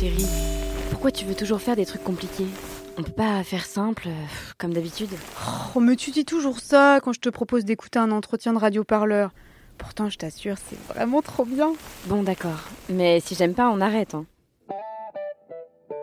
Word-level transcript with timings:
chérie, 0.00 0.26
pourquoi 0.90 1.10
tu 1.10 1.26
veux 1.26 1.34
toujours 1.34 1.60
faire 1.60 1.76
des 1.76 1.84
trucs 1.84 2.02
compliqués? 2.02 2.46
On 2.96 3.02
peut 3.02 3.12
pas 3.12 3.44
faire 3.44 3.66
simple, 3.66 4.04
euh, 4.06 4.24
comme 4.56 4.72
d'habitude 4.72 5.10
Oh, 5.74 5.80
mais 5.80 5.94
tu 5.94 6.10
dis 6.10 6.24
toujours 6.24 6.60
ça 6.60 7.00
quand 7.02 7.12
je 7.12 7.20
te 7.20 7.28
propose 7.28 7.66
d'écouter 7.66 7.98
un 7.98 8.10
entretien 8.10 8.54
de 8.54 8.58
radioparleur. 8.58 9.30
Pourtant, 9.76 10.08
je 10.08 10.16
t'assure, 10.16 10.56
c'est 10.56 10.78
vraiment 10.94 11.20
trop 11.20 11.44
bien. 11.44 11.72
Bon, 12.06 12.22
d'accord. 12.22 12.68
Mais 12.88 13.20
si 13.20 13.34
j'aime 13.34 13.52
pas, 13.52 13.68
on 13.70 13.80
arrête. 13.82 14.14
Hein. 14.14 14.24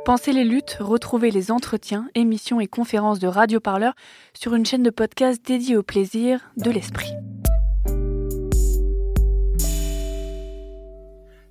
Pensez 0.06 0.32
les 0.32 0.44
luttes, 0.44 0.78
retrouvez 0.80 1.32
les 1.32 1.52
entretiens, 1.52 2.08
émissions 2.14 2.60
et 2.60 2.68
conférences 2.68 3.20
de 3.20 3.28
radioparleurs 3.28 3.96
sur 4.34 4.54
une 4.54 4.66
chaîne 4.66 4.84
de 4.84 4.92
podcast 4.92 5.44
dédiée 5.44 5.76
au 5.76 5.84
plaisir 5.84 6.52
de 6.56 6.70
l'esprit. 6.70 7.14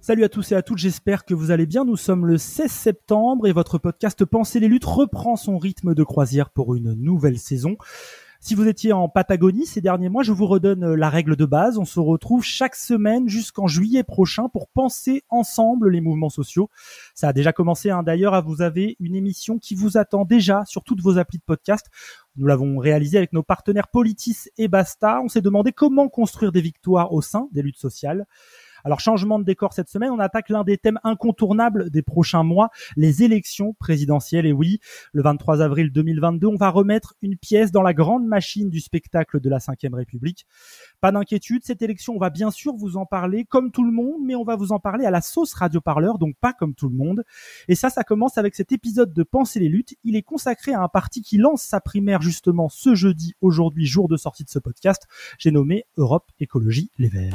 Salut 0.07 0.23
à 0.23 0.29
tous 0.29 0.53
et 0.53 0.55
à 0.55 0.63
toutes, 0.63 0.79
j'espère 0.79 1.25
que 1.25 1.35
vous 1.35 1.51
allez 1.51 1.67
bien. 1.67 1.85
Nous 1.85 1.97
sommes 1.97 2.27
le 2.27 2.39
16 2.39 2.71
septembre 2.71 3.49
et 3.49 3.53
votre 3.53 3.77
podcast 3.77 4.25
Pensez 4.25 4.61
les 4.61 4.69
luttes 4.69 4.85
reprend 4.85 5.35
son 5.35 5.59
rythme 5.59 5.97
de 5.97 6.05
croisière 6.05 6.51
pour 6.51 6.77
une 6.77 6.93
nouvelle 6.93 7.41
saison. 7.41 7.77
Si 8.39 8.55
vous 8.55 8.69
étiez 8.69 8.93
en 8.93 9.09
Patagonie 9.09 9.67
ces 9.67 9.81
derniers 9.81 10.09
mois, 10.09 10.23
je 10.23 10.31
vous 10.31 10.47
redonne 10.47 10.95
la 10.95 11.11
règle 11.11 11.35
de 11.35 11.45
base. 11.45 11.77
On 11.77 11.85
se 11.85 11.99
retrouve 11.99 12.45
chaque 12.45 12.77
semaine 12.77 13.29
jusqu'en 13.29 13.67
juillet 13.67 14.05
prochain 14.05 14.49
pour 14.49 14.69
penser 14.69 15.25
ensemble 15.29 15.91
les 15.91 16.01
mouvements 16.01 16.31
sociaux. 16.31 16.71
Ça 17.17 17.31
a 17.31 17.33
déjà 17.33 17.53
commencé 17.53 17.91
hein. 17.91 18.05
d'ailleurs. 18.05 18.41
Vous 18.45 18.63
avez 18.63 18.97
une 19.01 19.17
émission 19.17 19.59
qui 19.59 19.75
vous 19.75 19.99
attend 19.99 20.25
déjà 20.25 20.65
sur 20.67 20.85
toutes 20.85 21.01
vos 21.01 21.19
applis 21.19 21.39
de 21.39 21.45
podcast. 21.45 21.87
Nous 22.37 22.47
l'avons 22.47 22.79
réalisé 22.79 23.19
avec 23.19 23.33
nos 23.33 23.43
partenaires 23.43 23.89
Politis 23.89 24.51
et 24.57 24.69
Basta. 24.69 25.21
On 25.25 25.29
s'est 25.29 25.41
demandé 25.41 25.73
comment 25.73 26.09
construire 26.09 26.53
des 26.53 26.61
victoires 26.61 27.13
au 27.13 27.23
sein 27.23 27.49
des 27.51 27.63
luttes 27.63 27.79
sociales. 27.81 28.25
Alors 28.87 29.01
changement 29.01 29.41
de 29.41 29.45
décor 29.45 29.73
cette 29.73 29.89
semaine, 29.89 30.13
on 30.13 30.21
attaque 30.21 30.49
l'un 30.49 30.63
des 30.63 30.79
thèmes 30.79 31.01
incontournables 31.03 31.91
des 31.91 32.03
prochains 32.03 32.45
mois, 32.45 32.71
les 32.97 33.25
élections 33.25 33.75
présidentielles. 33.81 34.47
Et 34.47 34.53
oui, 34.53 34.79
le 35.13 35.23
23 35.23 35.61
avril 35.61 35.91
2022, 35.91 36.47
on 36.47 36.55
va 36.55 36.71
remettre 36.71 37.17
une 37.21 37.37
pièce 37.37 37.73
dans 37.73 37.83
la 37.83 37.93
grande 37.93 38.25
machine 38.25 38.71
du 38.71 38.79
spectacle 38.79 39.41
de 39.41 39.51
la 39.51 39.59
Ve 39.59 39.93
République. 39.93 40.47
Pas 41.01 41.11
d'inquiétude, 41.11 41.65
cette 41.65 41.83
élection, 41.83 42.15
on 42.15 42.21
va 42.21 42.31
bien 42.31 42.53
sûr 42.53 42.77
vous 42.77 42.97
en 42.97 43.07
parler 43.07 43.45
comme 43.45 43.73
tout 43.73 43.83
le 43.83 43.91
monde, 43.91 44.21
mais 44.25 44.37
on 44.37 44.45
va 44.45 44.55
vous 44.55 44.71
en 44.71 44.79
parler 44.79 45.05
à 45.05 45.11
la 45.11 45.21
sauce 45.21 45.53
radio-parleur, 45.55 46.19
donc 46.19 46.37
pas 46.41 46.53
comme 46.53 46.77
tout 46.77 46.89
le 46.89 46.95
monde. 46.95 47.25
Et 47.67 47.75
ça, 47.75 47.91
ça 47.91 48.05
commence 48.05 48.39
avec 48.39 48.55
cet 48.55 48.71
épisode 48.71 49.13
de 49.13 49.25
Penser 49.25 49.59
les 49.59 49.69
luttes. 49.69 49.97
Il 50.05 50.15
est 50.15 50.23
consacré 50.23 50.75
à 50.75 50.81
un 50.81 50.89
parti 50.89 51.23
qui 51.23 51.39
lance 51.39 51.63
sa 51.63 51.81
primaire 51.81 52.23
justement 52.23 52.69
ce 52.69 52.95
jeudi, 52.95 53.35
aujourd'hui, 53.41 53.85
jour 53.85 54.07
de 54.07 54.17
sortie 54.17 54.45
de 54.45 54.49
ce 54.49 54.61
podcast. 54.61 55.09
J'ai 55.41 55.51
nommé 55.51 55.87
Europe 55.97 56.31
Écologie 56.39 56.93
Les 56.99 57.09
Verts. 57.09 57.35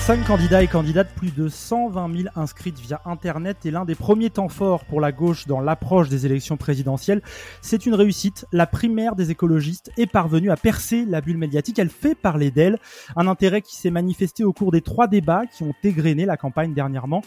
Cinq 0.00 0.26
candidats 0.26 0.62
et 0.62 0.66
candidates, 0.66 1.14
plus 1.14 1.30
de 1.30 1.48
120 1.48 2.16
000 2.16 2.28
inscrites 2.34 2.80
via 2.80 3.00
Internet 3.04 3.64
et 3.64 3.70
l'un 3.70 3.84
des 3.84 3.94
premiers 3.94 4.30
temps 4.30 4.48
forts 4.48 4.84
pour 4.86 5.00
la 5.00 5.12
gauche 5.12 5.46
dans 5.46 5.60
l'approche 5.60 6.08
des 6.08 6.26
élections 6.26 6.56
présidentielles. 6.56 7.22
C'est 7.60 7.86
une 7.86 7.94
réussite. 7.94 8.46
La 8.50 8.66
primaire 8.66 9.14
des 9.14 9.30
écologistes 9.30 9.92
est 9.98 10.10
parvenue 10.10 10.50
à 10.50 10.56
percer 10.56 11.04
la 11.04 11.20
bulle 11.20 11.38
médiatique. 11.38 11.78
Elle 11.78 11.90
fait 11.90 12.16
parler 12.16 12.50
d'elle. 12.50 12.78
Un 13.14 13.28
intérêt 13.28 13.60
qui 13.60 13.76
s'est 13.76 13.90
manifesté 13.90 14.42
au 14.42 14.52
cours 14.52 14.72
des 14.72 14.80
trois 14.80 15.06
débats 15.06 15.46
qui 15.46 15.62
ont 15.62 15.74
égrené 15.84 16.24
la 16.24 16.36
campagne 16.36 16.74
dernièrement. 16.74 17.22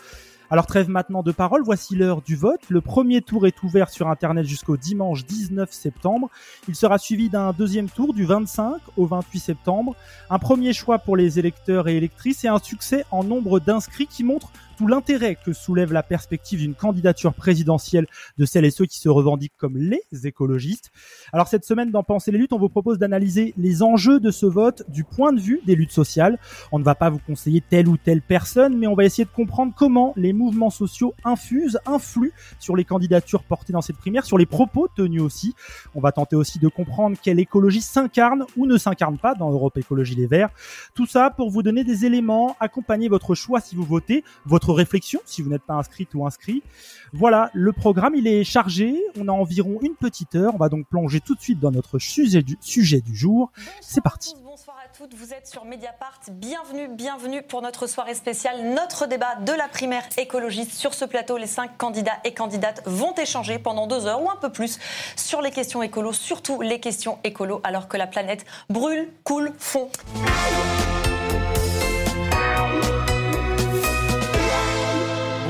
Alors 0.54 0.68
trêve 0.68 0.88
maintenant 0.88 1.24
de 1.24 1.32
parole, 1.32 1.64
voici 1.64 1.96
l'heure 1.96 2.22
du 2.22 2.36
vote. 2.36 2.60
Le 2.70 2.80
premier 2.80 3.24
tour 3.24 3.48
est 3.48 3.64
ouvert 3.64 3.90
sur 3.90 4.08
Internet 4.08 4.46
jusqu'au 4.46 4.78
dimanche 4.78 5.26
19 5.26 5.72
septembre. 5.72 6.30
Il 6.68 6.76
sera 6.76 7.00
suivi 7.00 7.28
d'un 7.28 7.54
deuxième 7.54 7.90
tour 7.90 8.14
du 8.14 8.24
25 8.24 8.76
au 8.96 9.08
28 9.08 9.40
septembre. 9.40 9.96
Un 10.30 10.38
premier 10.38 10.72
choix 10.72 11.00
pour 11.00 11.18
les 11.18 11.40
électeurs 11.40 11.88
et 11.88 11.98
électrices 11.98 12.46
et 12.46 12.50
un 12.50 12.60
succès 12.60 13.04
en 13.10 13.24
nombre 13.24 13.60
d'inscrits 13.60 14.06
qui 14.06 14.24
montre 14.24 14.52
tout 14.78 14.88
l'intérêt 14.88 15.38
que 15.44 15.54
soulève 15.54 15.94
la 15.94 16.04
perspective 16.04 16.60
d'une 16.60 16.76
candidature 16.76 17.34
présidentielle 17.34 18.08
de 18.38 18.46
celles 18.46 18.66
et 18.66 18.72
ceux 18.72 18.86
qui 18.86 19.00
se 19.00 19.10
revendiquent 19.10 19.58
comme 19.58 19.78
les 19.78 20.02
écologistes. 20.24 20.92
Alors 21.32 21.48
cette 21.48 21.66
semaine 21.66 21.92
dans 21.92 22.04
Penser 22.04 22.32
les 22.32 22.38
luttes, 22.38 22.54
on 22.54 22.60
vous 22.60 22.70
propose 22.70 23.00
d'analyser 23.00 23.54
les 23.58 23.82
enjeux 23.82 24.20
de 24.20 24.32
ce 24.32 24.46
vote 24.46 24.84
du 24.90 25.04
point 25.04 25.34
de 25.34 25.40
vue 25.40 25.62
des 25.66 25.76
luttes 25.76 25.92
sociales. 25.92 26.38
On 26.72 26.80
ne 26.80 26.84
va 26.84 26.96
pas 26.96 27.10
vous 27.10 27.20
conseiller 27.20 27.62
telle 27.62 27.88
ou 27.88 27.98
telle 27.98 28.22
personne, 28.22 28.78
mais 28.78 28.88
on 28.88 28.96
va 28.96 29.06
essayer 29.06 29.26
de 29.26 29.30
comprendre 29.30 29.74
comment 29.76 30.14
les 30.16 30.34
mouvements 30.34 30.70
sociaux 30.70 31.14
infusent, 31.24 31.80
influent 31.86 32.32
sur 32.60 32.76
les 32.76 32.86
candidatures 32.86 33.44
portées 33.44 33.74
dans 33.74 33.82
cette 33.82 33.98
primaire, 33.98 34.26
sur 34.26 34.38
les 34.38 34.46
propos 34.46 34.88
tenus 34.96 35.22
aussi. 35.22 35.56
On 35.96 36.02
va 36.02 36.12
tenter 36.12 36.36
aussi 36.36 36.60
de 36.60 36.68
comprendre 36.68 37.18
quelle 37.22 37.40
écologie 37.40 37.82
s'incarne 37.82 38.46
ou 38.58 38.66
ne 38.66 38.78
s'incarne 38.78 39.18
pas 39.18 39.34
dans 39.34 39.52
Europe 39.52 39.78
Écologie 39.78 40.16
Les 40.16 40.28
Verts. 40.28 40.50
Tout 40.94 41.08
ça 41.08 41.30
pour 41.30 41.50
vous 41.50 41.64
donner 41.64 41.84
des 41.84 42.06
éléments, 42.06 42.56
accompagner 42.60 43.10
votre 43.10 43.36
choix 43.36 43.60
si 43.60 43.76
vous 43.76 43.84
votez, 43.84 44.24
votre 44.46 44.63
réflexion 44.72 45.20
si 45.26 45.42
vous 45.42 45.50
n'êtes 45.50 45.64
pas 45.64 45.76
inscrite 45.76 46.14
ou 46.16 46.26
inscrit. 46.26 46.64
Voilà, 47.12 47.50
le 47.54 47.74
programme 47.74 48.16
il 48.16 48.28
est 48.28 48.44
chargé, 48.44 49.00
on 49.20 49.28
a 49.28 49.32
environ 49.32 49.80
une 49.82 49.96
petite 49.96 50.36
heure, 50.36 50.56
on 50.56 50.58
va 50.58 50.70
donc 50.70 50.88
plonger 50.88 51.20
tout 51.22 51.36
de 51.36 51.42
suite 51.42 51.60
dans 51.60 51.72
notre 51.72 52.00
sujet 52.00 52.42
du, 52.42 52.58
sujet 52.62 53.02
du 53.02 53.16
jour. 53.16 53.52
C'est 53.82 54.02
parti. 54.02 54.34
bonsoir 54.44 54.78
à 54.84 54.96
toutes, 54.96 55.14
vous 55.14 55.34
êtes 55.34 55.48
sur 55.48 55.66
Mediapart, 55.66 56.20
bienvenue, 56.32 56.88
bienvenue 56.88 57.42
pour 57.42 57.62
notre 57.62 57.88
soirée 57.88 58.16
spéciale, 58.16 58.74
notre 58.74 59.08
débat 59.08 59.36
de 59.36 59.52
la 59.52 59.68
primaire 59.68 60.04
écologiste. 60.18 60.72
Sur 60.72 60.94
ce 60.94 61.06
plateau, 61.06 61.38
les 61.38 61.48
cinq 61.48 61.78
candidats 61.78 62.20
et 62.24 62.34
candidates 62.34 62.82
vont 62.86 63.14
échanger 63.16 63.60
pendant 63.60 63.88
deux 63.88 64.06
heures 64.06 64.22
ou 64.22 64.30
un 64.30 64.38
peu 64.38 64.52
plus 64.52 64.80
sur 65.16 65.42
les 65.42 65.52
questions 65.52 65.84
écolo, 65.84 66.14
surtout 66.14 66.62
les 66.62 66.80
questions 66.80 67.20
écolo 67.24 67.62
alors 67.64 67.88
que 67.88 67.98
la 67.98 68.08
planète 68.08 68.46
brûle, 68.70 69.10
coule, 69.24 69.54
fond. 69.58 69.90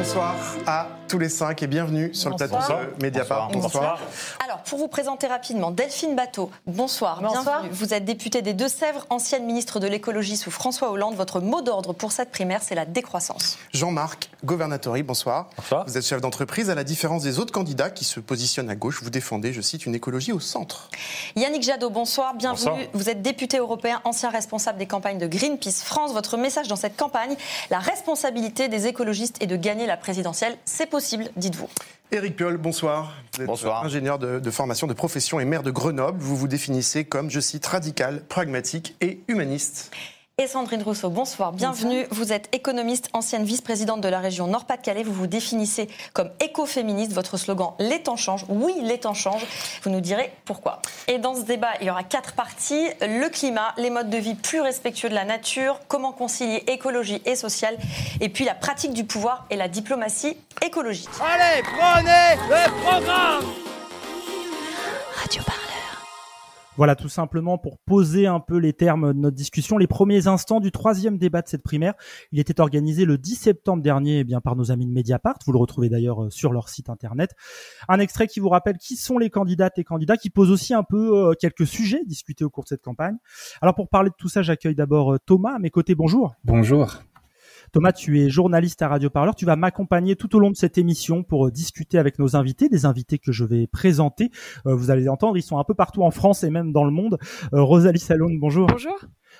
Bonsoir 0.03 0.35
à 0.67 0.87
tous 1.07 1.17
les 1.17 1.29
cinq 1.29 1.63
et 1.63 1.67
bienvenue 1.67 2.13
sur 2.13 2.29
le 2.29 2.35
plateau 2.35 2.57
de 2.57 3.01
Mediapart. 3.01 3.49
Bonsoir. 3.51 3.99
Alors, 4.43 4.57
pour 4.63 4.77
vous 4.77 4.89
présenter 4.89 5.27
rapidement, 5.27 5.71
Delphine 5.71 6.13
Bateau, 6.13 6.51
bonsoir, 6.67 7.21
bienvenue. 7.21 7.69
Vous 7.71 7.93
êtes 7.93 8.03
députée 8.03 8.41
des 8.41 8.53
Deux-Sèvres, 8.53 9.05
ancienne 9.09 9.45
ministre 9.45 9.79
de 9.79 9.87
l'écologie 9.87 10.35
sous 10.35 10.51
François 10.51 10.91
Hollande. 10.91 11.15
Votre 11.15 11.39
mot 11.39 11.61
d'ordre 11.61 11.93
pour 11.93 12.11
cette 12.11 12.31
primaire, 12.31 12.61
c'est 12.61 12.75
la 12.75 12.85
décroissance. 12.85 13.57
Jean-Marc 13.73 14.29
Governatori, 14.43 15.03
bonsoir. 15.03 15.49
Bonsoir. 15.55 15.85
Vous 15.87 15.97
êtes 15.97 16.05
chef 16.05 16.19
d'entreprise. 16.19 16.69
À 16.69 16.75
la 16.75 16.83
différence 16.83 17.23
des 17.23 17.39
autres 17.39 17.53
candidats 17.53 17.89
qui 17.89 18.03
se 18.03 18.19
positionnent 18.19 18.69
à 18.69 18.75
gauche, 18.75 19.01
vous 19.03 19.09
défendez, 19.09 19.53
je 19.53 19.61
cite, 19.61 19.85
une 19.85 19.95
écologie 19.95 20.33
au 20.33 20.41
centre. 20.41 20.89
Yannick 21.37 21.63
Jadot, 21.63 21.89
bonsoir, 21.89 22.33
bienvenue. 22.33 22.89
Vous 22.93 23.09
êtes 23.09 23.21
député 23.21 23.57
européen, 23.57 24.01
ancien 24.03 24.29
responsable 24.29 24.79
des 24.79 24.87
campagnes 24.87 25.17
de 25.17 25.27
Greenpeace 25.27 25.81
France. 25.85 26.11
Votre 26.11 26.35
message 26.35 26.67
dans 26.67 26.75
cette 26.75 26.97
campagne, 26.97 27.37
la 27.69 27.79
responsabilité 27.79 28.67
des 28.67 28.87
écologistes 28.87 29.41
est 29.41 29.47
de 29.47 29.55
gagner 29.55 29.85
la 29.85 29.92
présidentielle. 29.97 30.57
C'est 30.65 30.89
possible, 30.89 31.29
dites-vous. 31.35 31.69
Éric 32.11 32.35
Piolle, 32.35 32.57
bonsoir. 32.57 33.15
Vous 33.33 33.41
êtes 33.41 33.47
bonsoir. 33.47 33.83
ingénieur 33.83 34.19
de, 34.19 34.39
de, 34.39 34.51
formation 34.51 34.85
de 34.85 34.93
profession 34.93 35.39
et 35.39 35.45
maire 35.45 35.63
de 35.63 35.71
Grenoble. 35.71 36.19
Vous 36.19 36.37
vous 36.37 36.47
définissez 36.47 37.05
comme, 37.05 37.31
je 37.31 37.39
cite, 37.39 37.65
radical, 37.65 38.23
pragmatique 38.25 38.95
et 39.01 39.21
humaniste. 39.27 39.91
Et 40.41 40.47
Sandrine 40.47 40.81
Rousseau, 40.81 41.11
bonsoir, 41.11 41.51
bienvenue. 41.51 42.07
Vous 42.09 42.33
êtes 42.33 42.49
économiste, 42.55 43.07
ancienne 43.13 43.43
vice-présidente 43.43 44.01
de 44.01 44.07
la 44.07 44.19
région 44.19 44.47
Nord-Pas-de-Calais. 44.47 45.03
Vous 45.03 45.13
vous 45.13 45.27
définissez 45.27 45.87
comme 46.11 46.31
écoféministe. 46.39 47.13
Votre 47.13 47.37
slogan 47.37 47.75
Les 47.77 48.01
temps 48.01 48.15
changent. 48.15 48.45
Oui, 48.49 48.73
les 48.81 48.97
temps 48.97 49.13
changent. 49.13 49.45
Vous 49.83 49.91
nous 49.91 50.01
direz 50.01 50.33
pourquoi. 50.45 50.81
Et 51.07 51.19
dans 51.19 51.35
ce 51.35 51.41
débat, 51.41 51.73
il 51.81 51.85
y 51.85 51.91
aura 51.91 52.01
quatre 52.01 52.33
parties 52.33 52.87
le 53.01 53.29
climat, 53.29 53.75
les 53.77 53.91
modes 53.91 54.09
de 54.09 54.17
vie 54.17 54.33
plus 54.33 54.59
respectueux 54.59 55.09
de 55.09 55.13
la 55.13 55.23
nature, 55.23 55.79
comment 55.87 56.13
concilier 56.13 56.63
écologie 56.65 57.21
et 57.25 57.35
sociale, 57.35 57.77
et 58.19 58.29
puis 58.29 58.43
la 58.43 58.55
pratique 58.55 58.93
du 58.93 59.03
pouvoir 59.03 59.45
et 59.51 59.55
la 59.55 59.67
diplomatie 59.67 60.35
écologique. 60.65 61.09
Allez, 61.21 61.61
prenez 61.61 62.41
le 62.49 62.81
programme 62.81 63.53
Radio 65.15 65.43
Parleur. 65.43 65.62
Voilà, 66.75 66.95
tout 66.95 67.09
simplement 67.09 67.59
pour 67.59 67.77
poser 67.77 68.25
un 68.25 68.39
peu 68.39 68.57
les 68.57 68.73
termes 68.73 69.13
de 69.13 69.19
notre 69.19 69.35
discussion, 69.35 69.77
les 69.77 69.85
premiers 69.85 70.25
instants 70.25 70.59
du 70.59 70.71
troisième 70.71 71.19
débat 71.19 71.43
de 71.43 71.47
cette 71.47 71.61
primaire. 71.61 71.93
Il 72.31 72.39
était 72.39 72.59
organisé 72.59 73.05
le 73.05 73.19
10 73.19 73.35
septembre 73.35 73.83
dernier 73.83 74.19
eh 74.19 74.23
bien, 74.23 74.41
par 74.41 74.55
nos 74.55 74.71
amis 74.71 74.87
de 74.87 74.91
Mediapart. 74.91 75.37
Vous 75.45 75.51
le 75.51 75.59
retrouvez 75.59 75.89
d'ailleurs 75.89 76.23
euh, 76.23 76.29
sur 76.31 76.51
leur 76.51 76.69
site 76.69 76.89
internet. 76.89 77.29
Un 77.87 77.99
extrait 77.99 78.25
qui 78.25 78.39
vous 78.39 78.49
rappelle 78.49 78.77
qui 78.77 78.95
sont 78.95 79.19
les 79.19 79.29
candidates 79.29 79.77
et 79.77 79.83
candidats, 79.83 80.17
qui 80.17 80.31
pose 80.31 80.49
aussi 80.49 80.73
un 80.73 80.83
peu 80.83 81.29
euh, 81.29 81.33
quelques 81.39 81.67
sujets 81.67 82.03
discutés 82.05 82.43
au 82.43 82.49
cours 82.49 82.63
de 82.63 82.69
cette 82.69 82.81
campagne. 82.81 83.17
Alors 83.61 83.75
pour 83.75 83.87
parler 83.87 84.09
de 84.09 84.15
tout 84.17 84.29
ça, 84.29 84.41
j'accueille 84.41 84.75
d'abord 84.75 85.13
euh, 85.13 85.19
Thomas 85.23 85.55
à 85.55 85.59
mes 85.59 85.69
côtés. 85.69 85.93
Bonjour. 85.93 86.33
Bonjour. 86.43 86.97
Thomas, 87.73 87.91
tu 87.91 88.21
es 88.21 88.29
journaliste 88.29 88.83
à 88.83 88.87
Radio 88.87 89.09
Parleur. 89.09 89.33
Tu 89.33 89.45
vas 89.45 89.55
m'accompagner 89.55 90.15
tout 90.15 90.35
au 90.35 90.39
long 90.39 90.51
de 90.51 90.55
cette 90.55 90.77
émission 90.77 91.23
pour 91.23 91.47
euh, 91.47 91.51
discuter 91.51 91.97
avec 91.97 92.19
nos 92.19 92.35
invités, 92.35 92.69
des 92.69 92.85
invités 92.85 93.17
que 93.17 93.31
je 93.31 93.43
vais 93.43 93.65
présenter. 93.65 94.29
Euh, 94.67 94.75
vous 94.75 94.91
allez 94.91 95.09
entendre, 95.09 95.37
ils 95.37 95.41
sont 95.41 95.57
un 95.57 95.63
peu 95.63 95.73
partout 95.73 96.03
en 96.03 96.11
France 96.11 96.43
et 96.43 96.51
même 96.51 96.71
dans 96.71 96.83
le 96.83 96.91
monde. 96.91 97.17
Euh, 97.51 97.63
Rosalie 97.63 97.97
Salone, 97.97 98.37
bonjour. 98.39 98.67
Bonjour. 98.67 98.95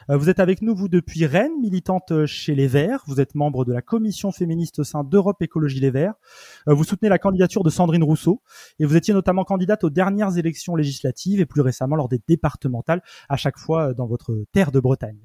Vous 0.10 0.28
êtes 0.28 0.40
avec 0.40 0.64
nous, 0.64 0.74
vous, 0.74 0.90
depuis 0.90 1.28
Rennes, 1.28 1.62
militante 1.62 2.26
chez 2.26 2.56
Les 2.56 2.66
Verts. 2.66 3.04
Vous 3.06 3.22
êtes 3.22 3.36
membre 3.36 3.64
de 3.64 3.72
la 3.72 3.84
commission 3.84 4.32
féministe 4.32 4.80
au 4.80 4.84
sein 4.84 5.04
d'Europe 5.04 5.40
Écologie 5.44 5.80
Les 5.80 5.92
Verts. 5.92 6.16
Vous 6.66 6.84
soutenez 6.84 7.10
la 7.10 7.20
candidature 7.20 7.64
de 7.64 7.70
Sandrine 7.70 8.04
Rousseau 8.04 8.42
et 8.80 8.86
vous 8.86 8.98
étiez 8.98 9.14
notamment 9.14 9.44
candidate 9.44 9.84
aux 9.84 9.92
dernières 9.92 10.40
élections 10.40 10.76
législatives 10.76 11.40
et 11.40 11.46
plus 11.46 11.62
récemment 11.62 11.96
lors 11.96 12.10
des 12.10 12.20
départementales, 12.28 13.04
à 13.30 13.38
chaque 13.38 13.60
fois 13.60 13.94
dans 13.94 14.08
votre 14.08 14.46
terre 14.52 14.72
de 14.72 14.80
Bretagne. 14.80 15.20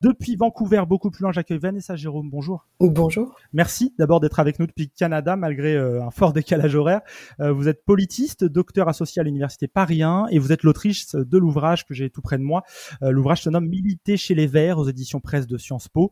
Depuis 0.00 0.36
Vancouver, 0.36 0.82
beaucoup 0.88 1.10
plus 1.10 1.22
loin, 1.22 1.32
j'accueille 1.32 1.58
Vanessa 1.58 1.96
Jérôme. 1.96 2.30
Bonjour. 2.30 2.66
Bonjour. 2.80 3.36
Merci 3.52 3.94
d'abord 3.98 4.20
d'être 4.20 4.40
avec 4.40 4.58
nous 4.58 4.66
depuis 4.66 4.88
Canada, 4.90 5.36
malgré 5.36 5.76
un 5.76 6.10
fort 6.10 6.32
décalage 6.32 6.74
horaire. 6.74 7.00
vous 7.38 7.68
êtes 7.68 7.84
politiste, 7.84 8.44
docteur 8.44 8.88
associé 8.88 9.20
à 9.20 9.22
l'université 9.24 9.68
Paris 9.68 10.02
1 10.02 10.26
et 10.30 10.38
vous 10.38 10.52
êtes 10.52 10.62
l'autrice 10.62 11.14
de 11.14 11.38
l'ouvrage 11.38 11.86
que 11.86 11.94
j'ai 11.94 12.10
tout 12.10 12.22
près 12.22 12.38
de 12.38 12.42
moi. 12.42 12.62
l'ouvrage 13.00 13.42
se 13.42 13.50
nomme 13.50 13.68
Militer 13.68 14.16
chez 14.16 14.34
les 14.34 14.46
Verts 14.46 14.78
aux 14.78 14.88
éditions 14.88 15.20
presse 15.20 15.46
de 15.46 15.56
Sciences 15.58 15.88
Po. 15.88 16.10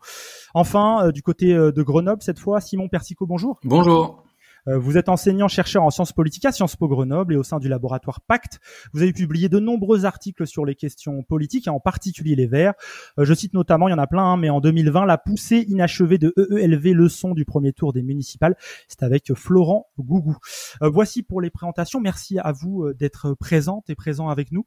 Enfin, 0.54 1.06
euh, 1.06 1.12
du 1.12 1.22
côté 1.22 1.52
euh, 1.52 1.72
de 1.72 1.82
Grenoble, 1.82 2.22
cette 2.22 2.38
fois, 2.38 2.60
Simon 2.60 2.88
Persico, 2.88 3.26
bonjour. 3.26 3.58
Bonjour. 3.64 4.24
Euh, 4.68 4.78
vous 4.78 4.96
êtes 4.96 5.08
enseignant-chercheur 5.08 5.82
en 5.82 5.90
sciences 5.90 6.12
politiques 6.12 6.44
à 6.44 6.52
Sciences 6.52 6.76
Po 6.76 6.88
Grenoble 6.88 7.34
et 7.34 7.36
au 7.36 7.42
sein 7.42 7.58
du 7.58 7.68
laboratoire 7.68 8.20
Pacte. 8.20 8.60
Vous 8.92 9.02
avez 9.02 9.12
publié 9.12 9.48
de 9.48 9.58
nombreux 9.58 10.04
articles 10.04 10.46
sur 10.46 10.64
les 10.64 10.74
questions 10.74 11.22
politiques, 11.22 11.66
et 11.66 11.70
en 11.70 11.80
particulier 11.80 12.36
les 12.36 12.46
Verts. 12.46 12.74
Euh, 13.18 13.24
je 13.24 13.34
cite 13.34 13.54
notamment, 13.54 13.88
il 13.88 13.92
y 13.92 13.94
en 13.94 13.98
a 13.98 14.06
plein, 14.06 14.24
hein, 14.24 14.36
mais 14.36 14.50
en 14.50 14.60
2020, 14.60 15.04
la 15.06 15.18
poussée 15.18 15.64
inachevée 15.68 16.18
de 16.18 16.34
EELV 16.36 16.92
leçon 16.94 17.32
du 17.32 17.44
premier 17.44 17.72
tour 17.72 17.92
des 17.92 18.02
municipales. 18.02 18.56
C'est 18.88 19.02
avec 19.02 19.34
Florent 19.34 19.86
Gougou. 19.98 20.36
Euh, 20.82 20.88
voici 20.88 21.22
pour 21.22 21.40
les 21.40 21.50
présentations. 21.50 22.00
Merci 22.00 22.38
à 22.38 22.52
vous 22.52 22.92
d'être 22.94 23.34
présente 23.34 23.90
et 23.90 23.94
présent 23.94 24.28
avec 24.28 24.52
nous. 24.52 24.64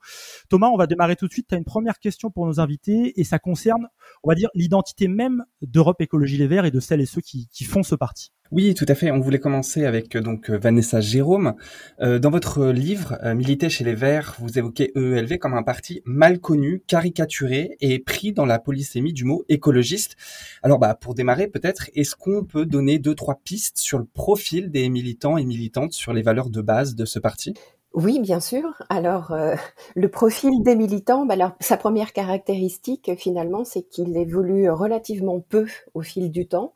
Thomas, 0.50 0.68
on 0.68 0.78
va 0.78 0.88
démarrer 0.88 1.16
tout 1.16 1.28
de 1.28 1.34
suite. 1.34 1.48
Tu 1.48 1.56
as 1.56 1.57
une 1.57 1.66
première 1.66 2.00
question 2.00 2.31
pour 2.31 2.46
nos 2.46 2.60
invités 2.60 3.19
et 3.19 3.24
ça 3.24 3.39
concerne, 3.39 3.88
on 4.24 4.30
va 4.30 4.36
dire, 4.36 4.50
l'identité 4.54 5.07
même 5.07 5.46
d'Europe 5.62 6.01
Écologie 6.01 6.38
Les 6.38 6.48
Verts 6.48 6.66
et 6.66 6.72
de 6.72 6.80
celles 6.80 7.01
et 7.01 7.06
ceux 7.06 7.22
qui, 7.22 7.48
qui 7.51 7.63
font 7.63 7.84
ce 7.84 7.96
parti. 7.96 8.31
Oui, 8.56 8.76
tout 8.76 8.86
à 8.88 8.94
fait. 8.94 9.10
On 9.10 9.20
voulait 9.20 9.40
commencer 9.40 9.84
avec 9.84 10.16
euh, 10.16 10.22
donc 10.22 10.52
euh, 10.52 10.60
Vanessa 10.60 11.02
Jérôme. 11.02 11.56
Euh, 12.02 12.20
dans 12.20 12.30
votre 12.30 12.68
livre 12.68 13.18
Militer 13.34 13.68
chez 13.68 13.84
les 13.84 13.96
Verts, 13.96 14.36
vous 14.38 14.60
évoquez 14.60 14.92
EELV 14.96 15.40
comme 15.40 15.56
un 15.56 15.64
parti 15.64 16.04
mal 16.06 16.40
connu, 16.40 16.84
caricaturé 16.86 17.78
et 17.82 17.98
pris 17.98 18.32
dans 18.32 18.46
la 18.46 18.60
polysémie 18.60 19.12
du 19.12 19.24
mot 19.24 19.44
écologiste. 19.50 20.18
Alors, 20.62 20.78
bah, 20.78 20.94
pour 20.94 21.16
démarrer, 21.16 21.48
peut-être, 21.48 21.90
est-ce 21.96 22.16
qu'on 22.16 22.44
peut 22.44 22.68
donner 22.68 23.00
deux 23.00 23.16
trois 23.16 23.42
pistes 23.44 23.80
sur 23.80 23.98
le 23.98 24.06
profil 24.06 24.70
des 24.70 24.88
militants 24.88 25.38
et 25.38 25.46
militantes 25.46 25.94
sur 25.94 26.14
les 26.14 26.22
valeurs 26.22 26.52
de 26.52 26.62
base 26.62 26.94
de 26.94 27.06
ce 27.06 27.18
parti? 27.18 27.56
Oui, 27.94 28.20
bien 28.20 28.40
sûr. 28.40 28.82
Alors, 28.90 29.34
euh, 29.34 29.56
le 29.96 30.10
profil 30.10 30.64
des 30.64 30.76
militants, 30.76 31.26
bah, 31.28 31.36
alors, 31.36 31.52
sa 31.60 31.78
première 31.78 32.12
caractéristique, 32.12 33.12
finalement, 33.18 33.64
c'est 33.66 33.84
qu'il 33.84 34.18
évolue 34.18 34.70
relativement 34.72 35.40
peu 35.40 35.68
au 35.94 36.02
fil 36.02 36.32
du 36.32 36.48
temps. 36.48 36.74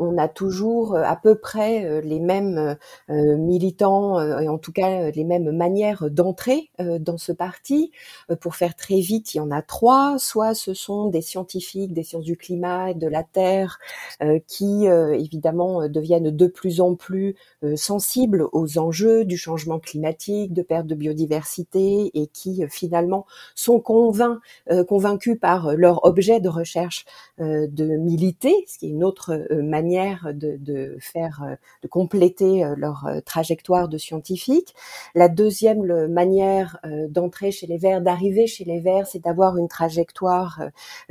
On 0.00 0.18
a 0.18 0.28
toujours 0.28 0.96
euh, 0.96 1.02
à 1.02 1.16
peu 1.16 1.36
près 1.36 1.84
euh, 1.84 2.00
les 2.00 2.18
mêmes 2.18 2.76
militants, 3.08 4.20
et 4.38 4.48
en 4.48 4.58
tout 4.58 4.72
cas 4.72 5.10
les 5.10 5.24
mêmes 5.24 5.50
manières 5.50 6.10
d'entrer 6.10 6.70
dans 6.78 7.18
ce 7.18 7.32
parti. 7.32 7.92
Pour 8.40 8.56
faire 8.56 8.74
très 8.74 9.00
vite, 9.00 9.34
il 9.34 9.38
y 9.38 9.40
en 9.40 9.50
a 9.50 9.62
trois. 9.62 10.18
Soit 10.18 10.54
ce 10.54 10.74
sont 10.74 11.08
des 11.08 11.20
scientifiques 11.20 11.92
des 11.92 12.02
sciences 12.02 12.24
du 12.24 12.36
climat 12.36 12.90
et 12.90 12.94
de 12.94 13.06
la 13.06 13.22
terre 13.22 13.78
qui, 14.46 14.86
évidemment, 14.86 15.88
deviennent 15.88 16.30
de 16.30 16.46
plus 16.46 16.80
en 16.80 16.94
plus 16.94 17.36
sensibles 17.76 18.46
aux 18.52 18.78
enjeux 18.78 19.24
du 19.24 19.36
changement 19.36 19.78
climatique 19.78 20.52
de 20.52 20.62
perte 20.62 20.86
de 20.86 20.94
biodiversité 20.94 22.10
et 22.14 22.26
qui 22.28 22.64
euh, 22.64 22.68
finalement 22.68 23.26
sont 23.54 23.82
euh, 24.70 24.84
convaincus 24.84 25.38
par 25.40 25.74
leur 25.74 26.04
objet 26.04 26.40
de 26.40 26.48
recherche 26.48 27.04
euh, 27.40 27.66
de 27.68 27.96
militer, 27.96 28.54
ce 28.68 28.78
qui 28.78 28.86
est 28.86 28.90
une 28.90 29.04
autre 29.04 29.46
manière 29.50 29.89
de, 30.32 30.96
faire, 31.00 31.56
de 31.82 31.88
compléter 31.88 32.64
leur 32.76 33.08
trajectoire 33.24 33.88
de 33.88 33.98
scientifique. 33.98 34.74
La 35.14 35.28
deuxième 35.28 36.06
manière 36.08 36.78
d'entrer 37.08 37.50
chez 37.50 37.66
les 37.66 37.78
Verts, 37.78 38.00
d'arriver 38.00 38.46
chez 38.46 38.64
les 38.64 38.80
Verts, 38.80 39.06
c'est 39.06 39.24
d'avoir 39.24 39.56
une 39.56 39.68
trajectoire 39.68 40.62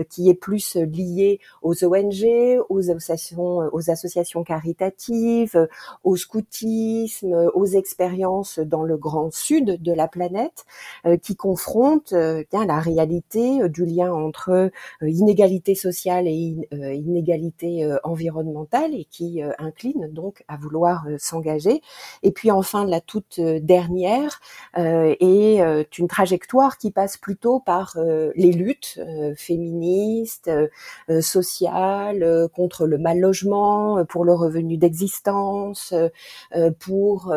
qui 0.09 0.29
est 0.29 0.35
plus 0.35 0.75
liée 0.75 1.39
aux 1.61 1.83
ONG, 1.83 2.25
aux 2.69 2.89
associations, 2.91 3.69
aux 3.71 3.89
associations 3.89 4.43
caritatives, 4.43 5.67
au 6.03 6.15
scoutisme, 6.15 7.49
aux 7.53 7.65
expériences 7.65 8.59
dans 8.59 8.83
le 8.83 8.97
grand 8.97 9.31
sud 9.33 9.81
de 9.81 9.93
la 9.93 10.07
planète 10.07 10.65
euh, 11.05 11.17
qui 11.17 11.35
confronte 11.35 12.13
euh, 12.13 12.43
bien 12.51 12.65
la 12.65 12.79
réalité 12.79 13.61
euh, 13.61 13.69
du 13.69 13.85
lien 13.85 14.11
entre 14.13 14.71
inégalité 15.01 15.75
sociale 15.75 16.27
et 16.27 16.67
inégalité 16.71 17.87
environnementale 18.03 18.58
et 18.93 19.05
qui 19.05 19.41
incline 19.57 20.07
donc 20.11 20.43
à 20.47 20.57
vouloir 20.57 21.05
s'engager. 21.17 21.81
Et 22.23 22.31
puis 22.31 22.51
enfin 22.51 22.85
la 22.85 23.01
toute 23.01 23.39
dernière 23.39 24.39
est 24.75 25.97
une 25.97 26.07
trajectoire 26.07 26.77
qui 26.77 26.91
passe 26.91 27.17
plutôt 27.17 27.59
par 27.59 27.95
les 28.35 28.51
luttes 28.51 28.99
féministes, 29.35 30.51
sociales, 31.21 32.49
contre 32.55 32.85
le 32.85 32.97
mal 32.97 33.19
logement, 33.19 34.03
pour 34.05 34.25
le 34.25 34.33
revenu 34.33 34.77
d'existence, 34.77 35.93
pour 36.79 37.33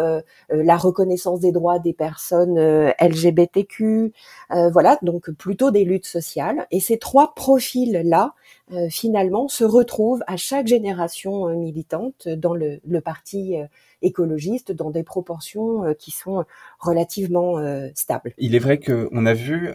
la 0.50 0.76
reconnaissance 0.76 1.40
des 1.40 1.52
droits 1.52 1.78
des 1.78 1.92
personnes 1.92 2.58
euh, 2.58 2.92
LGBTQ, 3.00 4.12
euh, 4.52 4.70
voilà, 4.70 4.98
donc 5.02 5.30
plutôt 5.30 5.70
des 5.70 5.84
luttes 5.84 6.06
sociales. 6.06 6.66
Et 6.70 6.80
ces 6.80 6.98
trois 6.98 7.34
profils-là, 7.34 8.34
euh, 8.34 8.41
finalement, 8.90 9.48
se 9.48 9.64
retrouvent 9.64 10.22
à 10.26 10.36
chaque 10.36 10.66
génération 10.66 11.48
militante 11.56 12.28
dans 12.28 12.54
le, 12.54 12.80
parti 13.00 13.54
écologiste 14.02 14.72
dans 14.72 14.90
des 14.90 15.02
proportions 15.02 15.94
qui 15.98 16.10
sont 16.10 16.44
relativement 16.78 17.56
stables. 17.94 18.34
Il 18.38 18.54
est 18.54 18.58
vrai 18.58 18.78
qu'on 18.78 19.26
a 19.26 19.34
vu 19.34 19.72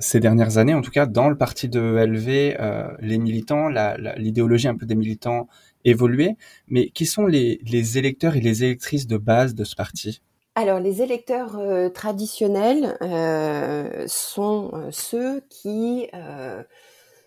ces 0.00 0.20
dernières 0.20 0.58
années, 0.58 0.74
en 0.74 0.82
tout 0.82 0.90
cas 0.90 1.06
dans 1.06 1.28
le 1.28 1.36
parti 1.36 1.68
de 1.68 1.80
LV, 1.80 2.96
les 3.00 3.18
militants, 3.18 3.68
l'idéologie 4.16 4.68
un 4.68 4.76
peu 4.76 4.86
des 4.86 4.96
militants 4.96 5.48
évoluer, 5.86 6.36
mais 6.68 6.88
qui 6.90 7.06
sont 7.06 7.26
les, 7.26 7.60
les 7.64 7.98
électeurs 7.98 8.36
et 8.36 8.40
les 8.40 8.64
électrices 8.64 9.06
de 9.06 9.16
base 9.16 9.54
de 9.54 9.64
ce 9.64 9.74
parti? 9.74 10.20
Alors, 10.54 10.80
les 10.80 11.02
électeurs 11.02 11.58
euh, 11.58 11.90
traditionnels 11.90 12.96
euh, 13.02 14.06
sont 14.08 14.70
euh, 14.72 14.88
ceux 14.90 15.42
qui 15.50 16.08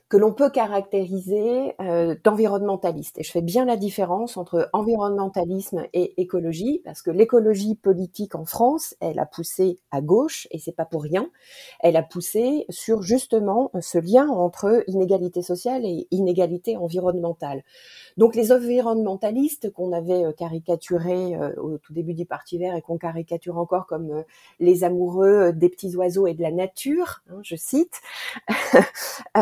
que 0.09 0.17
l'on 0.17 0.33
peut 0.33 0.49
caractériser 0.49 1.75
euh, 1.79 2.15
d'environnementaliste. 2.23 3.19
Et 3.19 3.23
je 3.23 3.31
fais 3.31 3.41
bien 3.41 3.65
la 3.65 3.77
différence 3.77 4.37
entre 4.37 4.69
environnementalisme 4.73 5.85
et 5.93 6.19
écologie, 6.19 6.81
parce 6.83 7.01
que 7.01 7.11
l'écologie 7.11 7.75
politique 7.75 8.33
en 8.35 8.45
France, 8.45 8.95
elle 8.99 9.19
a 9.19 9.25
poussé 9.25 9.79
à 9.91 10.01
gauche, 10.01 10.47
et 10.51 10.57
c'est 10.57 10.75
pas 10.75 10.85
pour 10.85 11.03
rien. 11.03 11.29
Elle 11.79 11.95
a 11.95 12.03
poussé 12.03 12.65
sur 12.69 13.03
justement 13.03 13.71
ce 13.79 13.99
lien 13.99 14.27
entre 14.27 14.83
inégalité 14.87 15.41
sociale 15.41 15.85
et 15.85 16.07
inégalité 16.11 16.75
environnementale. 16.75 17.63
Donc 18.17 18.35
les 18.35 18.51
environnementalistes 18.51 19.71
qu'on 19.71 19.93
avait 19.93 20.25
euh, 20.25 20.31
caricaturés 20.33 21.35
euh, 21.35 21.53
au 21.55 21.77
tout 21.77 21.93
début 21.93 22.13
du 22.13 22.25
Parti 22.25 22.57
Vert 22.57 22.75
et 22.75 22.81
qu'on 22.81 22.97
caricature 22.97 23.57
encore 23.57 23.85
comme 23.87 24.11
euh, 24.11 24.23
les 24.59 24.83
amoureux 24.83 25.53
des 25.53 25.69
petits 25.69 25.95
oiseaux 25.95 26.27
et 26.27 26.33
de 26.33 26.41
la 26.41 26.51
nature, 26.51 27.21
hein, 27.29 27.39
je 27.43 27.55
cite, 27.55 28.01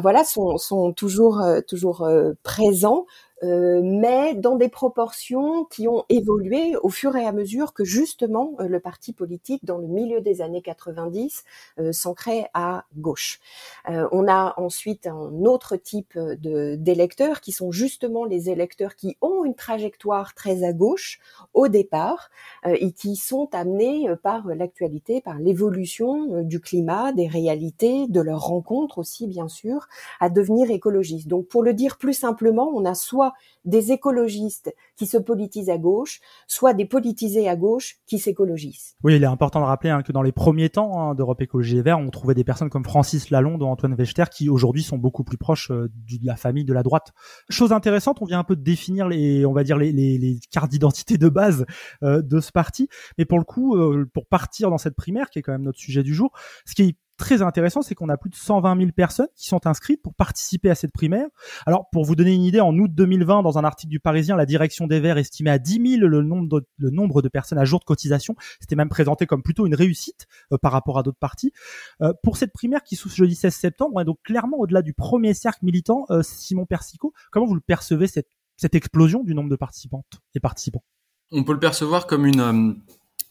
voilà, 0.00 0.24
sont, 0.24 0.56
sont 0.58 0.92
toujours 0.92 1.42
toujours 1.66 2.08
présents 2.42 3.06
euh, 3.42 3.80
mais 3.84 4.34
dans 4.34 4.56
des 4.56 4.68
proportions 4.68 5.64
qui 5.66 5.86
ont 5.86 6.04
évolué 6.08 6.76
au 6.82 6.88
fur 6.88 7.14
et 7.16 7.24
à 7.24 7.32
mesure 7.32 7.72
que 7.72 7.84
justement 7.84 8.54
euh, 8.60 8.68
le 8.68 8.80
parti 8.80 9.12
politique, 9.12 9.64
dans 9.64 9.78
le 9.78 9.86
milieu 9.86 10.20
des 10.20 10.42
années 10.42 10.62
90, 10.62 11.44
euh, 11.78 11.92
s'ancrait 11.92 12.50
à 12.54 12.84
gauche. 12.96 13.40
on 13.86 14.28
a 14.28 14.54
ensuite 14.56 15.06
un 15.06 15.44
autre 15.44 15.76
type 15.76 16.18
de 16.18 16.74
d'électeurs 16.76 17.40
qui 17.40 17.52
sont 17.52 17.70
justement 17.70 18.24
les 18.24 18.50
électeurs 18.50 18.94
qui 18.96 19.16
ont 19.20 19.44
une 19.44 19.54
trajectoire 19.54 20.34
très 20.34 20.64
à 20.64 20.72
gauche 20.72 21.20
au 21.54 21.68
départ 21.68 22.30
et 22.64 22.92
qui 22.92 23.16
sont 23.16 23.48
amenés 23.52 24.08
par 24.22 24.46
l'actualité, 24.48 25.20
par 25.20 25.38
l'évolution 25.38 26.42
du 26.42 26.60
climat, 26.60 27.12
des 27.12 27.26
réalités, 27.26 28.06
de 28.08 28.20
leurs 28.20 28.42
rencontres 28.42 28.98
aussi 28.98 29.26
bien 29.26 29.48
sûr, 29.48 29.88
à 30.20 30.28
devenir 30.28 30.70
écologistes. 30.70 31.28
Donc 31.28 31.46
pour 31.46 31.62
le 31.62 31.72
dire 31.72 31.96
plus 31.98 32.14
simplement, 32.14 32.70
on 32.74 32.84
a 32.84 32.94
soit 32.94 33.27
des 33.64 33.92
écologistes 33.92 34.74
qui 34.96 35.06
se 35.06 35.18
politisent 35.18 35.70
à 35.70 35.78
gauche, 35.78 36.20
soit 36.46 36.74
des 36.74 36.84
politisés 36.84 37.48
à 37.48 37.56
gauche 37.56 37.96
qui 38.06 38.18
s'écologisent. 38.18 38.94
Oui, 39.04 39.16
il 39.16 39.22
est 39.22 39.26
important 39.26 39.60
de 39.60 39.64
rappeler 39.66 39.90
hein, 39.90 40.02
que 40.02 40.12
dans 40.12 40.22
les 40.22 40.32
premiers 40.32 40.70
temps 40.70 41.00
hein, 41.00 41.14
d'Europe 41.14 41.40
Écologie 41.40 41.76
Les 41.76 41.82
Verts, 41.82 41.98
on 41.98 42.10
trouvait 42.10 42.34
des 42.34 42.44
personnes 42.44 42.70
comme 42.70 42.84
Francis 42.84 43.30
Lalonde 43.30 43.62
ou 43.62 43.66
Antoine 43.66 43.94
Wechter 43.94 44.24
qui 44.30 44.48
aujourd'hui 44.48 44.82
sont 44.82 44.98
beaucoup 44.98 45.24
plus 45.24 45.38
proches 45.38 45.70
euh, 45.70 45.88
de 45.88 46.26
la 46.26 46.36
famille 46.36 46.64
de 46.64 46.72
la 46.72 46.82
droite. 46.82 47.12
Chose 47.48 47.72
intéressante, 47.72 48.18
on 48.20 48.24
vient 48.24 48.38
un 48.38 48.44
peu 48.44 48.56
de 48.56 48.62
définir 48.62 49.08
les, 49.08 49.44
on 49.46 49.52
va 49.52 49.64
dire 49.64 49.76
les, 49.76 49.92
les, 49.92 50.40
cartes 50.50 50.70
d'identité 50.70 51.18
de 51.18 51.28
base 51.28 51.66
euh, 52.02 52.22
de 52.22 52.40
ce 52.40 52.52
parti, 52.52 52.88
mais 53.18 53.24
pour 53.24 53.38
le 53.38 53.44
coup, 53.44 53.76
euh, 53.76 54.08
pour 54.12 54.26
partir 54.26 54.70
dans 54.70 54.78
cette 54.78 54.94
primaire 54.94 55.30
qui 55.30 55.38
est 55.38 55.42
quand 55.42 55.52
même 55.52 55.62
notre 55.62 55.78
sujet 55.78 56.02
du 56.02 56.14
jour, 56.14 56.32
ce 56.64 56.74
qui 56.74 56.82
est 56.82 56.96
très 57.18 57.42
intéressant, 57.42 57.82
c'est 57.82 57.94
qu'on 57.94 58.08
a 58.08 58.16
plus 58.16 58.30
de 58.30 58.36
120 58.36 58.78
000 58.78 58.92
personnes 58.92 59.28
qui 59.36 59.46
sont 59.48 59.66
inscrites 59.66 60.00
pour 60.00 60.14
participer 60.14 60.70
à 60.70 60.74
cette 60.74 60.92
primaire. 60.92 61.26
Alors, 61.66 61.90
pour 61.90 62.04
vous 62.04 62.16
donner 62.16 62.32
une 62.32 62.44
idée, 62.44 62.60
en 62.60 62.74
août 62.78 62.90
2020, 62.94 63.42
dans 63.42 63.58
un 63.58 63.64
article 63.64 63.90
du 63.90 64.00
Parisien, 64.00 64.36
la 64.36 64.46
direction 64.46 64.86
des 64.86 65.00
Verts 65.00 65.18
estimait 65.18 65.50
à 65.50 65.58
10 65.58 65.98
000 65.98 66.06
le 66.06 66.22
nombre 66.22 67.22
de, 67.22 67.28
personnes 67.28 67.58
à 67.58 67.64
jour 67.64 67.80
de 67.80 67.84
cotisation. 67.84 68.36
C'était 68.60 68.76
même 68.76 68.88
présenté 68.88 69.26
comme 69.26 69.42
plutôt 69.42 69.66
une 69.66 69.74
réussite 69.74 70.26
euh, 70.52 70.58
par 70.58 70.72
rapport 70.72 70.98
à 70.98 71.02
d'autres 71.02 71.18
partis. 71.18 71.52
Euh, 72.00 72.12
pour 72.22 72.36
cette 72.36 72.52
primaire 72.52 72.82
qui 72.82 72.96
s'ouvre 72.96 73.14
jeudi 73.14 73.34
16 73.34 73.54
septembre, 73.54 74.00
est 74.00 74.04
donc 74.04 74.18
clairement 74.22 74.58
au-delà 74.58 74.80
du 74.80 74.94
premier 74.94 75.34
cercle 75.34 75.64
militant. 75.64 76.06
Euh, 76.10 76.22
Simon 76.22 76.64
Persico, 76.64 77.12
comment 77.30 77.46
vous 77.46 77.54
le 77.54 77.60
percevez 77.60 78.06
cette, 78.06 78.28
cette 78.56 78.74
explosion 78.74 79.24
du 79.24 79.34
nombre 79.34 79.50
de 79.50 79.56
participantes 79.56 80.20
et 80.34 80.40
participants? 80.40 80.84
On 81.30 81.44
peut 81.44 81.52
le 81.52 81.60
percevoir 81.60 82.06
comme 82.06 82.24
une 82.24 82.80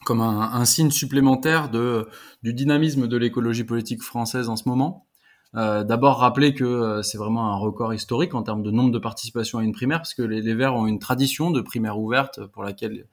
comme 0.04 0.20
un, 0.20 0.52
un, 0.52 0.64
signe 0.64 0.90
supplémentaire 0.90 1.70
de, 1.70 2.08
du 2.42 2.54
dynamisme 2.54 3.08
de 3.08 3.16
l'écologie 3.16 3.64
politique 3.64 4.02
française 4.02 4.48
en 4.48 4.56
ce 4.56 4.68
moment. 4.68 5.06
Euh, 5.54 5.82
D'abord 5.84 6.18
rappeler 6.18 6.54
que 6.54 6.64
euh, 6.64 7.02
c'est 7.02 7.18
vraiment 7.18 7.52
un 7.52 7.56
record 7.56 7.94
historique 7.94 8.34
en 8.34 8.42
termes 8.42 8.62
de 8.62 8.70
nombre 8.70 8.90
de 8.90 8.98
participations 8.98 9.58
à 9.58 9.64
une 9.64 9.72
primaire, 9.72 9.98
parce 9.98 10.14
que 10.14 10.22
les, 10.22 10.42
les 10.42 10.54
Verts 10.54 10.74
ont 10.74 10.86
une 10.86 10.98
tradition 10.98 11.50
de 11.50 11.60
primaire 11.60 11.98
ouverte 11.98 12.44
pour 12.46 12.62
laquelle 12.62 13.06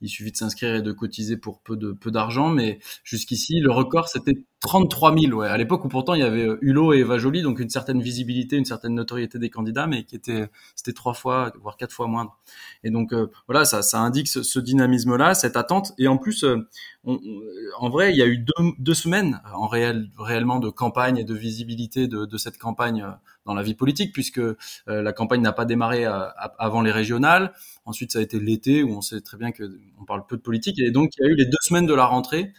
il 0.00 0.08
suffit 0.08 0.32
de 0.32 0.36
s'inscrire 0.36 0.76
et 0.76 0.82
de 0.82 0.92
cotiser 0.92 1.36
pour 1.36 1.60
peu 1.60 1.76
peu 1.94 2.10
d'argent, 2.10 2.48
mais 2.48 2.78
jusqu'ici 3.04 3.60
le 3.60 3.70
record 3.70 4.08
c'était 4.08 4.44
33 4.60 5.16
000, 5.18 5.32
ouais. 5.32 5.48
À 5.48 5.56
l'époque 5.56 5.86
où 5.86 5.88
pourtant 5.88 6.12
il 6.12 6.20
y 6.20 6.22
avait 6.22 6.46
euh, 6.46 6.58
Hulot 6.60 6.92
et 6.92 6.98
Eva 6.98 7.16
Joly, 7.16 7.40
donc 7.40 7.60
une 7.60 7.70
certaine 7.70 8.02
visibilité, 8.02 8.56
une 8.56 8.66
certaine 8.66 8.94
notoriété 8.94 9.38
des 9.38 9.48
candidats, 9.48 9.86
mais 9.86 10.04
qui 10.04 10.16
était 10.16 10.50
c'était 10.76 10.92
trois 10.92 11.14
fois, 11.14 11.50
voire 11.62 11.78
quatre 11.78 11.92
fois 11.92 12.06
moindre. 12.06 12.38
Et 12.84 12.90
donc 12.90 13.14
euh, 13.14 13.28
voilà, 13.48 13.64
ça, 13.64 13.80
ça 13.80 14.00
indique 14.00 14.28
ce, 14.28 14.58
dynamisme-là, 14.58 15.34
cette 15.34 15.56
attente. 15.56 15.92
Et 15.96 16.08
en 16.08 16.18
plus, 16.18 16.44
euh, 16.44 16.68
en 17.04 17.88
vrai, 17.88 18.10
il 18.10 18.18
y 18.18 18.22
a 18.22 18.26
eu 18.26 18.36
deux, 18.36 18.72
deux, 18.78 18.92
semaines 18.92 19.40
en 19.54 19.66
réel, 19.66 20.10
réellement 20.18 20.58
de 20.58 20.68
campagne 20.68 21.16
et 21.16 21.24
de 21.24 21.34
visibilité 21.34 22.06
de, 22.06 22.26
de 22.26 22.36
cette 22.36 22.58
campagne 22.58 23.06
dans 23.46 23.54
la 23.54 23.62
vie 23.62 23.74
politique, 23.74 24.12
puisque 24.12 24.42
la 24.86 25.12
campagne 25.14 25.40
n'a 25.40 25.52
pas 25.52 25.64
démarré 25.64 26.04
avant 26.04 26.82
les 26.82 26.92
régionales. 26.92 27.54
Ensuite, 27.86 28.12
ça 28.12 28.18
a 28.18 28.22
été 28.22 28.38
l'été 28.38 28.82
où 28.82 28.90
on 28.90 29.00
sait 29.00 29.22
très 29.22 29.38
bien 29.38 29.50
que 29.50 29.64
on 29.98 30.04
parle 30.04 30.26
peu 30.26 30.36
de 30.36 30.42
politique, 30.42 30.78
et 30.78 30.90
donc 30.90 31.12
il 31.16 31.24
y 31.24 31.26
a 31.26 31.30
eu 31.30 31.34
les 31.34 31.46
deux 31.46 31.56
semaines 31.62 31.86
de 31.86 31.94
la 31.94 32.04
rentrée 32.04 32.52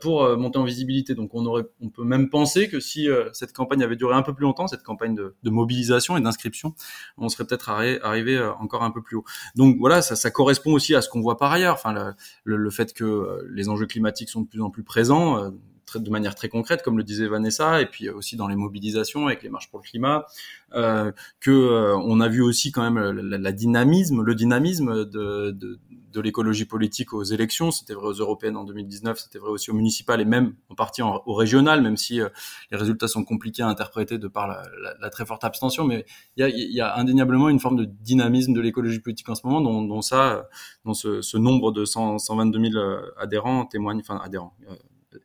pour 0.00 0.36
monter 0.36 0.58
en 0.58 0.64
visibilité. 0.64 1.14
Donc 1.14 1.34
on 1.34 1.46
on 1.80 1.88
peut 1.88 2.04
même 2.04 2.28
penser 2.30 2.68
que 2.68 2.80
si 2.80 3.08
euh, 3.08 3.28
cette 3.32 3.52
campagne 3.52 3.82
avait 3.82 3.96
duré 3.96 4.14
un 4.14 4.22
peu 4.22 4.34
plus 4.34 4.44
longtemps, 4.44 4.66
cette 4.66 4.82
campagne 4.82 5.14
de, 5.14 5.34
mobilisation 5.44 6.16
et 6.16 6.20
d'inscription, 6.20 6.74
on 7.16 7.28
serait 7.28 7.44
peut-être 7.44 7.70
arrivé 7.70 8.36
euh, 8.36 8.52
encore 8.54 8.82
un 8.82 8.90
peu 8.90 9.02
plus 9.02 9.16
haut. 9.16 9.24
Donc 9.54 9.76
voilà, 9.78 10.02
ça, 10.02 10.30
correspond 10.30 10.72
aussi 10.72 10.94
à 10.94 11.02
ce 11.02 11.08
qu'on 11.08 11.20
voit 11.20 11.36
par 11.38 11.52
ailleurs. 11.52 11.74
Enfin, 11.74 12.14
le, 12.44 12.70
fait 12.70 12.92
que 12.92 13.04
euh, 13.04 13.48
les 13.50 13.68
enjeux 13.68 13.86
climatiques 13.86 14.28
sont 14.28 14.42
de 14.42 14.48
plus 14.48 14.60
en 14.60 14.70
plus 14.70 14.82
présents 14.82 15.52
de 15.94 16.10
manière 16.10 16.34
très 16.34 16.48
concrète, 16.48 16.82
comme 16.82 16.98
le 16.98 17.04
disait 17.04 17.28
Vanessa, 17.28 17.80
et 17.80 17.86
puis 17.86 18.08
aussi 18.08 18.36
dans 18.36 18.48
les 18.48 18.56
mobilisations 18.56 19.26
avec 19.26 19.42
les 19.42 19.48
marches 19.48 19.70
pour 19.70 19.78
le 19.78 19.84
climat, 19.84 20.26
euh, 20.74 21.12
que 21.40 21.50
euh, 21.50 21.96
on 21.96 22.20
a 22.20 22.28
vu 22.28 22.42
aussi 22.42 22.72
quand 22.72 22.82
même 22.82 22.98
la, 22.98 23.52
dynamisme, 23.52 24.22
le 24.22 24.34
dynamisme 24.34 25.04
de, 25.04 25.52
de, 25.52 25.78
de 26.12 26.20
l'écologie 26.20 26.64
politique 26.64 27.12
aux 27.12 27.22
élections. 27.22 27.70
C'était 27.70 27.94
vrai 27.94 28.08
aux 28.08 28.14
européennes 28.14 28.56
en 28.56 28.64
2019, 28.64 29.18
c'était 29.18 29.38
vrai 29.38 29.50
aussi 29.50 29.70
aux 29.70 29.74
municipales 29.74 30.20
et 30.20 30.24
même 30.24 30.54
en 30.68 30.74
partie 30.74 31.02
au 31.02 31.34
régional, 31.34 31.82
même 31.82 31.96
si 31.96 32.20
euh, 32.20 32.28
les 32.70 32.76
résultats 32.76 33.08
sont 33.08 33.24
compliqués 33.24 33.62
à 33.62 33.68
interpréter 33.68 34.18
de 34.18 34.28
par 34.28 34.48
la, 34.48 34.62
la, 35.00 35.10
très 35.10 35.24
forte 35.24 35.44
abstention. 35.44 35.84
Mais 35.84 36.04
il 36.36 36.40
y 36.40 36.44
a, 36.44 36.48
y 36.48 36.80
a, 36.80 36.96
indéniablement 36.96 37.48
une 37.48 37.60
forme 37.60 37.76
de 37.76 37.84
dynamisme 37.84 38.52
de 38.52 38.60
l'écologie 38.60 39.00
politique 39.00 39.28
en 39.28 39.34
ce 39.36 39.46
moment, 39.46 39.60
dont, 39.60 39.82
dont 39.82 40.02
ça, 40.02 40.48
dont 40.84 40.94
ce, 40.94 41.22
ce 41.22 41.36
nombre 41.36 41.70
de 41.70 41.84
100, 41.84 42.18
122 42.18 42.70
000 42.70 42.84
adhérents 43.18 43.66
témoigne, 43.66 44.00
enfin 44.00 44.20
adhérents 44.22 44.56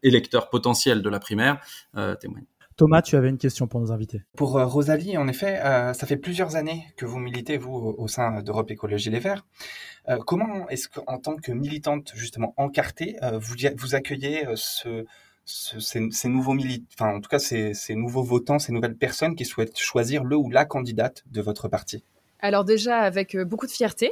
électeurs 0.04 0.50
potentiels 0.50 1.02
de 1.02 1.10
la 1.10 1.20
primaire 1.20 1.60
euh, 1.96 2.16
témoignent. 2.16 2.46
Thomas, 2.78 3.02
tu 3.02 3.16
avais 3.16 3.30
une 3.30 3.38
question 3.38 3.68
pour 3.68 3.80
nos 3.80 3.92
invités. 3.92 4.24
Pour 4.36 4.58
euh, 4.58 4.66
Rosalie, 4.66 5.18
en 5.18 5.28
effet, 5.28 5.60
euh, 5.64 5.94
ça 5.94 6.08
fait 6.08 6.18
plusieurs 6.18 6.56
années 6.56 6.86
que 6.98 7.06
vous 7.06 7.20
militez, 7.20 7.58
vous, 7.58 7.96
au, 7.98 8.08
sein 8.08 8.42
d'Europe 8.42 8.72
Écologie 8.72 9.10
Les 9.10 9.20
Verts. 9.20 9.46
comment 10.26 10.68
est-ce 10.70 10.90
qu'en 10.90 11.20
tant 11.20 11.36
que 11.36 11.52
militante, 11.52 12.12
justement, 12.16 12.54
encartée, 12.58 13.18
vous, 13.40 13.56
vous 13.78 13.96
accueillez 13.96 14.46
ce, 14.56 15.06
ces, 15.46 16.28
nouveaux 16.28 16.54
militants, 16.54 16.88
enfin, 16.98 17.16
en 17.16 17.22
tout 17.22 17.30
cas, 17.30 17.40
ces, 17.40 17.74
ces 17.74 17.96
nouveaux 17.96 18.24
votants, 18.24 18.58
ces 18.58 18.72
nouvelles 18.72 18.98
personnes 18.98 19.36
qui 19.36 19.46
souhaitent 19.46 19.78
choisir 19.78 20.24
le 20.24 20.38
ou 20.38 20.50
la 20.50 20.66
candidate 20.66 21.24
de 21.30 21.42
votre 21.42 21.68
parti? 21.68 22.04
Alors 22.40 22.66
déjà, 22.66 23.00
avec 23.00 23.38
beaucoup 23.38 23.68
de 23.68 23.72
fierté, 23.72 24.12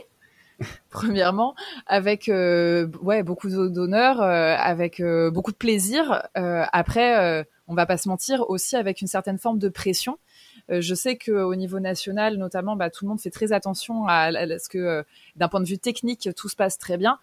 premièrement, 0.89 1.55
avec 1.87 2.29
euh, 2.29 2.87
ouais 3.01 3.23
beaucoup 3.23 3.49
d'honneur, 3.49 4.21
euh, 4.21 4.55
avec 4.57 4.99
euh, 4.99 5.31
beaucoup 5.31 5.51
de 5.51 5.57
plaisir. 5.57 6.27
après, 6.35 7.45
on 7.67 7.75
va 7.75 7.85
pas 7.85 7.97
se 7.97 8.09
mentir, 8.09 8.49
aussi 8.49 8.75
avec 8.75 9.01
une 9.01 9.07
certaine 9.07 9.37
forme 9.37 9.59
de 9.59 9.69
pression. 9.69 10.17
je 10.69 10.95
sais 10.95 11.17
qu'au 11.17 11.55
niveau 11.55 11.79
national, 11.79 12.37
notamment, 12.37 12.75
bah, 12.75 12.89
tout 12.89 13.05
le 13.05 13.09
monde 13.09 13.21
fait 13.21 13.29
très 13.29 13.51
attention 13.51 14.07
à, 14.07 14.31
ce 14.31 14.69
que, 14.69 15.03
d'un 15.35 15.47
point 15.47 15.61
de 15.61 15.67
vue 15.67 15.79
technique, 15.79 16.29
tout 16.35 16.49
se 16.49 16.55
passe 16.55 16.77
très 16.77 16.97
bien. 16.97 17.19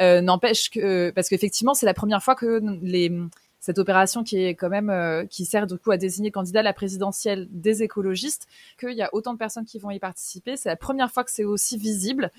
N'empêche 0.00 0.70
que, 0.70 1.10
parce 1.10 1.28
qu'effectivement, 1.28 1.74
c'est 1.74 1.86
la 1.86 1.94
première 1.94 2.22
fois 2.22 2.34
que 2.34 2.60
les 2.82 3.12
cette 3.60 3.78
opération 3.78 4.24
qui 4.24 4.44
est 4.44 4.54
quand 4.54 4.68
même 4.68 5.26
qui 5.28 5.46
sert 5.46 5.66
du 5.66 5.78
coup 5.78 5.90
à 5.90 5.96
désigner 5.96 6.30
candidat 6.30 6.60
à 6.60 6.62
la 6.62 6.74
présidentielle 6.74 7.48
des 7.50 7.82
écologistes, 7.82 8.46
qu'il 8.78 8.92
y 8.92 9.00
a 9.00 9.08
autant 9.14 9.32
de 9.32 9.38
personnes 9.38 9.64
qui 9.64 9.78
vont 9.78 9.90
y 9.90 9.98
participer. 9.98 10.58
C'est 10.58 10.68
la 10.68 10.76
première 10.76 11.10
fois 11.10 11.24
que 11.24 11.30
c'est 11.30 11.44
aussi 11.44 11.78
visible 11.78 12.30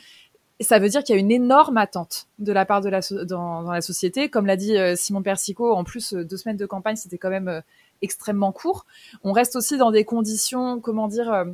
ça 0.63 0.79
veut 0.79 0.87
dire 0.87 1.03
qu'il 1.03 1.15
y 1.15 1.17
a 1.17 1.19
une 1.19 1.31
énorme 1.31 1.77
attente 1.77 2.27
de 2.39 2.53
la 2.53 2.65
part 2.65 2.81
de 2.81 2.89
la 2.89 3.01
dans, 3.25 3.63
dans, 3.63 3.71
la 3.71 3.81
société. 3.81 4.29
Comme 4.29 4.45
l'a 4.45 4.55
dit 4.55 4.77
euh, 4.77 4.95
Simon 4.95 5.21
Persico, 5.21 5.73
en 5.73 5.83
plus 5.83 6.13
euh, 6.13 6.23
deux 6.23 6.37
semaines 6.37 6.57
de 6.57 6.65
campagne, 6.65 6.95
c'était 6.95 7.17
quand 7.17 7.29
même 7.29 7.49
euh, 7.49 7.61
extrêmement 8.01 8.53
court. 8.53 8.85
On 9.23 9.33
reste 9.33 9.57
aussi 9.57 9.77
dans 9.77 9.91
des 9.91 10.05
conditions, 10.05 10.79
comment 10.79 11.07
dire, 11.07 11.45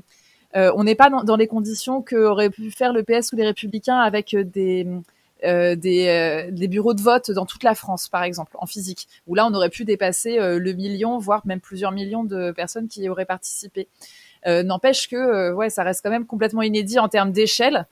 on 0.54 0.84
n'est 0.84 0.96
pas 0.96 1.10
dans, 1.10 1.24
dans 1.24 1.38
les 1.38 1.48
conditions 1.48 2.02
qu'aurait 2.02 2.50
pu 2.50 2.72
faire 2.72 2.94
le 2.94 3.04
PS 3.04 3.32
ou 3.32 3.38
les 3.38 3.46
Républicains 3.46 4.00
avec 4.00 4.36
des 4.36 4.86
des, 5.44 6.50
des, 6.52 6.68
bureaux 6.68 6.94
de 6.94 7.02
vote 7.02 7.32
dans 7.32 7.46
toute 7.46 7.64
la 7.64 7.74
France, 7.74 8.10
par 8.10 8.24
exemple, 8.24 8.56
en 8.60 8.68
physique, 8.68 9.08
où 9.28 9.34
là 9.34 9.48
on 9.48 9.54
aurait 9.54 9.70
pu 9.70 9.86
dépasser 9.86 10.38
le 10.38 10.74
million, 10.74 11.18
voire 11.20 11.42
même 11.48 11.62
plusieurs 11.62 11.92
millions 11.92 12.24
de 12.24 12.52
personnes 12.52 12.88
qui 12.88 13.04
y 13.04 13.10
auraient 13.10 13.26
participé. 13.26 13.88
N'empêche 14.46 15.08
que 15.08 15.52
ouais, 15.54 15.70
ça 15.70 15.84
reste 15.84 16.02
quand 16.04 16.12
même 16.12 16.26
complètement 16.26 16.64
inédit 16.64 17.00
en 17.00 17.08
termes 17.08 17.32
d'échelle. 17.32 17.88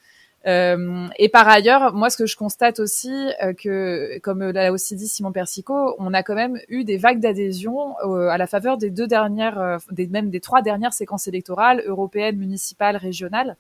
Euh, 0.48 1.08
et 1.18 1.30
par 1.30 1.48
ailleurs, 1.48 1.94
moi, 1.94 2.10
ce 2.10 2.18
que 2.18 2.26
je 2.26 2.38
constate 2.38 2.80
aussi, 2.80 3.12
euh, 3.44 3.54
que 3.54 4.20
comme 4.20 4.42
l'a 4.52 4.72
aussi 4.72 4.96
dit 4.96 5.08
Simon 5.08 5.32
Persico, 5.32 5.96
on 6.00 6.14
a 6.14 6.24
quand 6.24 6.36
même 6.36 6.60
eu 6.70 6.84
des 6.84 6.98
vagues 6.98 7.20
d'adhésion 7.20 7.96
euh, 8.06 8.30
à 8.30 8.38
la 8.38 8.48
faveur 8.48 8.78
des 8.78 8.90
deux 8.90 9.08
dernières, 9.08 9.80
même 10.10 10.30
des 10.30 10.40
trois 10.40 10.62
dernières 10.62 10.94
séquences 10.94 11.28
électorales, 11.28 11.84
européennes, 11.86 12.38
municipales, 12.38 12.96
régionales. 12.96 13.58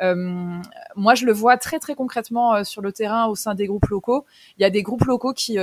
moi, 0.00 1.14
je 1.14 1.24
le 1.26 1.32
vois 1.32 1.56
très 1.56 1.78
très 1.78 1.94
concrètement 1.94 2.62
sur 2.62 2.82
le 2.82 2.92
terrain 2.92 3.26
au 3.26 3.34
sein 3.34 3.54
des 3.54 3.66
groupes 3.66 3.86
locaux. 3.86 4.24
Il 4.58 4.62
y 4.62 4.64
a 4.64 4.70
des 4.70 4.82
groupes 4.82 5.04
locaux 5.04 5.32
qui 5.32 5.58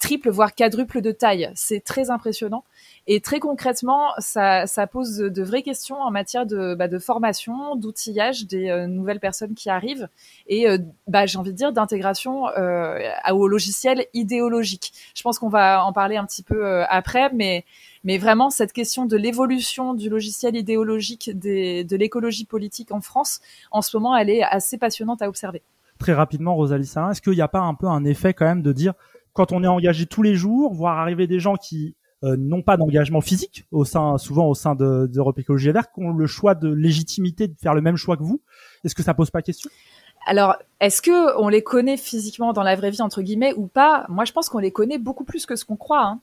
triple 0.00 0.30
voire 0.30 0.54
quadruple 0.54 1.00
de 1.00 1.12
taille. 1.12 1.52
C'est 1.54 1.84
très 1.84 2.10
impressionnant. 2.10 2.64
Et 3.06 3.20
très 3.20 3.38
concrètement, 3.38 4.08
ça, 4.18 4.66
ça 4.66 4.86
pose 4.86 5.18
de, 5.18 5.42
vraies 5.42 5.62
questions 5.62 5.96
en 6.00 6.10
matière 6.10 6.46
de, 6.46 6.74
bah, 6.74 6.88
de 6.88 6.98
formation, 6.98 7.76
d'outillage 7.76 8.46
des 8.46 8.68
euh, 8.68 8.86
nouvelles 8.86 9.20
personnes 9.20 9.54
qui 9.54 9.70
arrivent 9.70 10.08
et, 10.46 10.68
euh, 10.68 10.78
bah, 11.06 11.26
j'ai 11.26 11.38
envie 11.38 11.52
de 11.52 11.56
dire, 11.56 11.72
d'intégration 11.72 12.48
euh, 12.48 12.98
au 13.30 13.46
logiciel 13.46 14.06
idéologique. 14.14 14.92
Je 15.14 15.22
pense 15.22 15.38
qu'on 15.38 15.48
va 15.48 15.84
en 15.84 15.92
parler 15.92 16.16
un 16.16 16.24
petit 16.24 16.42
peu 16.42 16.66
euh, 16.66 16.84
après, 16.88 17.30
mais, 17.34 17.64
mais 18.02 18.18
vraiment, 18.18 18.50
cette 18.50 18.72
question 18.72 19.04
de 19.06 19.16
l'évolution 19.16 19.94
du 19.94 20.08
logiciel 20.08 20.56
idéologique 20.56 21.30
des, 21.38 21.84
de 21.84 21.96
l'écologie 21.96 22.46
politique 22.46 22.90
en 22.92 23.00
France, 23.00 23.40
en 23.70 23.82
ce 23.82 23.96
moment, 23.96 24.16
elle 24.16 24.30
est 24.30 24.42
assez 24.42 24.78
passionnante 24.78 25.20
à 25.20 25.28
observer. 25.28 25.62
Très 25.98 26.14
rapidement, 26.14 26.54
Rosalie 26.54 26.86
Salin, 26.86 27.10
est-ce 27.10 27.20
qu'il 27.20 27.34
n'y 27.34 27.42
a 27.42 27.48
pas 27.48 27.60
un 27.60 27.74
peu 27.74 27.86
un 27.86 28.04
effet 28.04 28.32
quand 28.32 28.46
même 28.46 28.62
de 28.62 28.72
dire 28.72 28.94
quand 29.32 29.52
on 29.52 29.62
est 29.62 29.68
engagé 29.68 30.06
tous 30.06 30.22
les 30.22 30.34
jours, 30.34 30.72
voir 30.72 30.98
arriver 30.98 31.26
des 31.26 31.40
gens 31.40 31.56
qui 31.56 31.96
euh, 32.22 32.36
n'ont 32.36 32.62
pas 32.62 32.76
d'engagement 32.76 33.20
physique 33.20 33.64
au 33.70 33.84
sein, 33.84 34.18
souvent 34.18 34.46
au 34.46 34.54
sein 34.54 34.74
d'Europe 34.74 35.38
Écologie 35.38 35.66
Les 35.66 35.72
Verts, 35.72 35.90
qui 35.90 36.00
ont 36.00 36.12
le 36.12 36.26
choix 36.26 36.54
de 36.54 36.68
légitimité 36.68 37.48
de 37.48 37.54
faire 37.58 37.74
le 37.74 37.80
même 37.80 37.96
choix 37.96 38.16
que 38.16 38.22
vous. 38.22 38.42
Est-ce 38.84 38.94
que 38.94 39.02
ça 39.02 39.14
pose 39.14 39.30
pas 39.30 39.42
question? 39.42 39.70
Alors, 40.26 40.56
est-ce 40.80 41.00
que 41.00 41.38
on 41.40 41.48
les 41.48 41.62
connaît 41.62 41.96
physiquement 41.96 42.52
dans 42.52 42.62
la 42.62 42.76
vraie 42.76 42.90
vie 42.90 43.00
entre 43.00 43.22
guillemets 43.22 43.54
ou 43.54 43.66
pas? 43.66 44.04
Moi, 44.10 44.26
je 44.26 44.32
pense 44.32 44.50
qu'on 44.50 44.58
les 44.58 44.70
connaît 44.70 44.98
beaucoup 44.98 45.24
plus 45.24 45.46
que 45.46 45.56
ce 45.56 45.64
qu'on 45.64 45.76
croit. 45.76 46.04
Hein. 46.04 46.20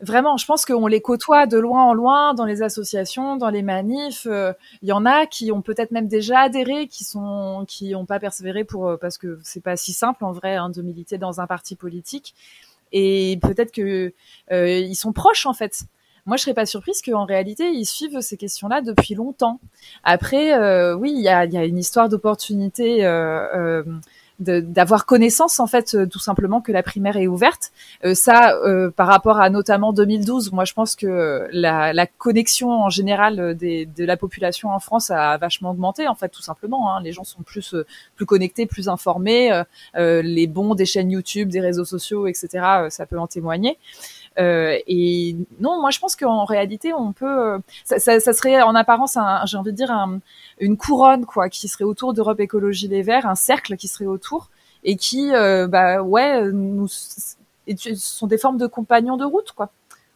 Vraiment, 0.00 0.36
je 0.38 0.46
pense 0.46 0.64
qu'on 0.64 0.86
les 0.86 1.02
côtoie 1.02 1.46
de 1.46 1.58
loin 1.58 1.84
en 1.84 1.92
loin 1.92 2.32
dans 2.32 2.46
les 2.46 2.62
associations, 2.62 3.36
dans 3.36 3.50
les 3.50 3.62
manifs. 3.62 4.22
Il 4.24 4.30
euh, 4.30 4.52
y 4.82 4.92
en 4.92 5.04
a 5.04 5.26
qui 5.26 5.52
ont 5.52 5.60
peut-être 5.60 5.90
même 5.90 6.08
déjà 6.08 6.40
adhéré, 6.40 6.86
qui 6.86 7.04
sont, 7.04 7.64
qui 7.68 7.90
n'ont 7.90 8.06
pas 8.06 8.18
persévéré 8.18 8.64
pour 8.64 8.88
euh, 8.88 8.96
parce 8.96 9.18
que 9.18 9.38
c'est 9.42 9.62
pas 9.62 9.76
si 9.76 9.92
simple 9.92 10.24
en 10.24 10.32
vrai 10.32 10.56
hein, 10.56 10.70
de 10.70 10.80
militer 10.80 11.18
dans 11.18 11.40
un 11.40 11.46
parti 11.46 11.76
politique 11.76 12.34
et 12.92 13.38
peut-être 13.42 13.72
que 13.72 14.12
euh, 14.52 14.78
ils 14.78 14.96
sont 14.96 15.12
proches 15.12 15.46
en 15.46 15.54
fait. 15.54 15.82
Moi, 16.26 16.36
je 16.36 16.42
serais 16.42 16.54
pas 16.54 16.66
surprise 16.66 17.00
qu'en 17.02 17.24
réalité, 17.24 17.70
ils 17.70 17.86
suivent 17.86 18.20
ces 18.20 18.36
questions-là 18.36 18.82
depuis 18.82 19.14
longtemps. 19.14 19.58
Après, 20.04 20.54
euh, 20.54 20.94
oui, 20.94 21.12
il 21.16 21.22
y 21.22 21.28
a, 21.28 21.46
y 21.46 21.56
a, 21.56 21.64
une 21.64 21.78
histoire 21.78 22.08
d'opportunité 22.08 23.04
euh, 23.04 23.82
d'avoir 24.40 25.04
connaissance 25.04 25.60
en 25.60 25.66
fait 25.66 25.94
euh, 25.94 26.06
tout 26.06 26.18
simplement 26.18 26.62
que 26.62 26.72
la 26.72 26.82
primaire 26.82 27.16
est 27.18 27.26
ouverte. 27.26 27.72
Euh, 28.04 28.14
ça, 28.14 28.56
euh, 28.64 28.90
par 28.90 29.06
rapport 29.06 29.38
à 29.38 29.50
notamment 29.50 29.92
2012, 29.92 30.52
moi 30.52 30.64
je 30.64 30.72
pense 30.72 30.96
que 30.96 31.46
la, 31.52 31.92
la 31.92 32.06
connexion 32.06 32.70
en 32.70 32.88
général 32.88 33.54
des, 33.54 33.84
de 33.84 34.04
la 34.04 34.16
population 34.16 34.70
en 34.70 34.80
France 34.80 35.10
a 35.10 35.36
vachement 35.36 35.70
augmenté 35.70 36.08
en 36.08 36.14
fait 36.14 36.30
tout 36.30 36.42
simplement. 36.42 36.94
Hein. 36.94 37.02
Les 37.02 37.12
gens 37.12 37.24
sont 37.24 37.42
plus 37.42 37.74
plus 38.16 38.26
connectés, 38.26 38.66
plus 38.66 38.88
informés. 38.88 39.62
les 39.96 40.46
bons 40.46 40.74
des 40.74 40.86
chaînes 40.86 41.10
YouTube, 41.10 41.50
des 41.50 41.60
réseaux 41.60 41.84
sociaux, 41.84 42.26
etc. 42.26 42.48
ça 42.88 43.06
peut 43.06 43.18
en 43.18 43.26
témoigner. 43.26 43.78
Euh, 44.38 44.78
et 44.86 45.36
non, 45.58 45.80
moi 45.80 45.90
je 45.90 45.98
pense 45.98 46.16
qu'en 46.16 46.44
réalité, 46.44 46.92
on 46.92 47.12
peut, 47.12 47.60
ça, 47.84 47.98
ça, 47.98 48.20
ça, 48.20 48.32
serait 48.32 48.62
en 48.62 48.74
apparence, 48.74 49.18
j'ai 49.44 49.56
envie 49.56 49.72
de 49.72 49.76
dire, 49.76 49.90
un, 49.90 50.20
une 50.60 50.76
couronne 50.76 51.26
quoi, 51.26 51.48
qui 51.48 51.68
serait 51.68 51.84
autour 51.84 52.14
d'Europe 52.14 52.40
Écologie 52.40 52.88
Les 52.88 53.02
Verts, 53.02 53.26
un 53.26 53.34
cercle 53.34 53.76
qui 53.76 53.88
serait 53.88 54.06
autour 54.06 54.48
et 54.84 54.96
qui, 54.96 55.34
euh, 55.34 55.66
bah 55.66 56.02
ouais, 56.02 56.50
nous 56.52 56.86
sont 56.88 58.26
des 58.26 58.38
formes 58.38 58.56
de 58.56 58.66
compagnons 58.66 59.16
de 59.16 59.24
route 59.24 59.52
quoi, 59.52 59.70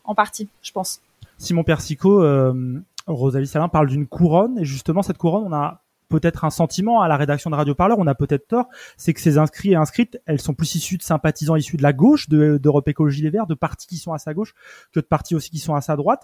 en 0.04 0.14
partie, 0.14 0.48
je 0.62 0.72
pense. 0.72 1.00
Simon 1.36 1.64
Persico, 1.64 2.22
euh, 2.22 2.80
Rosalie 3.06 3.46
Salin 3.46 3.68
parle 3.68 3.88
d'une 3.88 4.06
couronne 4.06 4.58
et 4.58 4.64
justement 4.64 5.02
cette 5.02 5.18
couronne, 5.18 5.44
on 5.46 5.52
a 5.52 5.80
peut-être 6.14 6.44
un 6.44 6.50
sentiment 6.50 7.00
à 7.00 7.08
la 7.08 7.16
rédaction 7.16 7.50
de 7.50 7.56
Radio 7.56 7.74
Parleur, 7.74 7.98
on 7.98 8.06
a 8.06 8.14
peut-être 8.14 8.46
tort, 8.46 8.66
c'est 8.96 9.12
que 9.12 9.20
ces 9.20 9.36
inscrits 9.36 9.72
et 9.72 9.74
inscrites, 9.74 10.20
elles 10.26 10.40
sont 10.40 10.54
plus 10.54 10.76
issues 10.76 10.96
de 10.96 11.02
sympathisants 11.02 11.56
issus 11.56 11.76
de 11.76 11.82
la 11.82 11.92
gauche, 11.92 12.28
d'Europe 12.28 12.86
Écologie 12.86 13.22
Les 13.22 13.30
Verts, 13.30 13.48
de 13.48 13.54
partis 13.54 13.88
qui 13.88 13.96
sont 13.96 14.12
à 14.12 14.18
sa 14.18 14.32
gauche, 14.32 14.54
que 14.92 15.00
de 15.00 15.04
partis 15.04 15.34
aussi 15.34 15.50
qui 15.50 15.58
sont 15.58 15.74
à 15.74 15.80
sa 15.80 15.96
droite. 15.96 16.22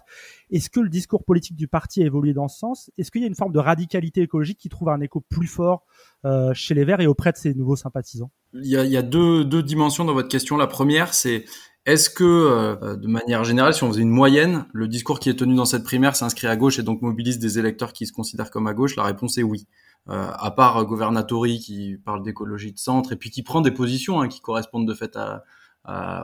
Est-ce 0.53 0.71
que 0.71 0.79
le 0.79 0.89
discours 0.89 1.25
politique 1.25 1.57
du 1.57 1.67
parti 1.67 2.03
a 2.03 2.07
évolué 2.07 2.33
dans 2.35 2.47
ce 2.47 2.59
sens? 2.59 2.91
Est-ce 2.99 3.11
qu'il 3.11 3.23
y 3.23 3.25
a 3.25 3.29
une 3.29 3.35
forme 3.35 3.53
de 3.53 3.59
radicalité 3.59 4.23
écologique 4.23 4.59
qui 4.59 4.69
trouve 4.69 4.91
un 4.91 5.01
écho 5.01 5.21
plus 5.21 5.49
fort 5.49 5.85
euh, 6.25 6.55
chez 6.55 6.75
les 6.75 6.85
Verts 6.85 7.01
et 7.01 7.09
auprès 7.09 7.33
de 7.33 7.37
ces 7.37 7.55
nouveaux 7.55 7.77
sympathisants? 7.77 8.31
Il 8.53 8.67
y 8.67 8.97
a, 8.97 9.03
deux 9.03 9.63
dimensions 9.63 10.05
dans 10.05 10.15
votre 10.15 10.29
question. 10.29 10.57
La 10.57 10.67
première, 10.67 11.15
c'est 11.15 11.45
est-ce 11.87 12.11
que, 12.11 12.25
euh, 12.25 12.97
de 12.97 13.09
manière 13.09 13.43
générale, 13.45 13.73
si 13.73 13.83
on 13.85 13.89
faisait 13.89 14.03
une 14.03 14.11
moyenne, 14.11 14.67
le 14.73 14.87
discours 14.87 15.19
qui 15.19 15.31
est 15.31 15.35
tenu 15.35 15.55
dans 15.55 15.65
cette 15.65 15.83
primaire 15.83 16.15
s'inscrit 16.15 16.47
à 16.47 16.57
gauche 16.57 16.79
et 16.79 16.83
donc 16.83 17.01
mobilise 17.01 17.39
des 17.39 17.59
électeurs 17.59 17.93
qui 17.93 18.07
se 18.07 18.13
considèrent 18.13 18.51
comme 18.51 18.67
à 18.67 18.75
gauche? 18.75 18.97
La 18.97 19.05
réponse 19.05 19.39
est 19.39 19.43
oui. 19.43 19.67
Euh, 20.09 20.31
à 20.33 20.51
part 20.51 20.85
Governatori 20.87 21.61
qui 21.61 21.97
parle 22.05 22.23
d'écologie 22.23 22.73
de 22.73 22.79
centre 22.79 23.13
et 23.13 23.17
puis 23.17 23.31
qui 23.31 23.43
prend 23.43 23.61
des 23.61 23.71
positions 23.71 24.21
hein, 24.21 24.29
qui 24.29 24.41
correspondent 24.41 24.89
de 24.89 24.95
fait 24.95 25.17
à, 25.17 25.45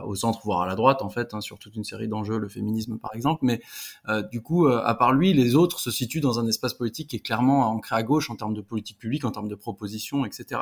au 0.05 0.15
centre, 0.15 0.39
voire 0.43 0.61
à 0.61 0.67
la 0.67 0.75
droite 0.75 1.01
en 1.01 1.09
fait, 1.09 1.33
hein, 1.33 1.41
sur 1.41 1.59
toute 1.59 1.75
une 1.75 1.83
série 1.83 2.07
d'enjeux, 2.07 2.37
le 2.37 2.47
féminisme 2.47 2.99
par 2.99 3.13
exemple. 3.15 3.39
Mais 3.43 3.61
euh, 4.07 4.21
du 4.21 4.41
coup, 4.41 4.67
à 4.67 4.93
part 4.95 5.13
lui, 5.13 5.33
les 5.33 5.55
autres 5.55 5.79
se 5.79 5.91
situent 5.91 6.21
dans 6.21 6.39
un 6.39 6.47
espace 6.47 6.73
politique 6.73 7.09
qui 7.09 7.17
est 7.17 7.21
clairement 7.21 7.69
ancré 7.69 7.95
à 7.95 8.03
gauche 8.03 8.29
en 8.29 8.35
termes 8.35 8.53
de 8.53 8.61
politique 8.61 8.97
publique, 8.97 9.25
en 9.25 9.31
termes 9.31 9.49
de 9.49 9.55
propositions, 9.55 10.25
etc. 10.25 10.61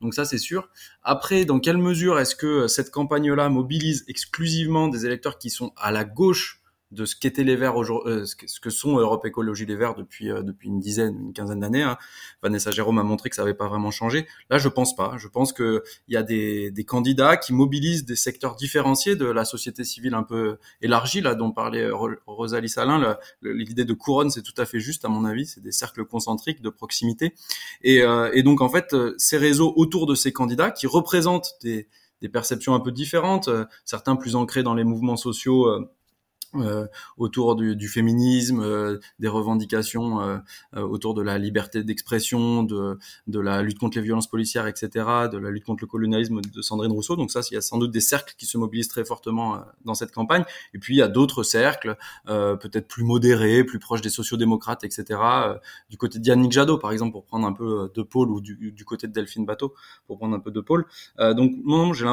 Donc 0.00 0.14
ça, 0.14 0.24
c'est 0.24 0.38
sûr. 0.38 0.68
Après, 1.02 1.44
dans 1.44 1.60
quelle 1.60 1.78
mesure 1.78 2.18
est-ce 2.18 2.34
que 2.34 2.66
cette 2.66 2.90
campagne-là 2.90 3.48
mobilise 3.50 4.04
exclusivement 4.08 4.88
des 4.88 5.06
électeurs 5.06 5.38
qui 5.38 5.50
sont 5.50 5.72
à 5.76 5.92
la 5.92 6.04
gauche 6.04 6.59
de 6.90 7.04
ce 7.04 7.14
qu'étaient 7.14 7.44
les 7.44 7.54
Verts 7.54 7.76
aujourd'hui, 7.76 8.12
euh, 8.12 8.26
ce 8.26 8.60
que 8.60 8.70
sont 8.70 8.98
Europe 8.98 9.24
Écologie 9.24 9.64
les 9.64 9.76
Verts 9.76 9.94
depuis 9.94 10.30
euh, 10.30 10.42
depuis 10.42 10.68
une 10.68 10.80
dizaine, 10.80 11.16
une 11.20 11.32
quinzaine 11.32 11.60
d'années. 11.60 11.82
Hein. 11.82 11.96
Vanessa 12.42 12.72
Jérôme 12.72 12.98
a 12.98 13.04
montré 13.04 13.30
que 13.30 13.36
ça 13.36 13.42
n'avait 13.42 13.54
pas 13.54 13.68
vraiment 13.68 13.92
changé. 13.92 14.26
Là, 14.50 14.58
je 14.58 14.68
pense 14.68 14.96
pas. 14.96 15.14
Je 15.16 15.28
pense 15.28 15.52
que 15.52 15.84
il 16.08 16.14
y 16.14 16.16
a 16.16 16.22
des, 16.22 16.70
des 16.70 16.84
candidats 16.84 17.36
qui 17.36 17.52
mobilisent 17.52 18.04
des 18.04 18.16
secteurs 18.16 18.56
différenciés 18.56 19.14
de 19.14 19.26
la 19.26 19.44
société 19.44 19.84
civile 19.84 20.14
un 20.14 20.24
peu 20.24 20.58
élargie, 20.82 21.20
là 21.20 21.34
dont 21.34 21.52
parlait 21.52 21.88
Rosalie 22.26 22.68
Salin. 22.68 23.16
L'idée 23.42 23.84
de 23.84 23.94
couronne, 23.94 24.30
c'est 24.30 24.42
tout 24.42 24.54
à 24.56 24.66
fait 24.66 24.80
juste 24.80 25.04
à 25.04 25.08
mon 25.08 25.24
avis. 25.24 25.46
C'est 25.46 25.62
des 25.62 25.72
cercles 25.72 26.04
concentriques 26.04 26.60
de 26.60 26.70
proximité. 26.70 27.34
Et, 27.82 28.02
euh, 28.02 28.30
et 28.34 28.42
donc 28.42 28.60
en 28.60 28.68
fait, 28.68 28.96
ces 29.16 29.36
réseaux 29.36 29.72
autour 29.76 30.06
de 30.06 30.16
ces 30.16 30.32
candidats 30.32 30.70
qui 30.70 30.86
représentent 30.86 31.54
des 31.62 31.88
des 32.20 32.28
perceptions 32.28 32.74
un 32.74 32.80
peu 32.80 32.92
différentes, 32.92 33.48
certains 33.86 34.14
plus 34.14 34.36
ancrés 34.36 34.62
dans 34.62 34.74
les 34.74 34.84
mouvements 34.84 35.16
sociaux 35.16 35.70
euh, 36.56 36.88
autour 37.16 37.54
du, 37.54 37.76
du 37.76 37.86
féminisme, 37.86 38.60
euh, 38.60 38.98
des 39.20 39.28
revendications 39.28 40.20
euh, 40.20 40.38
autour 40.74 41.14
de 41.14 41.22
la 41.22 41.38
liberté 41.38 41.84
d'expression, 41.84 42.64
de, 42.64 42.98
de 43.28 43.38
la 43.38 43.62
lutte 43.62 43.78
contre 43.78 43.98
les 43.98 44.02
violences 44.02 44.28
policières, 44.28 44.66
etc., 44.66 44.88
de 45.30 45.38
la 45.38 45.50
lutte 45.50 45.64
contre 45.64 45.84
le 45.84 45.86
colonialisme 45.86 46.40
de 46.40 46.60
Sandrine 46.62 46.90
Rousseau. 46.90 47.14
Donc 47.14 47.30
ça, 47.30 47.42
il 47.50 47.54
y 47.54 47.56
a 47.56 47.60
sans 47.60 47.78
doute 47.78 47.92
des 47.92 48.00
cercles 48.00 48.34
qui 48.36 48.46
se 48.46 48.58
mobilisent 48.58 48.88
très 48.88 49.04
fortement 49.04 49.60
dans 49.84 49.94
cette 49.94 50.10
campagne. 50.10 50.44
Et 50.74 50.78
puis 50.78 50.96
il 50.96 50.98
y 50.98 51.02
a 51.02 51.08
d'autres 51.08 51.44
cercles, 51.44 51.96
peut-être 52.26 52.88
plus 52.88 53.04
modérés, 53.04 53.62
plus 53.62 53.78
proches 53.78 54.00
des 54.00 54.10
sociodémocrates, 54.10 54.82
etc., 54.82 55.20
du 55.88 55.96
côté 55.96 56.18
de 56.18 56.26
Yannick 56.26 56.50
Jadot, 56.50 56.78
par 56.78 56.90
exemple, 56.90 57.12
pour 57.12 57.24
prendre 57.24 57.46
un 57.46 57.52
peu 57.52 57.90
de 57.94 58.02
pôle, 58.02 58.30
ou 58.30 58.40
du, 58.40 58.72
du 58.72 58.84
côté 58.84 59.06
de 59.06 59.12
Delphine 59.12 59.46
Bateau, 59.46 59.74
pour 60.06 60.18
prendre 60.18 60.34
un 60.34 60.40
peu 60.40 60.50
de 60.50 60.60
pôle. 60.60 60.86
donc 61.18 61.52
non, 61.64 61.92
j'ai, 61.92 62.06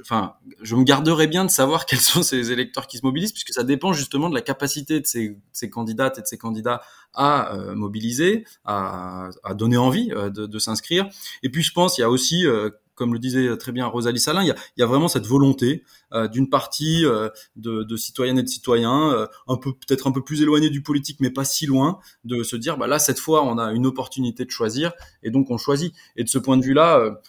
enfin, 0.00 0.34
je 0.60 0.76
me 0.76 0.84
garderais 0.84 1.26
bien 1.26 1.44
de 1.44 1.50
savoir 1.50 1.86
quels 1.86 2.00
sont 2.00 2.22
ces 2.22 2.52
électeurs 2.52 2.86
qui 2.86 2.98
se 2.98 3.06
mobilisent, 3.06 3.32
puisque 3.32 3.52
ça 3.52 3.64
dépend 3.64 3.77
dépend 3.78 3.92
justement 3.92 4.28
de 4.28 4.34
la 4.34 4.40
capacité 4.40 5.00
de 5.00 5.06
ces, 5.06 5.70
candidates 5.70 6.18
et 6.18 6.22
de 6.22 6.26
ces 6.26 6.36
candidats 6.36 6.82
à 7.14 7.54
euh, 7.54 7.76
mobiliser, 7.76 8.44
à, 8.64 9.28
à, 9.44 9.54
donner 9.54 9.76
envie 9.76 10.10
euh, 10.10 10.30
de, 10.30 10.46
de 10.46 10.58
s'inscrire. 10.58 11.08
Et 11.44 11.48
puis 11.48 11.62
je 11.62 11.72
pense 11.72 11.96
il 11.96 12.00
y 12.00 12.04
a 12.04 12.10
aussi 12.10 12.44
euh, 12.44 12.70
comme 12.98 13.12
le 13.14 13.18
disait 13.18 13.56
très 13.56 13.72
bien 13.72 13.86
Rosalie 13.86 14.18
Salin, 14.18 14.42
il 14.42 14.54
y 14.76 14.82
a, 14.82 14.86
vraiment 14.86 15.08
cette 15.08 15.26
volonté 15.26 15.84
euh, 16.12 16.26
d'une 16.26 16.50
partie 16.50 17.06
euh, 17.06 17.28
de, 17.56 17.96
citoyennes 17.96 18.38
et 18.38 18.42
de 18.42 18.48
citoyens, 18.48 19.12
euh, 19.12 19.56
peut-être 19.56 20.08
un 20.08 20.12
peu 20.12 20.22
plus 20.22 20.42
éloignés 20.42 20.68
du 20.68 20.82
politique, 20.82 21.18
mais 21.20 21.30
pas 21.30 21.44
si 21.44 21.64
loin, 21.64 22.00
de 22.24 22.42
se 22.42 22.56
dire 22.56 22.76
bah 22.76 22.86
là 22.86 22.98
cette 22.98 23.20
fois 23.20 23.44
on 23.44 23.56
a 23.58 23.72
une 23.72 23.86
opportunité 23.86 24.44
de 24.44 24.50
choisir 24.50 24.92
et 25.22 25.30
donc 25.30 25.50
on 25.50 25.56
choisit. 25.56 25.94
Et 26.16 26.24
de 26.24 26.28
ce 26.28 26.38
point 26.38 26.56
de 26.56 26.64
vue-là, 26.64 27.20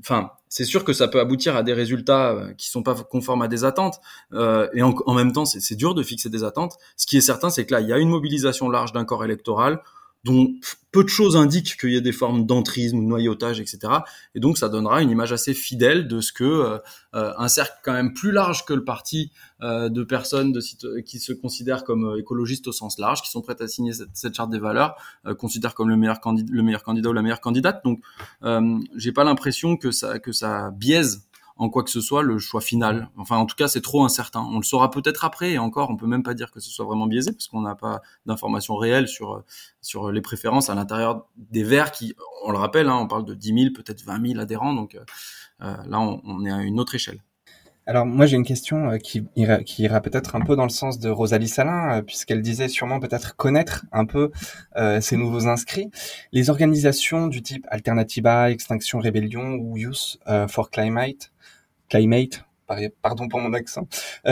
enfin 0.00 0.32
c'est 0.48 0.64
sûr 0.64 0.84
que 0.84 0.92
ça 0.92 1.08
peut 1.08 1.20
aboutir 1.20 1.56
à 1.56 1.62
des 1.62 1.72
résultats 1.72 2.36
qui 2.58 2.68
sont 2.68 2.82
pas 2.82 2.94
conformes 2.94 3.42
à 3.42 3.48
des 3.48 3.64
attentes. 3.64 4.00
et 4.32 4.82
en, 4.82 5.14
même 5.14 5.32
temps, 5.32 5.44
c'est 5.46 5.76
dur 5.76 5.94
de 5.94 6.02
fixer 6.02 6.28
des 6.28 6.44
attentes. 6.44 6.76
Ce 6.96 7.06
qui 7.06 7.16
est 7.16 7.22
certain, 7.22 7.48
c'est 7.48 7.64
que 7.64 7.72
là, 7.72 7.80
il 7.80 7.88
y 7.88 7.92
a 7.92 7.98
une 7.98 8.10
mobilisation 8.10 8.68
large 8.68 8.92
d'un 8.92 9.04
corps 9.04 9.24
électoral 9.24 9.80
dont 10.24 10.54
peu 10.92 11.02
de 11.02 11.08
choses 11.08 11.36
indiquent 11.36 11.76
qu'il 11.80 11.92
y 11.92 11.96
a 11.96 12.00
des 12.00 12.12
formes 12.12 12.46
d'entrisme 12.46 12.98
noyautage, 12.98 13.60
etc. 13.60 13.92
Et 14.34 14.40
donc 14.40 14.58
ça 14.58 14.68
donnera 14.68 15.02
une 15.02 15.10
image 15.10 15.32
assez 15.32 15.54
fidèle 15.54 16.06
de 16.06 16.20
ce 16.20 16.32
que 16.32 16.44
euh, 16.44 16.78
euh, 17.14 17.32
un 17.38 17.48
cercle 17.48 17.74
quand 17.82 17.94
même 17.94 18.12
plus 18.12 18.30
large 18.30 18.64
que 18.64 18.74
le 18.74 18.84
parti 18.84 19.32
euh, 19.62 19.88
de 19.88 20.04
personnes 20.04 20.56
qui 21.04 21.18
se 21.18 21.32
considèrent 21.32 21.84
comme 21.84 22.16
écologistes 22.18 22.68
au 22.68 22.72
sens 22.72 22.98
large, 22.98 23.22
qui 23.22 23.30
sont 23.30 23.40
prêtes 23.40 23.62
à 23.62 23.68
signer 23.68 23.92
cette, 24.12 24.36
charte 24.36 24.50
des 24.50 24.58
valeurs, 24.58 24.96
considèrent 25.38 25.74
comme 25.74 25.88
le 25.88 25.96
meilleur, 25.96 26.20
candidat, 26.20 26.52
le 26.52 26.62
meilleur 26.62 26.82
candidat 26.82 27.10
ou 27.10 27.14
la 27.14 27.22
meilleure 27.22 27.40
candidate. 27.40 27.82
Donc 27.84 28.00
j'ai 28.96 29.12
pas 29.12 29.24
l'impression 29.24 29.76
que 29.76 29.90
ça 29.90 30.18
que 30.18 30.32
ça 30.32 30.70
biaise 30.72 31.26
en 31.62 31.68
quoi 31.70 31.84
que 31.84 31.90
ce 31.90 32.00
soit 32.00 32.22
le 32.22 32.38
choix 32.38 32.60
final. 32.60 33.08
Enfin, 33.16 33.36
en 33.36 33.46
tout 33.46 33.54
cas, 33.54 33.68
c'est 33.68 33.80
trop 33.80 34.04
incertain. 34.04 34.40
On 34.50 34.56
le 34.56 34.64
saura 34.64 34.90
peut-être 34.90 35.24
après, 35.24 35.52
et 35.52 35.58
encore, 35.58 35.90
on 35.90 35.96
peut 35.96 36.08
même 36.08 36.24
pas 36.24 36.34
dire 36.34 36.50
que 36.50 36.58
ce 36.58 36.70
soit 36.70 36.84
vraiment 36.84 37.06
biaisé, 37.06 37.30
parce 37.32 37.46
qu'on 37.46 37.60
n'a 37.60 37.76
pas 37.76 38.02
d'informations 38.26 38.74
réelles 38.76 39.06
sur 39.08 39.44
sur 39.80 40.10
les 40.10 40.20
préférences 40.20 40.70
à 40.70 40.74
l'intérieur 40.74 41.26
des 41.36 41.62
Verts, 41.62 41.92
qui, 41.92 42.14
on 42.44 42.50
le 42.50 42.58
rappelle, 42.58 42.88
hein, 42.88 42.96
on 42.96 43.06
parle 43.06 43.24
de 43.24 43.34
10 43.34 43.54
000, 43.54 43.74
peut-être 43.74 44.02
20 44.02 44.26
000 44.26 44.40
adhérents, 44.40 44.74
donc 44.74 44.96
euh, 44.96 45.04
euh, 45.62 45.76
là, 45.86 46.00
on, 46.00 46.44
est 46.44 46.50
à 46.50 46.62
une 46.62 46.80
autre 46.80 46.94
échelle. 46.96 47.20
Alors 47.84 48.06
moi 48.06 48.26
j'ai 48.26 48.36
une 48.36 48.44
question 48.44 48.90
euh, 48.90 48.98
qui 48.98 49.26
ira, 49.34 50.00
peut-être 50.00 50.36
un 50.36 50.40
peu 50.40 50.54
dans 50.54 50.62
le 50.62 50.70
sens 50.70 51.00
de 51.00 51.10
Rosalie 51.10 51.48
Salin, 51.48 51.98
euh, 51.98 52.02
puisqu'elle 52.02 52.40
disait 52.40 52.68
sûrement 52.68 53.00
peut-être 53.00 53.34
connaître 53.34 53.84
un 53.90 54.04
peu 54.04 54.30
euh, 54.76 55.00
ces 55.00 55.16
nouveaux 55.16 55.48
inscrits. 55.48 55.90
Les 56.30 56.48
organisations 56.48 57.26
du 57.26 57.42
type 57.42 57.66
Alternativa, 57.68 58.52
Extinction 58.52 59.00
Rebellion 59.00 59.54
ou 59.54 59.76
Youth 59.76 60.18
for 60.48 60.70
Climate, 60.70 61.31
Climate, 61.92 62.44
pardon 63.02 63.28
pour 63.28 63.40
mon 63.40 63.52
accent, 63.52 63.86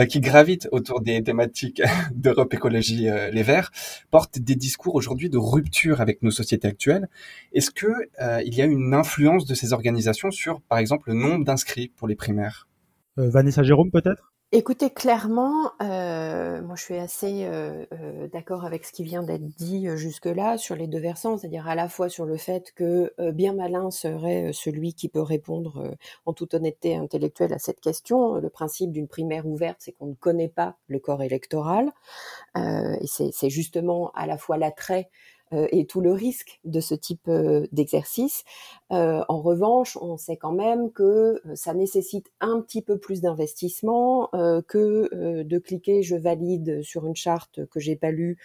qui 0.09 0.19
gravitent 0.19 0.67
autour 0.71 1.01
des 1.01 1.21
thématiques 1.21 1.81
d'Europe 2.15 2.53
Écologie 2.53 3.07
Les 3.31 3.43
Verts, 3.43 3.71
portent 4.09 4.39
des 4.39 4.55
discours 4.55 4.95
aujourd'hui 4.95 5.29
de 5.29 5.37
rupture 5.37 6.01
avec 6.01 6.23
nos 6.23 6.31
sociétés 6.31 6.67
actuelles. 6.67 7.07
Est-ce 7.53 7.69
que 7.69 7.91
il 8.43 8.55
y 8.55 8.61
a 8.61 8.65
une 8.65 8.95
influence 8.95 9.45
de 9.45 9.53
ces 9.53 9.73
organisations 9.73 10.31
sur, 10.31 10.61
par 10.61 10.79
exemple, 10.79 11.09
le 11.09 11.15
nombre 11.15 11.45
d'inscrits 11.45 11.89
pour 11.95 12.07
les 12.07 12.15
primaires? 12.15 12.67
Euh, 13.17 13.29
Vanessa 13.29 13.63
Jérôme 13.63 13.91
peut-être? 13.91 14.30
Écoutez, 14.53 14.89
clairement, 14.89 15.71
euh, 15.81 16.61
moi 16.61 16.75
je 16.75 16.83
suis 16.83 16.97
assez 16.97 17.45
euh, 17.45 17.85
d'accord 18.33 18.65
avec 18.65 18.83
ce 18.83 18.91
qui 18.91 19.05
vient 19.05 19.23
d'être 19.23 19.45
dit 19.45 19.87
jusque-là 19.95 20.57
sur 20.57 20.75
les 20.75 20.87
deux 20.87 20.99
versants, 20.99 21.37
c'est-à-dire 21.37 21.69
à 21.69 21.75
la 21.75 21.87
fois 21.87 22.09
sur 22.09 22.25
le 22.25 22.35
fait 22.35 22.73
que 22.75 23.13
bien 23.31 23.53
malin 23.53 23.91
serait 23.91 24.51
celui 24.51 24.93
qui 24.93 25.07
peut 25.07 25.21
répondre 25.21 25.95
en 26.25 26.33
toute 26.33 26.53
honnêteté 26.53 26.97
intellectuelle 26.97 27.53
à 27.53 27.59
cette 27.59 27.79
question. 27.79 28.35
Le 28.35 28.49
principe 28.49 28.91
d'une 28.91 29.07
primaire 29.07 29.47
ouverte, 29.47 29.77
c'est 29.79 29.93
qu'on 29.93 30.07
ne 30.07 30.15
connaît 30.15 30.49
pas 30.49 30.75
le 30.87 30.99
corps 30.99 31.23
électoral, 31.23 31.89
et 32.57 33.07
c'est 33.07 33.49
justement 33.49 34.11
à 34.15 34.27
la 34.27 34.37
fois 34.37 34.57
l'attrait 34.57 35.09
euh, 35.09 35.40
et 35.71 35.85
tout 35.85 36.01
le 36.01 36.11
risque 36.11 36.59
de 36.65 36.79
ce 36.79 36.95
type 36.95 37.27
euh, 37.27 37.65
d'exercice. 37.71 38.43
Euh, 38.91 39.23
en 39.27 39.41
revanche, 39.41 39.97
on 40.01 40.17
sait 40.17 40.37
quand 40.37 40.51
même 40.51 40.91
que 40.91 41.41
ça 41.55 41.73
nécessite 41.73 42.31
un 42.39 42.61
petit 42.61 42.81
peu 42.81 42.97
plus 42.97 43.21
d'investissement 43.21 44.29
que 44.67 45.43
de 45.43 45.57
cliquer 45.57 46.03
je 46.03 46.15
valide 46.15 46.81
sur 46.81 47.05
une 47.05 47.15
charte 47.15 47.65
que 47.67 47.79
j'ai 47.79 47.95
pas 47.95 48.11
lue 48.11 48.37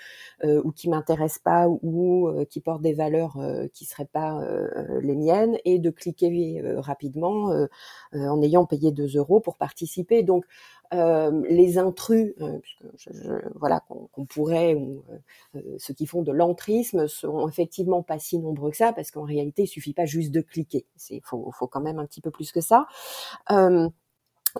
ou 0.44 0.70
qui 0.70 0.88
m'intéresse 0.88 1.38
pas 1.38 1.68
ou 1.68 2.30
qui 2.48 2.60
porte 2.60 2.82
des 2.82 2.92
valeurs 2.92 3.38
qui 3.72 3.84
seraient 3.84 4.04
pas 4.04 4.40
les 5.00 5.16
miennes 5.16 5.58
et 5.64 5.78
de 5.78 5.90
cliquer 5.90 6.62
rapidement 6.76 7.66
en 8.12 8.42
ayant 8.42 8.66
payé 8.66 8.92
2 8.92 9.16
euros 9.16 9.40
pour 9.40 9.56
participer. 9.56 10.22
Donc 10.22 10.44
euh, 10.85 10.85
les 10.92 11.78
intrus, 11.78 12.34
euh, 12.40 12.58
voilà, 13.54 13.82
qu'on 13.88 14.24
pourrait, 14.26 14.74
ou 14.74 15.04
euh, 15.54 15.60
ceux 15.78 15.94
qui 15.94 16.06
font 16.06 16.22
de 16.22 16.32
l'entrisme, 16.32 17.08
sont 17.08 17.48
effectivement 17.48 18.02
pas 18.02 18.18
si 18.18 18.38
nombreux 18.38 18.70
que 18.70 18.76
ça, 18.76 18.92
parce 18.92 19.10
qu'en 19.10 19.24
réalité, 19.24 19.62
il 19.64 19.68
suffit 19.68 19.94
pas 19.94 20.06
juste 20.06 20.32
de 20.32 20.40
cliquer. 20.40 20.86
Il 21.10 21.22
faut, 21.22 21.50
quand 21.70 21.80
même 21.80 21.98
un 21.98 22.06
petit 22.06 22.20
peu 22.20 22.30
plus 22.30 22.52
que 22.52 22.60
ça. 22.60 22.86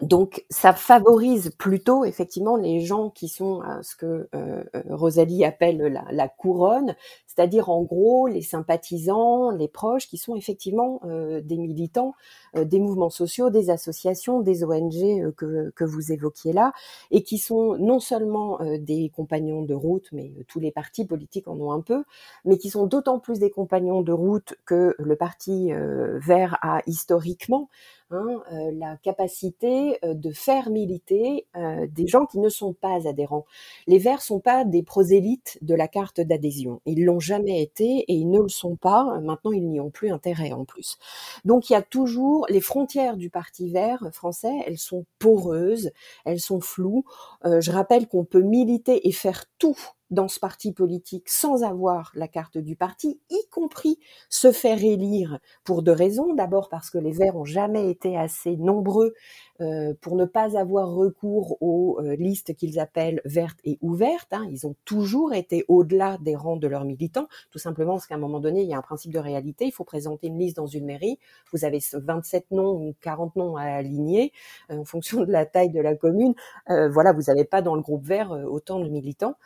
Donc, 0.02 0.44
ça 0.50 0.72
favorise 0.72 1.50
plutôt 1.58 2.04
effectivement 2.04 2.56
les 2.56 2.80
gens 2.80 3.10
qui 3.10 3.28
sont 3.28 3.62
ce 3.82 3.96
que 3.96 4.28
euh, 4.34 4.64
euh, 4.74 4.82
Rosalie 4.90 5.44
appelle 5.44 6.02
la 6.10 6.28
couronne, 6.28 6.94
c'est-à-dire 7.36 7.68
en 7.68 7.82
gros 7.82 8.26
les 8.26 8.42
sympathisants, 8.42 9.50
les 9.50 9.68
proches 9.68 10.08
qui 10.08 10.16
sont 10.16 10.36
effectivement 10.36 11.00
euh, 11.04 11.40
des 11.40 11.58
militants 11.58 12.14
des 12.54 12.80
mouvements 12.80 13.10
sociaux, 13.10 13.50
des 13.50 13.68
associations, 13.68 14.40
des 14.40 14.64
ONG 14.64 15.34
que, 15.34 15.70
que, 15.76 15.84
vous 15.84 16.10
évoquiez 16.10 16.54
là, 16.54 16.72
et 17.10 17.22
qui 17.22 17.36
sont 17.36 17.76
non 17.76 18.00
seulement 18.00 18.58
des 18.78 19.12
compagnons 19.14 19.60
de 19.60 19.74
route, 19.74 20.08
mais 20.12 20.32
tous 20.48 20.58
les 20.58 20.70
partis 20.70 21.04
politiques 21.04 21.48
en 21.48 21.60
ont 21.60 21.70
un 21.70 21.82
peu, 21.82 22.04
mais 22.46 22.56
qui 22.56 22.70
sont 22.70 22.86
d'autant 22.86 23.18
plus 23.18 23.40
des 23.40 23.50
compagnons 23.50 24.00
de 24.00 24.12
route 24.12 24.54
que 24.64 24.94
le 24.98 25.16
parti 25.16 25.70
vert 25.70 26.56
a 26.62 26.80
historiquement 26.86 27.68
Hein, 28.12 28.40
euh, 28.52 28.70
la 28.72 28.96
capacité 28.98 29.98
euh, 30.04 30.14
de 30.14 30.30
faire 30.30 30.70
militer 30.70 31.44
euh, 31.56 31.88
des 31.90 32.06
gens 32.06 32.24
qui 32.24 32.38
ne 32.38 32.48
sont 32.48 32.72
pas 32.72 33.08
adhérents. 33.08 33.46
Les 33.88 33.98
Verts 33.98 34.22
sont 34.22 34.38
pas 34.38 34.64
des 34.64 34.84
prosélytes 34.84 35.58
de 35.60 35.74
la 35.74 35.88
carte 35.88 36.20
d'adhésion. 36.20 36.80
Ils 36.86 37.04
jamais 37.26 37.62
été 37.62 38.04
et 38.08 38.14
ils 38.14 38.30
ne 38.30 38.40
le 38.40 38.48
sont 38.48 38.76
pas. 38.76 39.18
Maintenant, 39.20 39.52
ils 39.52 39.68
n'y 39.68 39.80
ont 39.80 39.90
plus 39.90 40.10
intérêt 40.10 40.52
en 40.52 40.64
plus. 40.64 40.98
Donc, 41.44 41.70
il 41.70 41.74
y 41.74 41.76
a 41.76 41.82
toujours 41.82 42.46
les 42.48 42.60
frontières 42.60 43.16
du 43.16 43.30
Parti 43.30 43.70
Vert 43.70 44.08
français. 44.12 44.54
Elles 44.66 44.78
sont 44.78 45.04
poreuses, 45.18 45.90
elles 46.24 46.40
sont 46.40 46.60
floues. 46.60 47.04
je 47.44 47.70
rappelle 47.70 48.08
qu'on 48.08 48.24
peut 48.24 48.42
militer 48.42 49.08
et 49.08 49.12
faire 49.12 49.44
tout 49.58 49.76
dans 50.10 50.28
ce 50.28 50.38
parti 50.38 50.72
politique 50.72 51.28
sans 51.28 51.64
avoir 51.64 52.12
la 52.14 52.28
carte 52.28 52.58
du 52.58 52.76
parti, 52.76 53.20
y 53.30 53.48
compris 53.50 53.98
se 54.28 54.52
faire 54.52 54.82
élire 54.82 55.38
pour 55.64 55.82
deux 55.82 55.92
raisons. 55.92 56.34
D'abord 56.34 56.68
parce 56.68 56.90
que 56.90 56.98
les 56.98 57.12
Verts 57.12 57.36
ont 57.36 57.44
jamais 57.44 57.90
été 57.90 58.16
assez 58.16 58.56
nombreux 58.56 59.14
euh, 59.60 59.94
pour 60.00 60.16
ne 60.16 60.26
pas 60.26 60.58
avoir 60.58 60.90
recours 60.90 61.56
aux 61.62 61.98
euh, 62.00 62.14
listes 62.16 62.54
qu'ils 62.54 62.78
appellent 62.78 63.22
vertes 63.24 63.58
et 63.64 63.78
ouvertes. 63.80 64.32
Hein. 64.32 64.46
Ils 64.50 64.66
ont 64.66 64.74
toujours 64.84 65.32
été 65.32 65.64
au-delà 65.68 66.18
des 66.20 66.36
rangs 66.36 66.56
de 66.56 66.68
leurs 66.68 66.84
militants, 66.84 67.26
tout 67.50 67.58
simplement 67.58 67.92
parce 67.92 68.06
qu'à 68.06 68.16
un 68.16 68.18
moment 68.18 68.40
donné, 68.40 68.62
il 68.62 68.68
y 68.68 68.74
a 68.74 68.78
un 68.78 68.82
principe 68.82 69.12
de 69.12 69.18
réalité. 69.18 69.64
Il 69.64 69.72
faut 69.72 69.84
présenter 69.84 70.26
une 70.26 70.38
liste 70.38 70.56
dans 70.56 70.66
une 70.66 70.84
mairie. 70.84 71.18
Vous 71.52 71.64
avez 71.64 71.80
27 71.92 72.50
noms 72.50 72.74
ou 72.74 72.94
40 73.00 73.36
noms 73.36 73.56
à 73.56 73.64
aligner 73.64 74.32
euh, 74.70 74.78
en 74.78 74.84
fonction 74.84 75.24
de 75.24 75.32
la 75.32 75.46
taille 75.46 75.70
de 75.70 75.80
la 75.80 75.94
commune. 75.94 76.34
voilà, 76.68 77.12
vous 77.12 77.22
n'avez 77.22 77.44
pas 77.44 77.62
dans 77.62 77.74
le 77.74 77.80
groupe 77.80 78.04
vert 78.04 78.30
autant 78.30 78.80
de 78.80 78.88
militants. 78.88 79.36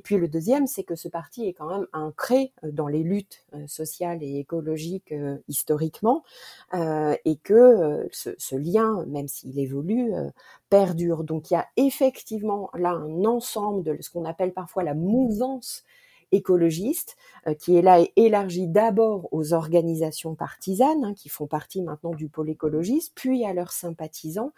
Puis 0.00 0.16
le 0.16 0.28
deuxième, 0.28 0.66
c'est 0.66 0.84
que 0.84 0.94
ce 0.94 1.08
parti 1.08 1.46
est 1.46 1.52
quand 1.52 1.68
même 1.68 1.86
ancré 1.92 2.52
euh, 2.64 2.70
dans 2.70 2.88
les 2.88 3.02
luttes 3.02 3.44
euh, 3.54 3.66
sociales 3.66 4.22
et 4.22 4.38
écologiques 4.38 5.12
euh, 5.12 5.38
historiquement, 5.48 6.22
et 6.72 7.36
que 7.42 8.08
ce, 8.12 8.56
lien, 8.56 9.04
même 9.06 9.28
s'il 9.28 9.58
évolue, 9.58 10.12
perdure. 10.68 11.24
Donc 11.24 11.50
il 11.50 11.54
y 11.54 11.56
a 11.56 11.66
effectivement 11.76 12.70
là 12.74 12.90
un 12.90 13.24
ensemble 13.24 13.82
de 13.82 13.96
ce 14.00 14.10
qu'on 14.10 14.24
appelle 14.24 14.52
parfois 14.52 14.82
la 14.82 14.94
mouvance 14.94 15.84
écologiste, 16.32 17.16
qui 17.58 17.76
est 17.76 17.82
là 17.82 18.00
et 18.00 18.12
élargie 18.16 18.68
d'abord 18.68 19.28
aux 19.32 19.52
organisations 19.52 20.34
partisanes, 20.34 21.04
hein, 21.04 21.14
qui 21.14 21.28
font 21.28 21.46
partie 21.46 21.82
maintenant 21.82 22.14
du 22.14 22.28
pôle 22.28 22.50
écologiste, 22.50 23.12
puis 23.14 23.44
à 23.44 23.52
leurs 23.52 23.72
sympathisants, 23.72 24.52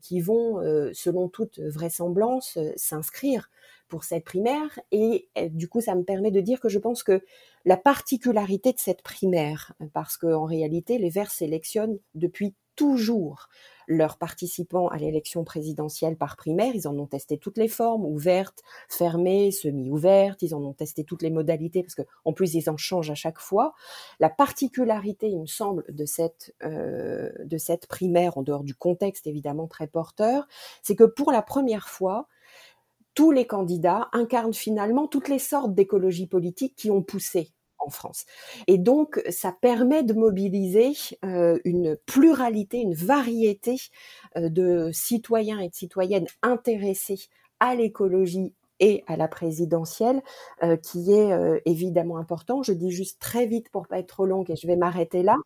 qui 0.00 0.20
vont, 0.20 0.60
selon 0.92 1.28
toute 1.28 1.60
vraisemblance, 1.60 2.58
s'inscrire 2.76 3.48
pour 3.88 4.04
cette 4.04 4.24
primaire. 4.24 4.78
Et 4.92 5.28
du 5.50 5.68
coup, 5.68 5.80
ça 5.80 5.94
me 5.94 6.02
permet 6.02 6.30
de 6.30 6.40
dire 6.40 6.60
que 6.60 6.68
je 6.68 6.78
pense 6.78 7.02
que 7.02 7.22
la 7.64 7.76
particularité 7.76 8.72
de 8.72 8.78
cette 8.78 9.02
primaire, 9.02 9.72
parce 9.92 10.16
qu'en 10.16 10.44
réalité, 10.44 10.98
les 10.98 11.10
Verts 11.10 11.30
sélectionnent 11.30 11.98
depuis 12.14 12.54
toujours 12.76 13.48
leurs 13.86 14.16
participants 14.16 14.88
à 14.88 14.96
l'élection 14.96 15.44
présidentielle 15.44 16.16
par 16.16 16.36
primaire. 16.36 16.74
Ils 16.74 16.88
en 16.88 16.98
ont 16.98 17.06
testé 17.06 17.38
toutes 17.38 17.58
les 17.58 17.68
formes, 17.68 18.04
ouvertes, 18.04 18.62
fermées, 18.88 19.50
semi-ouvertes. 19.50 20.42
Ils 20.42 20.54
en 20.54 20.62
ont 20.62 20.72
testé 20.72 21.04
toutes 21.04 21.22
les 21.22 21.30
modalités 21.30 21.82
parce 21.82 21.94
qu'en 21.94 22.32
plus, 22.32 22.54
ils 22.54 22.70
en 22.70 22.76
changent 22.76 23.10
à 23.10 23.14
chaque 23.14 23.38
fois. 23.38 23.74
La 24.20 24.30
particularité, 24.30 25.28
il 25.28 25.40
me 25.40 25.46
semble, 25.46 25.84
de 25.88 26.06
cette, 26.06 26.54
euh, 26.62 27.30
de 27.44 27.58
cette 27.58 27.86
primaire, 27.86 28.38
en 28.38 28.42
dehors 28.42 28.64
du 28.64 28.74
contexte 28.74 29.26
évidemment 29.26 29.66
très 29.66 29.86
porteur, 29.86 30.46
c'est 30.82 30.96
que 30.96 31.04
pour 31.04 31.30
la 31.30 31.42
première 31.42 31.88
fois, 31.88 32.26
tous 33.14 33.30
les 33.30 33.46
candidats 33.46 34.08
incarnent 34.12 34.54
finalement 34.54 35.06
toutes 35.06 35.28
les 35.28 35.38
sortes 35.38 35.74
d'écologie 35.74 36.26
politique 36.26 36.74
qui 36.76 36.90
ont 36.90 37.02
poussé 37.02 37.52
en 37.84 37.90
France. 37.90 38.24
Et 38.66 38.78
donc, 38.78 39.22
ça 39.30 39.52
permet 39.52 40.02
de 40.02 40.14
mobiliser 40.14 40.92
euh, 41.24 41.58
une 41.64 41.96
pluralité, 42.06 42.78
une 42.78 42.94
variété 42.94 43.76
euh, 44.36 44.48
de 44.48 44.90
citoyens 44.92 45.60
et 45.60 45.68
de 45.68 45.74
citoyennes 45.74 46.26
intéressés 46.42 47.28
à 47.60 47.74
l'écologie 47.74 48.54
et 48.80 49.04
à 49.06 49.16
la 49.16 49.28
présidentielle, 49.28 50.20
euh, 50.64 50.76
qui 50.76 51.12
est 51.12 51.62
évidemment 51.64 52.18
important. 52.18 52.62
Je 52.62 52.72
dis 52.72 52.90
juste 52.90 53.20
très 53.20 53.46
vite 53.46 53.70
pour 53.70 53.86
pas 53.86 54.00
être 54.00 54.08
trop 54.08 54.26
longue 54.26 54.50
et 54.50 54.56
je 54.56 54.66
vais 54.66 54.76
m'arrêter 54.76 55.22
là, 55.22 55.36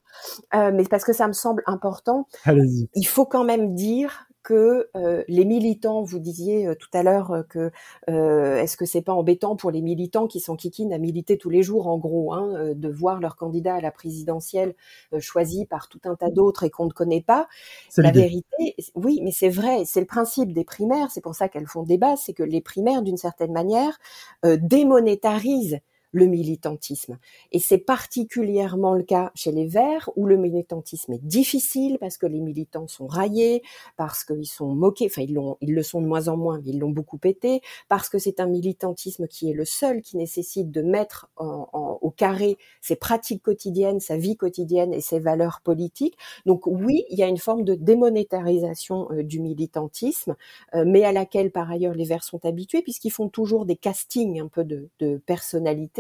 mais 0.55 0.85
parce 0.85 1.05
que 1.05 1.13
ça 1.13 1.29
me 1.29 1.35
semble 1.35 1.63
important. 1.67 2.27
Il 2.47 3.07
faut 3.07 3.27
quand 3.27 3.45
même 3.45 3.75
dire 3.75 4.28
que 4.43 4.89
euh, 4.97 5.25
les 5.29 5.45
militants, 5.45 6.03
vous 6.03 6.19
disiez 6.19 6.67
euh, 6.67 6.75
tout 6.75 6.89
à 6.93 7.03
l'heure 7.03 7.33
euh, 7.33 7.43
que 7.43 7.71
est-ce 8.07 8.77
que 8.77 8.87
c'est 8.87 9.03
pas 9.03 9.13
embêtant 9.13 9.57
pour 9.57 9.71
les 9.71 9.83
militants 9.83 10.27
qui 10.27 10.41
sont 10.41 10.57
kikines 10.57 10.93
à 10.93 10.99
militer 10.99 11.39
tous 11.39 11.51
les 11.51 11.63
jours, 11.63 11.87
en 11.87 11.99
gros, 11.99 12.33
hein, 12.33 12.73
de 12.75 12.89
voir 12.89 13.21
leur 13.21 13.37
candidat 13.37 13.75
à 13.75 13.81
la 13.81 13.91
présidentielle 13.91 14.75
choisi 15.19 15.67
par 15.67 15.89
tout 15.89 16.01
un 16.05 16.15
tas 16.15 16.31
d'autres 16.31 16.65
et 16.65 16.71
qu'on 16.71 16.87
ne 16.87 16.93
connaît 16.93 17.23
pas? 17.23 17.49
La 17.97 18.11
vérité, 18.11 18.75
oui, 18.95 19.21
mais 19.23 19.33
c'est 19.33 19.49
vrai, 19.49 19.85
c'est 19.85 20.01
le 20.01 20.07
principe 20.07 20.53
des 20.53 20.65
primaires, 20.65 21.11
c'est 21.11 21.21
pour 21.21 21.35
ça 21.35 21.49
qu'elles 21.49 21.67
font 21.67 21.83
débat, 21.83 22.17
c'est 22.17 22.33
que 22.33 22.43
les 22.43 22.61
primaires, 22.61 23.03
d'une 23.03 23.17
certaine 23.17 23.53
manière, 23.53 23.99
démonétarisent 24.45 25.81
le 26.13 26.27
militantisme. 26.27 27.19
Et 27.53 27.59
c'est 27.59 27.79
particulièrement 27.79 28.95
le 28.95 29.03
cas 29.03 29.31
chez 29.35 29.53
les 29.53 29.67
Verts, 29.67 30.11
où 30.17 30.27
le 30.27 30.37
militantisme 30.37 31.13
est 31.13 31.25
difficile 31.25 31.99
parce 32.01 32.17
que 32.17 32.27
les 32.27 32.41
militants 32.41 32.89
sont 32.89 33.07
raillés, 33.07 33.63
parce 33.97 34.25
qu'ils 34.25 34.47
sont 34.47 34.75
moqués, 34.75 35.07
enfin 35.07 35.23
ils, 35.23 35.39
ils 35.61 35.75
le 35.75 35.83
sont 35.83 36.01
de 36.01 36.07
moins 36.07 36.29
en 36.29 36.37
moins, 36.37 36.61
ils 36.65 36.79
l'ont 36.79 36.91
beaucoup 36.91 37.19
pété, 37.19 37.61
parce 37.89 38.09
que 38.09 38.19
c'est 38.19 38.41
un 38.41 38.47
militantisme 38.47 39.27
qui 39.27 39.51
est 39.51 39.55
le 39.55 39.65
seul 39.65 40.03
qui 40.03 40.17
nécessite 40.17 40.71
de 40.71 40.83
mettre 40.83 41.29
au 41.39 42.11
carré 42.11 42.57
ses 42.81 42.97
pratiques 42.97 43.43
quotidiennes, 43.43 44.01
sa 44.01 44.17
vie 44.17 44.37
quotidienne 44.37 44.93
et 44.93 45.01
ses 45.01 45.19
valeurs 45.19 45.61
politiques. 45.63 46.17
Donc 46.47 46.67
oui, 46.67 47.05
il 47.11 47.19
y 47.19 47.23
a 47.23 47.29
une 47.29 47.39
forme 47.39 47.65
de 47.65 47.75
démonétarisation 47.75 49.11
euh, 49.13 49.23
du 49.23 49.41
militantisme, 49.41 50.37
euh, 50.75 50.85
mais 50.87 51.05
à 51.05 51.13
laquelle 51.13 51.51
par 51.51 51.71
ailleurs 51.71 51.95
les 51.95 52.05
Verts 52.05 52.25
sont 52.25 52.45
habitués 52.45 52.83
puisqu'ils 52.83 53.11
font 53.11 53.29
toujours 53.29 53.67
des 53.67 53.77
castings 53.77 54.41
un 54.41 54.49
peu 54.49 54.65
de, 54.65 54.89
de 55.01 55.19
personnalité 55.27 55.98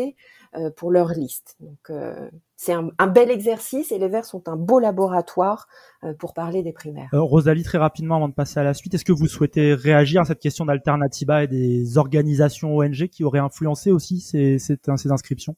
euh, 0.56 0.70
pour 0.70 0.90
leur 0.90 1.10
liste. 1.10 1.56
Donc 1.60 1.90
euh, 1.90 2.30
c'est 2.56 2.72
un, 2.72 3.06
bel 3.06 3.30
exercice 3.30 3.92
et 3.92 3.98
les 3.98 4.08
Verts 4.08 4.24
sont 4.24 4.48
un 4.48 4.56
beau 4.56 4.78
laboratoire 4.78 5.68
euh, 6.04 6.14
pour 6.14 6.32
parler 6.32 6.62
des 6.62 6.72
primaires. 6.72 7.10
Rosalie, 7.12 7.64
très 7.64 7.76
rapidement 7.76 8.16
avant 8.16 8.30
de 8.30 8.34
passer 8.34 8.58
à 8.58 8.62
la 8.62 8.72
suite, 8.72 8.94
est-ce 8.94 9.04
que 9.04 9.12
vous 9.12 9.26
souhaitez 9.26 9.74
réagir 9.74 10.22
à 10.22 10.24
cette 10.24 10.38
question 10.38 10.64
d'Alternativa 10.64 11.44
et 11.44 11.48
des 11.48 11.98
organisations 11.98 12.78
ONG 12.78 13.08
qui 13.08 13.24
auraient 13.24 13.40
influencé 13.40 13.92
aussi 13.92 14.20
ces, 14.20 14.58
ces, 14.58 14.78
inscriptions? 15.10 15.54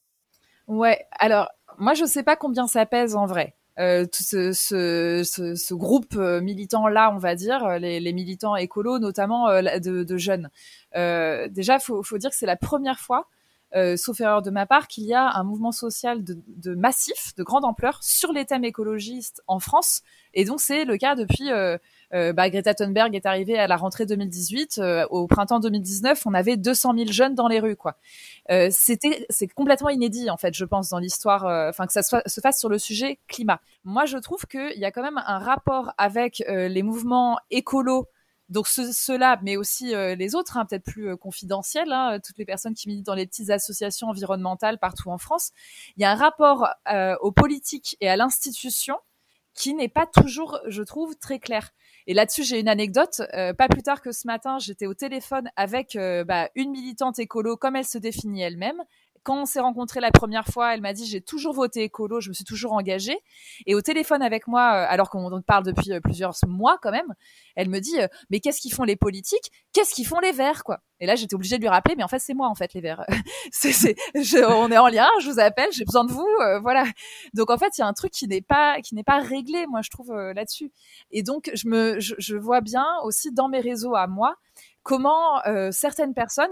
Ouais, 0.66 1.07
alors 1.20 1.48
moi 1.79 1.94
je 1.94 2.05
sais 2.05 2.24
pas 2.24 2.35
combien 2.35 2.66
ça 2.66 2.85
pèse 2.85 3.14
en 3.14 3.26
vrai. 3.26 3.55
tout 3.76 4.24
ce, 4.24 5.72
groupe 5.74 6.16
militant 6.16 6.88
là, 6.88 7.12
on 7.14 7.18
va 7.18 7.37
dire, 7.37 7.79
les, 7.79 8.12
militants 8.12 8.57
écolos, 8.57 8.98
notamment 8.98 9.46
de, 9.62 10.16
jeunes. 10.16 10.50
déjà, 10.96 11.79
faut, 11.79 12.03
faut 12.03 12.18
dire 12.18 12.31
que 12.31 12.37
c'est 12.37 12.46
la 12.46 12.57
première 12.57 12.98
fois 12.98 13.29
euh, 13.74 13.96
sauf 13.96 14.20
erreur 14.20 14.42
de 14.42 14.50
ma 14.50 14.66
part, 14.66 14.88
qu'il 14.88 15.04
y 15.04 15.14
a 15.14 15.30
un 15.37 15.44
mouvement 15.44 15.72
social 15.72 16.24
de, 16.24 16.38
de, 16.48 16.74
massif, 16.74 17.35
de 17.37 17.42
grande 17.42 17.64
ampleur, 17.64 18.02
sur 18.02 18.33
les 18.33 18.44
thèmes 18.44 18.64
écologistes 18.64 19.42
en 19.46 19.61
France. 19.61 20.02
Et 20.35 20.44
donc 20.44 20.61
c'est 20.61 20.85
le 20.85 20.96
cas 20.96 21.14
depuis. 21.14 21.50
Euh, 21.50 21.78
euh, 22.12 22.33
bah, 22.33 22.50
Greta 22.50 22.74
Thunberg 22.74 23.14
est 23.14 23.26
arrivée 23.26 23.59
à 23.59 23.66
la 23.66 23.76
rentrée 23.76 24.06
2018. 24.06 24.78
Euh, 24.78 25.06
au 25.11 25.26
printemps 25.26 25.61
2019, 25.61 26.26
on 26.26 26.35
avait 26.35 26.56
200 26.56 26.94
000 26.96 27.12
jeunes 27.12 27.35
dans 27.35 27.46
les 27.46 27.61
rues, 27.61 27.76
quoi. 27.76 27.96
Euh, 28.50 28.68
c'était, 28.70 29.26
c'est 29.30 29.46
complètement 29.46 29.90
inédit 29.90 30.28
en 30.30 30.37
fait, 30.37 30.54
je 30.54 30.64
pense, 30.64 30.88
dans 30.90 30.98
l'histoire. 30.98 31.44
Enfin, 31.68 31.87
que 31.87 31.92
ça 31.92 32.02
se 32.02 32.40
fasse 32.40 32.59
sur 32.59 32.68
le 32.68 32.78
sujet 32.78 33.18
climat. 33.28 33.61
Moi, 33.85 34.06
je 34.06 34.18
trouve 34.18 34.46
qu'il 34.46 34.78
y 34.78 34.85
a 34.85 34.90
quand 34.90 35.02
même 35.02 35.20
un 35.24 35.38
rapport 35.38 35.92
avec 35.98 36.42
les 36.48 36.83
mouvements 36.83 37.38
écolos 37.50 38.06
donc 38.50 38.66
ceux-là, 38.66 39.38
mais 39.42 39.56
aussi 39.56 39.94
euh, 39.94 40.16
les 40.16 40.34
autres, 40.34 40.56
hein, 40.56 40.66
peut-être 40.66 40.84
plus 40.84 41.10
euh, 41.10 41.16
confidentiels, 41.16 41.92
hein, 41.92 42.18
toutes 42.24 42.36
les 42.36 42.44
personnes 42.44 42.74
qui 42.74 42.88
militent 42.88 43.06
dans 43.06 43.14
les 43.14 43.26
petites 43.26 43.50
associations 43.50 44.08
environnementales 44.08 44.78
partout 44.78 45.08
en 45.10 45.18
France, 45.18 45.52
il 45.96 46.02
y 46.02 46.04
a 46.04 46.10
un 46.10 46.16
rapport 46.16 46.68
euh, 46.92 47.14
aux 47.20 47.30
politiques 47.30 47.96
et 48.00 48.08
à 48.08 48.16
l'institution 48.16 48.96
qui 49.54 49.74
n'est 49.74 49.88
pas 49.88 50.06
toujours, 50.06 50.58
je 50.66 50.82
trouve, 50.82 51.16
très 51.16 51.38
clair. 51.38 51.70
Et 52.06 52.14
là-dessus, 52.14 52.44
j'ai 52.44 52.58
une 52.60 52.68
anecdote. 52.68 53.20
pas 53.58 53.68
plus 53.68 53.82
tard 53.82 54.00
que 54.00 54.10
ce 54.10 54.26
matin, 54.26 54.58
j'étais 54.58 54.86
au 54.86 54.94
téléphone 54.94 55.50
avec 55.56 55.98
bah, 56.26 56.48
une 56.54 56.70
militante 56.70 57.18
écolo, 57.18 57.56
comme 57.56 57.76
elle 57.76 57.84
se 57.84 57.98
définit 57.98 58.42
elle-même, 58.42 58.82
quand 59.22 59.42
on 59.42 59.44
s'est 59.44 59.61
rencontrés 59.61 60.00
la 60.00 60.11
première 60.11 60.46
fois, 60.46 60.74
elle 60.74 60.80
m'a 60.80 60.92
dit 60.92 61.06
j'ai 61.06 61.20
toujours 61.20 61.52
voté 61.52 61.83
écolo, 61.83 62.20
je 62.20 62.30
me 62.30 62.35
suis 62.35 62.44
toujours 62.44 62.72
engagée. 62.72 63.18
Et 63.66 63.74
au 63.74 63.83
téléphone 63.83 64.22
avec 64.22 64.46
moi, 64.46 64.61
euh, 64.62 64.87
alors 64.88 65.11
qu'on 65.11 65.42
parle 65.42 65.64
depuis 65.64 65.92
euh, 65.92 66.00
plusieurs 66.00 66.35
mois 66.46 66.78
quand 66.80 66.90
même, 66.90 67.14
elle 67.54 67.68
me 67.68 67.80
dit 67.80 68.00
euh, 68.00 68.09
mais 68.30 68.40
qu'est-ce 68.40 68.61
qu'ils 68.61 68.72
font 68.72 68.85
les 68.85 68.96
politiques? 68.96 69.50
Qu'est-ce 69.72 69.94
qu'ils 69.94 70.06
font 70.06 70.20
les 70.20 70.33
Verts 70.33 70.64
quoi? 70.64 70.80
Et 71.00 71.06
là 71.06 71.16
j'étais 71.16 71.35
obligée 71.35 71.56
de 71.56 71.62
lui 71.62 71.68
rappeler 71.68 71.96
mais 71.96 72.02
en 72.02 72.09
fait 72.09 72.18
c'est 72.18 72.35
moi 72.35 72.48
en 72.48 72.54
fait 72.54 72.72
les 72.72 72.80
Verts. 72.80 73.04
on 73.09 74.72
est 74.72 74.78
en 74.78 74.88
lien, 74.88 75.09
je 75.20 75.30
vous 75.30 75.38
appelle, 75.38 75.68
j'ai 75.72 75.85
besoin 75.85 76.04
de 76.04 76.12
vous, 76.12 76.28
voilà. 76.62 76.85
Donc 77.35 77.50
en 77.50 77.59
fait 77.59 77.76
il 77.76 77.83
y 77.83 77.85
a 77.85 77.87
un 77.87 77.92
truc 77.92 78.12
qui 78.12 78.26
n'est 78.26 78.42
pas 78.42 78.80
qui 78.80 78.94
n'est 78.94 79.04
pas 79.04 79.20
réglé 79.20 79.66
moi 79.66 79.83
je 79.83 79.90
trouve 79.90 80.14
là-dessus. 80.14 80.72
Et 81.11 81.22
donc 81.22 81.50
je 81.52 81.68
me 81.68 82.00
je, 82.00 82.37
vois 82.37 82.61
bien 82.62 82.87
aussi 83.04 83.33
dans 83.33 83.48
mes 83.48 83.61
réseaux 83.61 83.94
à 83.94 84.06
moi 84.06 84.37
comment 84.83 85.40
certaines 85.72 86.14
personnes 86.14 86.50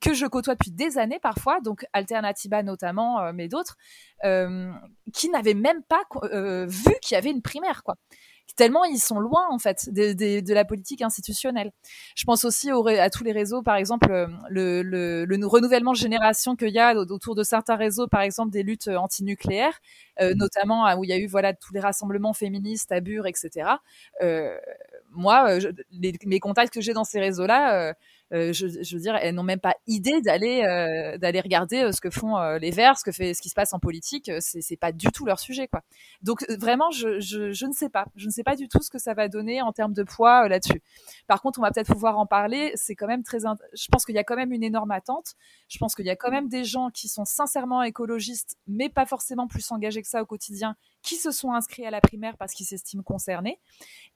que 0.00 0.14
je 0.14 0.26
côtoie 0.26 0.54
depuis 0.54 0.70
des 0.70 0.98
années 0.98 1.18
parfois, 1.20 1.60
donc 1.60 1.84
Alternativa 1.92 2.62
notamment, 2.62 3.20
euh, 3.20 3.32
mais 3.34 3.48
d'autres, 3.48 3.76
euh, 4.24 4.70
qui 5.12 5.28
n'avaient 5.30 5.54
même 5.54 5.82
pas 5.82 6.02
euh, 6.24 6.66
vu 6.66 6.92
qu'il 7.02 7.14
y 7.14 7.18
avait 7.18 7.30
une 7.30 7.42
primaire, 7.42 7.82
quoi. 7.82 7.96
Tellement 8.56 8.84
ils 8.84 8.98
sont 8.98 9.20
loin 9.20 9.46
en 9.50 9.58
fait 9.58 9.88
de, 9.92 10.12
de, 10.12 10.40
de 10.40 10.54
la 10.54 10.64
politique 10.64 11.02
institutionnelle. 11.02 11.70
Je 12.16 12.24
pense 12.24 12.44
aussi 12.44 12.72
au, 12.72 12.86
à 12.88 13.08
tous 13.08 13.22
les 13.22 13.30
réseaux, 13.32 13.62
par 13.62 13.76
exemple 13.76 14.08
le, 14.50 14.82
le, 14.82 15.24
le 15.24 15.46
renouvellement 15.46 15.92
de 15.92 15.96
génération 15.96 16.56
qu'il 16.56 16.70
y 16.70 16.78
a 16.80 16.94
autour 16.96 17.36
de 17.36 17.44
certains 17.44 17.76
réseaux, 17.76 18.08
par 18.08 18.22
exemple 18.22 18.50
des 18.50 18.64
luttes 18.64 18.88
antinucléaires, 18.88 19.78
euh, 20.20 20.34
notamment 20.34 20.92
où 20.96 21.04
il 21.04 21.10
y 21.10 21.12
a 21.12 21.18
eu 21.18 21.26
voilà 21.28 21.54
tous 21.54 21.72
les 21.72 21.80
rassemblements 21.80 22.32
féministes 22.32 22.90
à 22.92 23.00
Bure, 23.00 23.26
etc. 23.28 23.70
Euh, 24.20 24.58
moi, 25.12 25.58
les, 25.92 26.18
mes 26.26 26.40
contacts 26.40 26.74
que 26.74 26.80
j'ai 26.80 26.92
dans 26.92 27.04
ces 27.04 27.20
réseaux-là, 27.20 27.90
euh, 27.90 27.94
je, 28.30 28.52
je, 28.52 28.94
veux 28.94 29.00
dire, 29.00 29.16
elles 29.16 29.34
n'ont 29.34 29.42
même 29.42 29.60
pas 29.60 29.74
idée 29.86 30.20
d'aller 30.20 30.62
euh, 30.62 31.18
d'aller 31.18 31.40
regarder 31.40 31.82
euh, 31.82 31.92
ce 31.92 32.00
que 32.00 32.10
font 32.10 32.38
les 32.60 32.70
Verts, 32.70 32.98
ce 32.98 33.04
que 33.04 33.12
fait, 33.12 33.34
ce 33.34 33.42
qui 33.42 33.48
se 33.48 33.54
passe 33.54 33.72
en 33.72 33.78
politique. 33.78 34.30
C'est, 34.40 34.60
c'est 34.60 34.76
pas 34.76 34.92
du 34.92 35.08
tout 35.08 35.26
leur 35.26 35.40
sujet, 35.40 35.68
quoi. 35.68 35.82
Donc 36.22 36.48
vraiment, 36.48 36.90
je, 36.90 37.20
je, 37.20 37.52
je, 37.52 37.66
ne 37.66 37.72
sais 37.72 37.88
pas, 37.88 38.06
je 38.14 38.26
ne 38.26 38.30
sais 38.30 38.42
pas 38.42 38.56
du 38.56 38.68
tout 38.68 38.82
ce 38.82 38.90
que 38.90 38.98
ça 38.98 39.14
va 39.14 39.28
donner 39.28 39.62
en 39.62 39.72
termes 39.72 39.94
de 39.94 40.02
poids 40.02 40.48
là-dessus. 40.48 40.82
Par 41.26 41.42
contre, 41.42 41.58
on 41.58 41.62
va 41.62 41.70
peut-être 41.70 41.92
pouvoir 41.92 42.18
en 42.18 42.26
parler. 42.26 42.72
C'est 42.76 42.94
quand 42.94 43.06
même 43.06 43.22
très, 43.22 43.38
je 43.40 43.88
pense 43.90 44.04
qu'il 44.04 44.14
y 44.14 44.18
a 44.18 44.24
quand 44.24 44.36
même 44.36 44.52
une 44.52 44.62
énorme 44.62 44.90
attente. 44.92 45.34
Je 45.68 45.78
pense 45.78 45.94
qu'il 45.94 46.06
y 46.06 46.10
a 46.10 46.16
quand 46.16 46.30
même 46.30 46.48
des 46.48 46.64
gens 46.64 46.90
qui 46.90 47.08
sont 47.08 47.24
sincèrement 47.24 47.82
écologistes, 47.82 48.58
mais 48.66 48.88
pas 48.88 49.06
forcément 49.06 49.48
plus 49.48 49.70
engagés 49.72 50.02
que 50.02 50.08
ça 50.08 50.22
au 50.22 50.26
quotidien, 50.26 50.76
qui 51.02 51.16
se 51.16 51.30
sont 51.30 51.52
inscrits 51.52 51.86
à 51.86 51.90
la 51.90 52.00
primaire 52.00 52.36
parce 52.36 52.52
qu'ils 52.52 52.66
s'estiment 52.66 53.02
concernés. 53.02 53.58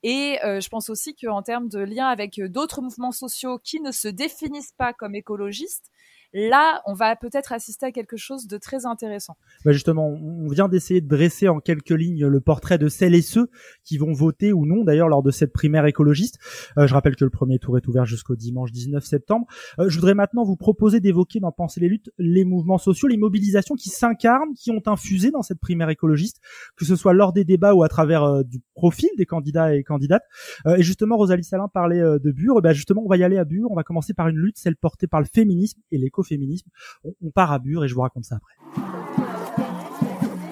Et 0.03 0.39
euh, 0.45 0.61
je 0.61 0.69
pense 0.69 0.91
aussi 0.91 1.15
qu'en 1.15 1.43
termes 1.43 1.69
de 1.69 1.79
lien 1.79 2.07
avec 2.07 2.41
d'autres 2.41 2.83
mouvements 2.83 3.13
sociaux 3.13 3.59
qui 3.59 3.81
ne 3.81 3.91
se 3.91 4.09
définissent 4.09 4.75
pas 4.77 4.93
comme 4.93 5.15
écologistes, 5.15 5.91
là, 6.35 6.83
on 6.87 6.95
va 6.95 7.15
peut-être 7.15 7.53
assister 7.53 7.87
à 7.87 7.93
quelque 7.93 8.17
chose 8.17 8.49
de 8.49 8.59
très 8.59 8.87
intéressant. 8.87 9.37
Bah 9.65 9.71
justement, 9.71 10.09
on 10.09 10.49
vient 10.49 10.69
d'essayer 10.69 11.01
de 11.01 11.07
dresser 11.07 11.49
en 11.49 11.61
quelques 11.61 11.91
lignes 11.91 12.27
le 12.27 12.41
portrait 12.41 12.77
de 12.77 12.89
celles 12.89 13.15
et 13.15 13.23
ceux 13.23 13.49
qui 13.85 13.99
vont 13.99 14.13
voter 14.13 14.53
ou 14.53 14.67
non, 14.67 14.83
d'ailleurs, 14.83 15.09
lors 15.09 15.23
de 15.23 15.31
cette 15.31 15.53
primaire 15.53 15.87
écologiste. 15.87 16.39
Euh, 16.77 16.89
je 16.89 16.95
rappelle 16.95 17.15
que 17.15 17.25
le 17.25 17.31
premier 17.31 17.61
tour 17.61 17.79
est 17.79 17.87
ouvert 17.87 18.05
jusqu'au 18.05 18.35
dimanche 18.35 18.73
19 18.73 19.05
septembre. 19.05 19.47
Euh, 19.79 19.89
je 19.89 19.95
voudrais 19.97 20.15
maintenant 20.15 20.43
vous 20.43 20.57
proposer 20.57 20.99
d'évoquer 20.99 21.39
dans 21.39 21.53
Penser 21.55 21.79
les 21.79 21.89
luttes 21.89 22.11
les 22.19 22.45
mouvements 22.45 22.79
sociaux, 22.79 23.07
les 23.07 23.17
mobilisations 23.17 23.77
qui 23.77 23.89
s'incarnent, 23.89 24.55
qui 24.57 24.73
ont 24.73 24.83
infusé 24.87 25.31
dans 25.31 25.43
cette 25.43 25.61
primaire 25.61 25.89
écologiste, 25.89 26.41
que 26.77 26.85
ce 26.85 26.97
soit 26.97 27.13
lors 27.13 27.33
des 27.33 27.45
débats 27.45 27.75
ou 27.75 27.85
à 27.85 27.89
travers 27.89 28.25
euh, 28.25 28.43
du 28.43 28.59
profil 28.75 29.09
des 29.17 29.25
candidats 29.25 29.73
et 29.73 29.85
candidates. 29.85 30.25
et 30.67 30.83
justement, 30.83 31.17
Rosalie 31.17 31.45
Salin 31.45 31.69
parlait 31.69 32.01
de 32.01 32.33
Bure. 32.33 32.61
Bah 32.61 32.73
justement, 32.73 33.03
on 33.05 33.09
va 33.09 33.17
y 33.17 33.23
aller 33.23 33.39
à 33.39 33.45
Bure. 33.45 33.71
On 33.71 33.77
va 33.77 33.85
commencer 33.85 34.15
par 34.15 34.27
une 34.27 34.37
lutte, 34.37 34.59
celle 34.59 34.75
portée 34.75 35.07
par 35.07 35.21
le 35.21 35.27
féminisme 35.33 35.81
et 35.93 35.99
l'éco 35.99 36.24
féminisme. 36.25 36.69
On, 37.05 37.31
part 37.31 37.53
à 37.53 37.59
Bure 37.59 37.85
et 37.85 37.89
je 37.89 37.95
vous 37.95 38.03
raconte 38.03 38.25
ça 38.25 38.37
après. 38.37 38.55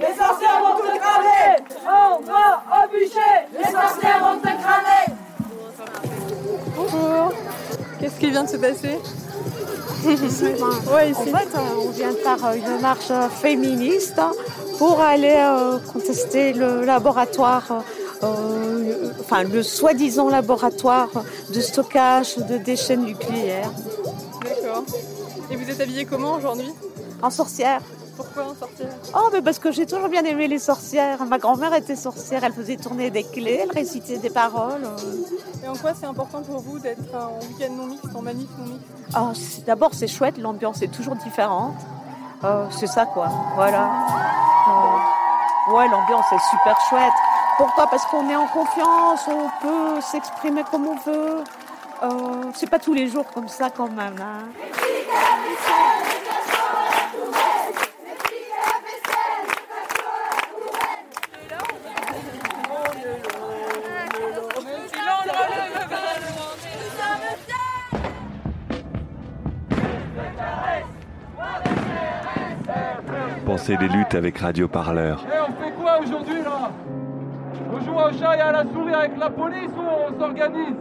Les 0.01 0.17
sorcières 0.17 0.61
vont 0.61 0.77
te 0.77 0.99
cramer 0.99 1.57
On 1.87 2.21
va 2.23 2.85
au 2.85 2.91
bûcher 2.91 3.33
Les 3.57 3.71
sorcières 3.71 4.21
vont 4.21 4.39
te 4.41 4.47
cramer 4.47 5.07
Bonjour 6.77 7.33
Qu'est-ce 8.01 8.19
qui 8.19 8.31
vient 8.31 8.45
de 8.45 8.49
se 8.49 8.57
passer? 8.57 8.99
Ouais, 10.05 11.13
En 11.15 11.25
fait, 11.25 11.49
on 11.79 11.91
vient 11.91 12.11
de 12.11 12.17
faire 12.17 12.53
une 12.57 12.81
marche 12.81 13.13
féministe 13.41 14.21
pour 14.79 15.01
aller 15.01 15.37
euh, 15.39 15.79
contester 15.93 16.53
le 16.53 16.85
laboratoire, 16.85 17.85
euh, 18.25 19.13
enfin 19.21 19.45
le 19.45 19.63
soi-disant 19.63 20.29
laboratoire 20.29 21.11
de 21.55 21.61
stockage 21.61 22.37
de 22.39 22.57
déchets 22.59 22.97
nucléaires. 22.97 23.71
D'accord. 24.43 24.85
Et 25.53 25.57
vous 25.57 25.69
êtes 25.69 25.81
habillée 25.83 26.07
comment 26.07 26.33
aujourd'hui 26.37 26.73
En 27.23 27.29
sorcière. 27.29 27.83
Pourquoi 28.17 28.45
en 28.45 28.55
sorcière 28.55 28.89
Oh, 29.15 29.29
mais 29.35 29.43
parce 29.43 29.59
que 29.59 29.71
j'ai 29.71 29.85
toujours 29.85 30.09
bien 30.09 30.25
aimé 30.25 30.49
les 30.49 30.59
sorcières. 30.59 31.23
Ma 31.27 31.37
grand-mère 31.37 31.75
était 31.75 31.95
sorcière, 31.95 32.43
elle 32.43 32.55
faisait 32.55 32.77
tourner 32.77 33.11
des 33.11 33.23
clés, 33.23 33.61
elle 33.63 33.71
récitait 33.71 34.17
des 34.17 34.31
paroles. 34.31 34.89
Et 35.63 35.69
en 35.69 35.77
quoi 35.77 35.93
c'est 35.99 36.07
important 36.07 36.41
pour 36.41 36.61
vous 36.61 36.79
d'être 36.79 37.15
en 37.15 37.39
week-end 37.47 37.71
non 37.77 37.87
mixte, 37.87 38.17
en 38.17 38.23
manif 38.23 38.49
non 38.59 38.65
mixte? 38.65 38.87
Oh, 39.15 39.63
D'abord, 39.67 39.91
c'est 39.93 40.09
chouette, 40.09 40.39
l'ambiance 40.39 40.81
est 40.81 40.89
toujours 40.91 41.17
différente. 41.17 41.77
Oh, 42.43 42.65
c'est 42.71 42.87
ça, 42.87 43.05
quoi. 43.05 43.29
Voilà. 43.55 43.91
Oh. 44.69 45.75
Ouais, 45.75 45.87
l'ambiance 45.89 46.25
est 46.33 46.51
super 46.51 46.79
chouette. 46.89 47.13
Pourquoi? 47.59 47.89
Parce 47.89 48.07
qu'on 48.07 48.27
est 48.31 48.37
en 48.37 48.47
confiance, 48.47 49.29
on 49.29 49.51
peut 49.61 50.01
s'exprimer 50.01 50.65
comme 50.71 50.87
on 50.87 50.97
veut. 50.97 51.45
Euh, 52.03 52.51
c'est 52.55 52.69
pas 52.69 52.79
tous 52.79 52.95
les 52.95 53.07
jours 53.07 53.27
comme 53.33 53.49
ça 53.49 53.71
quand 53.71 53.89
même. 53.89 54.17
Hein. 54.19 54.49
Pensez 73.73 73.89
les 73.89 73.97
luttes 73.97 74.15
avec 74.15 74.39
Radio 74.39 74.69
Parleur. 74.69 75.25
Eh, 75.27 75.41
on 75.41 75.65
fait 75.65 75.73
quoi 75.73 75.99
aujourd'hui 76.01 76.43
là? 76.43 76.73
On 77.73 77.81
joue 77.81 77.95
au 77.95 78.19
chat 78.19 78.37
et 78.37 78.41
à 78.41 78.53
la 78.53 78.65
souris 78.65 78.93
avec 78.93 79.17
la 79.19 79.31
police 79.31 79.71
ou 79.77 80.15
on 80.15 80.19
s'organise? 80.19 80.77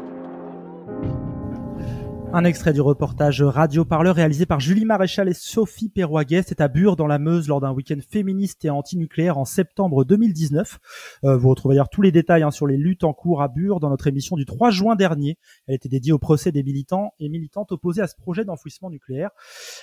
Un 2.33 2.45
extrait 2.45 2.71
du 2.71 2.79
reportage 2.79 3.41
Radio 3.41 3.83
Parleur 3.83 4.15
réalisé 4.15 4.45
par 4.45 4.61
Julie 4.61 4.85
Maréchal 4.85 5.27
et 5.27 5.33
Sophie 5.33 5.89
Perroguet. 5.89 6.43
C'est 6.47 6.61
à 6.61 6.69
Bure 6.69 6.95
dans 6.95 7.07
la 7.07 7.19
Meuse 7.19 7.47
lors 7.47 7.59
d'un 7.59 7.71
week-end 7.71 7.99
féministe 8.09 8.63
et 8.63 8.69
anti-nucléaire 8.69 9.37
en 9.37 9.43
septembre 9.43 10.05
2019. 10.05 10.79
Euh, 11.25 11.37
vous 11.37 11.49
retrouvez 11.49 11.75
d'ailleurs 11.75 11.89
tous 11.89 12.01
les 12.01 12.13
détails 12.13 12.43
hein, 12.43 12.51
sur 12.51 12.67
les 12.67 12.77
luttes 12.77 13.03
en 13.03 13.11
cours 13.13 13.41
à 13.41 13.49
Bure 13.49 13.81
dans 13.81 13.89
notre 13.89 14.07
émission 14.07 14.37
du 14.37 14.45
3 14.45 14.69
juin 14.71 14.95
dernier. 14.95 15.37
Elle 15.67 15.75
était 15.75 15.89
dédiée 15.89 16.13
au 16.13 16.19
procès 16.19 16.53
des 16.53 16.63
militants 16.63 17.13
et 17.19 17.27
militantes 17.27 17.73
opposés 17.73 18.01
à 18.01 18.07
ce 18.07 18.15
projet 18.15 18.45
d'enfouissement 18.45 18.89
nucléaire. 18.89 19.31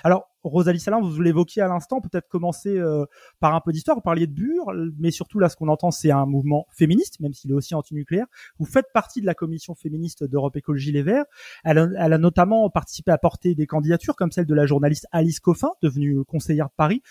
Alors, 0.02 0.28
Rosalie 0.48 0.80
Salin, 0.80 1.00
vous 1.00 1.20
l'évoquiez 1.20 1.62
à 1.62 1.68
l'instant, 1.68 2.00
peut-être 2.00 2.28
commencer 2.28 2.78
euh, 2.78 3.04
par 3.40 3.54
un 3.54 3.60
peu 3.60 3.72
d'histoire. 3.72 3.96
Vous 3.96 4.02
parliez 4.02 4.26
de 4.26 4.32
Bure, 4.32 4.72
mais 4.98 5.10
surtout 5.10 5.38
là, 5.38 5.48
ce 5.48 5.56
qu'on 5.56 5.68
entend, 5.68 5.90
c'est 5.90 6.10
un 6.10 6.26
mouvement 6.26 6.66
féministe, 6.70 7.20
même 7.20 7.32
s'il 7.32 7.50
est 7.50 7.54
aussi 7.54 7.74
anti-nucléaire. 7.74 8.26
Vous 8.58 8.66
faites 8.66 8.86
partie 8.92 9.20
de 9.20 9.26
la 9.26 9.34
commission 9.34 9.74
féministe 9.74 10.24
d'Europe 10.24 10.56
Écologie 10.56 10.92
Les 10.92 11.02
Verts. 11.02 11.24
Elle 11.64 11.78
a, 11.78 11.88
elle 11.98 12.12
a 12.12 12.18
notamment 12.18 12.68
participé 12.70 13.10
à 13.10 13.18
porter 13.18 13.54
des 13.54 13.66
candidatures 13.66 14.16
comme 14.16 14.32
celle 14.32 14.46
de 14.46 14.54
la 14.54 14.66
journaliste 14.66 15.06
Alice 15.12 15.40
Coffin, 15.40 15.70
devenue 15.82 16.24
conseillère 16.24 16.66
de 16.66 16.74
Paris. 16.76 17.02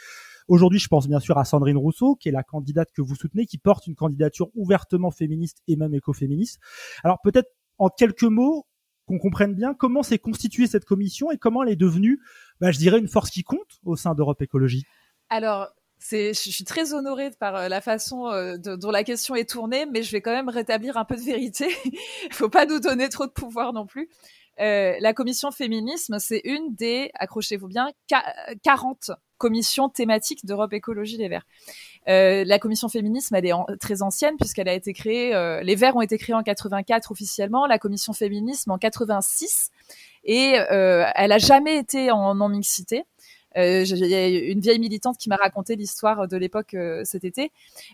Aujourd'hui, 0.48 0.80
je 0.80 0.88
pense 0.88 1.08
bien 1.08 1.20
sûr 1.20 1.38
à 1.38 1.44
Sandrine 1.44 1.78
Rousseau, 1.78 2.16
qui 2.16 2.30
est 2.30 2.32
la 2.32 2.44
candidate 2.44 2.90
que 2.94 3.02
vous 3.02 3.16
soutenez, 3.16 3.46
qui 3.46 3.58
porte 3.58 3.86
une 3.88 3.96
candidature 3.96 4.48
ouvertement 4.56 5.12
féministe 5.12 5.62
et 5.68 5.76
même 5.76 5.94
écoféministe. 5.94 6.60
Alors 7.04 7.20
peut-être 7.22 7.50
en 7.78 7.90
quelques 7.90 8.24
mots, 8.24 8.66
qu'on 9.08 9.18
comprenne 9.18 9.56
bien 9.56 9.74
comment 9.74 10.04
s'est 10.04 10.20
constituée 10.20 10.68
cette 10.68 10.86
commission 10.86 11.32
et 11.32 11.38
comment 11.38 11.64
elle 11.64 11.70
est 11.70 11.78
devenue, 11.78 12.20
bah, 12.60 12.72
je 12.72 12.78
dirais, 12.78 13.00
une 13.00 13.08
force 13.08 13.32
qui 13.32 13.44
compte 13.44 13.80
au 13.86 13.96
sein 13.96 14.14
d'Europe 14.14 14.42
Écologie. 14.42 14.86
Alors, 15.30 15.70
je 16.00 16.32
suis 16.34 16.64
très 16.64 16.94
honorée 16.94 17.32
par 17.32 17.56
euh, 17.56 17.68
la 17.70 17.82
façon 17.82 18.28
euh, 18.28 18.58
dont 18.58 18.92
la 18.92 19.04
question 19.04 19.36
est 19.36 19.50
tournée, 19.50 19.86
mais 19.86 20.04
je 20.04 20.12
vais 20.12 20.22
quand 20.22 20.32
même 20.32 20.50
rétablir 20.50 20.98
un 20.98 21.06
peu 21.06 21.16
de 21.16 21.22
vérité. 21.22 21.68
Il 21.86 21.92
faut 22.34 22.50
pas 22.50 22.66
nous 22.66 22.80
donner 22.80 23.10
trop 23.10 23.26
de 23.26 23.32
pouvoir 23.32 23.74
non 23.74 23.86
plus. 23.86 24.10
Euh, 24.60 24.96
la 25.00 25.14
commission 25.14 25.52
féminisme, 25.52 26.18
c'est 26.20 26.42
une 26.44 26.74
des, 26.76 27.12
accrochez-vous 27.16 27.68
bien, 27.68 27.90
40 28.64 29.12
commissions 29.38 29.88
thématiques 29.88 30.46
d'Europe 30.46 30.74
Écologie 30.74 31.18
Les 31.18 31.28
Verts. 31.28 31.46
Euh, 32.08 32.44
la 32.46 32.58
commission 32.58 32.90
féminisme, 32.90 33.36
elle 33.36 33.46
est 33.46 33.78
très 33.80 34.02
ancienne 34.02 34.36
puisqu'elle 34.38 34.70
a 34.70 34.74
été 34.74 34.94
créée, 34.94 35.36
euh, 35.36 35.62
les 35.62 35.76
Verts 35.76 35.96
ont 35.96 36.02
été 36.02 36.18
créés 36.18 36.36
en 36.36 36.44
84 36.44 37.12
officiellement, 37.12 37.66
la 37.68 37.78
commission 37.78 38.14
féminisme 38.14 38.72
en 38.72 38.78
86, 38.78 39.70
et 40.24 40.60
euh, 40.72 41.06
elle 41.16 41.32
a 41.32 41.38
jamais 41.38 41.78
été 41.78 42.12
en 42.12 42.36
non-mixité. 42.36 43.06
Euh, 43.58 43.84
Il 43.84 44.08
y 44.08 44.16
a 44.16 44.28
une 44.28 44.60
vieille 44.60 44.80
militante 44.80 45.18
qui 45.18 45.30
m'a 45.30 45.36
raconté 45.36 45.76
l'histoire 45.76 46.28
de 46.28 46.38
l'époque 46.38 46.74
euh, 46.74 47.02
cet 47.04 47.24
été, 47.24 47.52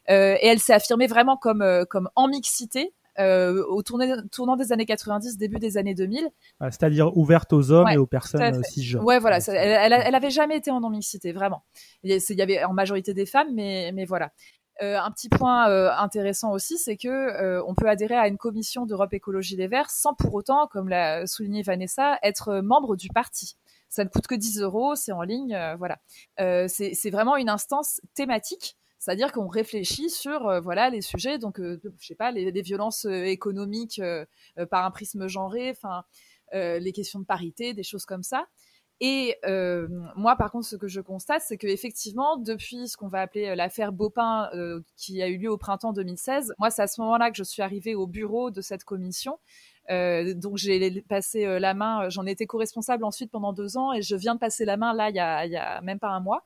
euh, 0.10 0.36
et 0.42 0.48
elle 0.48 0.60
s'est 0.60 0.74
affirmée 0.74 1.08
vraiment 1.08 1.38
comme 1.38 1.86
comme 1.90 2.10
en 2.16 2.28
mixité, 2.28 2.94
euh, 3.20 3.64
au 3.68 3.84
tournant, 3.84 4.06
tournant 4.32 4.56
des 4.56 4.72
années 4.72 4.86
90, 4.86 5.38
début 5.38 5.60
des 5.60 5.78
années 5.78 5.96
2000. 5.96 6.30
C'est-à-dire 6.62 7.16
ouverte 7.18 7.54
aux 7.54 7.72
hommes 7.72 7.86
ouais, 7.86 7.96
et 7.96 7.98
aux 7.98 8.08
personnes 8.08 8.64
si 8.64 8.84
jeunes. 8.84 9.04
Ouais, 9.04 9.20
voilà. 9.20 9.40
Ça, 9.40 9.54
elle, 9.54 9.94
elle, 9.94 10.02
elle, 10.06 10.16
avait 10.16 10.32
jamais 10.32 10.58
été 10.58 10.72
en 10.72 10.80
non-mixité, 10.82 11.32
vraiment. 11.32 11.64
Il 12.04 12.20
y 12.30 12.42
avait 12.42 12.64
en 12.64 12.74
majorité 12.74 13.14
des 13.14 13.26
femmes, 13.26 13.54
mais, 13.54 13.92
mais 13.94 14.06
voilà. 14.06 14.32
Euh, 14.82 15.00
un 15.00 15.12
petit 15.12 15.30
point 15.30 15.70
euh, 15.70 15.92
intéressant 15.98 16.52
aussi, 16.52 16.78
c'est 16.78 16.98
que 16.98 17.08
euh, 17.08 17.64
on 17.68 17.76
peut 17.76 17.88
adhérer 17.88 18.16
à 18.16 18.28
une 18.28 18.38
commission 18.38 18.86
d'Europe 18.86 19.14
Écologie 19.14 19.56
Les 19.56 19.68
Verts 19.68 19.92
sans 19.92 20.16
pour 20.16 20.34
autant, 20.34 20.68
comme 20.68 20.90
l'a 20.90 21.28
souligné 21.28 21.62
Vanessa, 21.62 22.18
être 22.24 22.60
membre 22.62 22.96
du 22.96 23.10
parti. 23.10 23.56
Ça 23.90 24.04
ne 24.04 24.10
coûte 24.10 24.26
que 24.26 24.34
10 24.34 24.62
euros, 24.62 24.96
c'est 24.96 25.12
en 25.12 25.22
ligne, 25.22 25.54
euh, 25.54 25.76
voilà. 25.76 26.00
c'est 26.68 27.10
vraiment 27.12 27.38
une 27.38 27.50
instance 27.50 28.02
thématique 28.16 28.76
c'est-à-dire 29.04 29.34
qu'on 29.34 29.48
réfléchit 29.48 30.10
sur 30.10 30.48
euh, 30.48 30.62
voilà 30.62 30.90
les 30.90 31.02
sujets, 31.02 31.38
donc 31.38 31.60
euh, 31.60 31.78
je 32.00 32.08
sais 32.08 32.16
pas 32.16 32.32
les, 32.32 32.62
violences 32.62 33.06
euh, 33.06 33.26
économiques 33.26 34.02
par 34.70 34.86
un 34.86 34.92
prisme 34.92 35.28
genré, 35.28 35.72
enfin 35.72 36.06
les 36.54 36.92
questions 36.94 37.20
de 37.20 37.26
parité, 37.26 37.74
des 37.74 37.84
choses 37.84 38.06
comme 38.06 38.24
ça. 38.24 38.48
Et 39.02 39.36
euh, 39.44 39.88
moi, 40.16 40.38
par 40.38 40.52
contre, 40.52 40.66
ce 40.66 40.78
que 40.78 40.88
je 40.88 41.02
constate, 41.02 41.42
c'est 41.42 41.58
que 41.58 41.68
effectivement, 41.68 42.38
depuis 42.38 42.88
ce 42.88 42.96
qu'on 42.96 43.10
va 43.10 43.20
appeler 43.20 43.54
l'affaire 43.56 43.92
Bopin, 43.92 44.50
euh, 44.54 44.80
qui 44.96 45.22
a 45.22 45.28
eu 45.28 45.38
lieu 45.38 45.52
au 45.52 45.58
printemps 45.58 45.92
2016, 45.92 46.54
moi, 46.60 46.70
c'est 46.70 46.84
à 46.84 46.88
ce 46.88 47.02
moment-là 47.02 47.30
que 47.32 47.36
je 47.36 47.44
suis 47.44 47.62
arrivée 47.62 47.96
au 47.96 48.08
bureau 48.08 48.52
de 48.52 48.62
cette 48.62 48.86
commission. 48.86 49.40
Euh, 49.90 50.34
donc 50.34 50.56
j'ai 50.56 51.02
passé 51.02 51.60
la 51.60 51.74
main, 51.74 52.08
j'en 52.08 52.26
étais 52.26 52.46
co-responsable 52.46 53.04
ensuite 53.04 53.32
pendant 53.32 53.52
deux 53.52 53.76
ans, 53.76 53.92
et 53.92 54.02
je 54.02 54.16
viens 54.16 54.36
de 54.36 54.40
passer 54.40 54.64
la 54.64 54.78
main 54.78 54.94
là 54.94 55.10
il 55.10 55.16
y 55.16 55.52
y 55.52 55.58
a 55.58 55.82
même 55.82 56.00
pas 56.00 56.12
un 56.12 56.22
mois. 56.22 56.46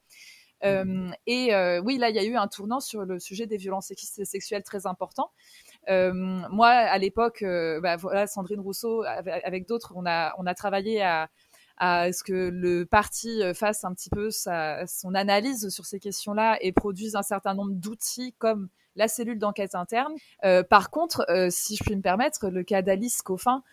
Euh, 0.64 1.10
et 1.26 1.54
euh, 1.54 1.80
oui, 1.80 1.98
là, 1.98 2.10
il 2.10 2.16
y 2.16 2.20
a 2.20 2.24
eu 2.24 2.36
un 2.36 2.48
tournant 2.48 2.80
sur 2.80 3.06
le 3.06 3.20
sujet 3.20 3.46
des 3.46 3.58
violences 3.58 3.92
sexuelles 4.24 4.64
très 4.64 4.86
important. 4.88 5.32
Euh, 5.90 6.14
moi, 6.14 6.70
à 6.70 6.98
l'époque, 6.98 7.44
bah, 7.44 7.96
voilà, 7.98 8.28
Sandrine 8.28 8.60
Rousseau, 8.60 9.04
avec, 9.04 9.44
avec 9.44 9.68
d'autres, 9.68 9.94
on 9.96 10.06
a, 10.06 10.34
on 10.38 10.46
a 10.46 10.54
travaillé 10.54 11.02
à, 11.02 11.30
à 11.78 12.12
ce 12.12 12.24
que 12.24 12.50
le 12.50 12.86
parti 12.86 13.42
fasse 13.54 13.84
un 13.84 13.94
petit 13.94 14.10
peu 14.10 14.32
sa, 14.32 14.86
son 14.88 15.14
analyse 15.16 15.70
sur 15.70 15.86
ces 15.86 16.00
questions-là 16.00 16.58
et 16.62 16.72
produise 16.72 17.16
un 17.16 17.24
certain 17.24 17.54
nombre 17.54 17.74
d'outils 17.74 18.34
comme 18.38 18.70
la 18.98 19.08
cellule 19.08 19.40
d'enquête 19.40 19.76
interne. 19.76 20.14
Euh, 20.44 20.64
par 20.64 20.90
contre, 20.90 21.26
euh, 21.30 21.48
si 21.50 21.78
je 21.78 21.84
puis 21.84 21.96
me 21.96 22.02
permettre, 22.02 22.50
le 22.50 22.64
cas 22.64 22.82
d'Alice 22.82 23.22
Coffin, 23.22 23.64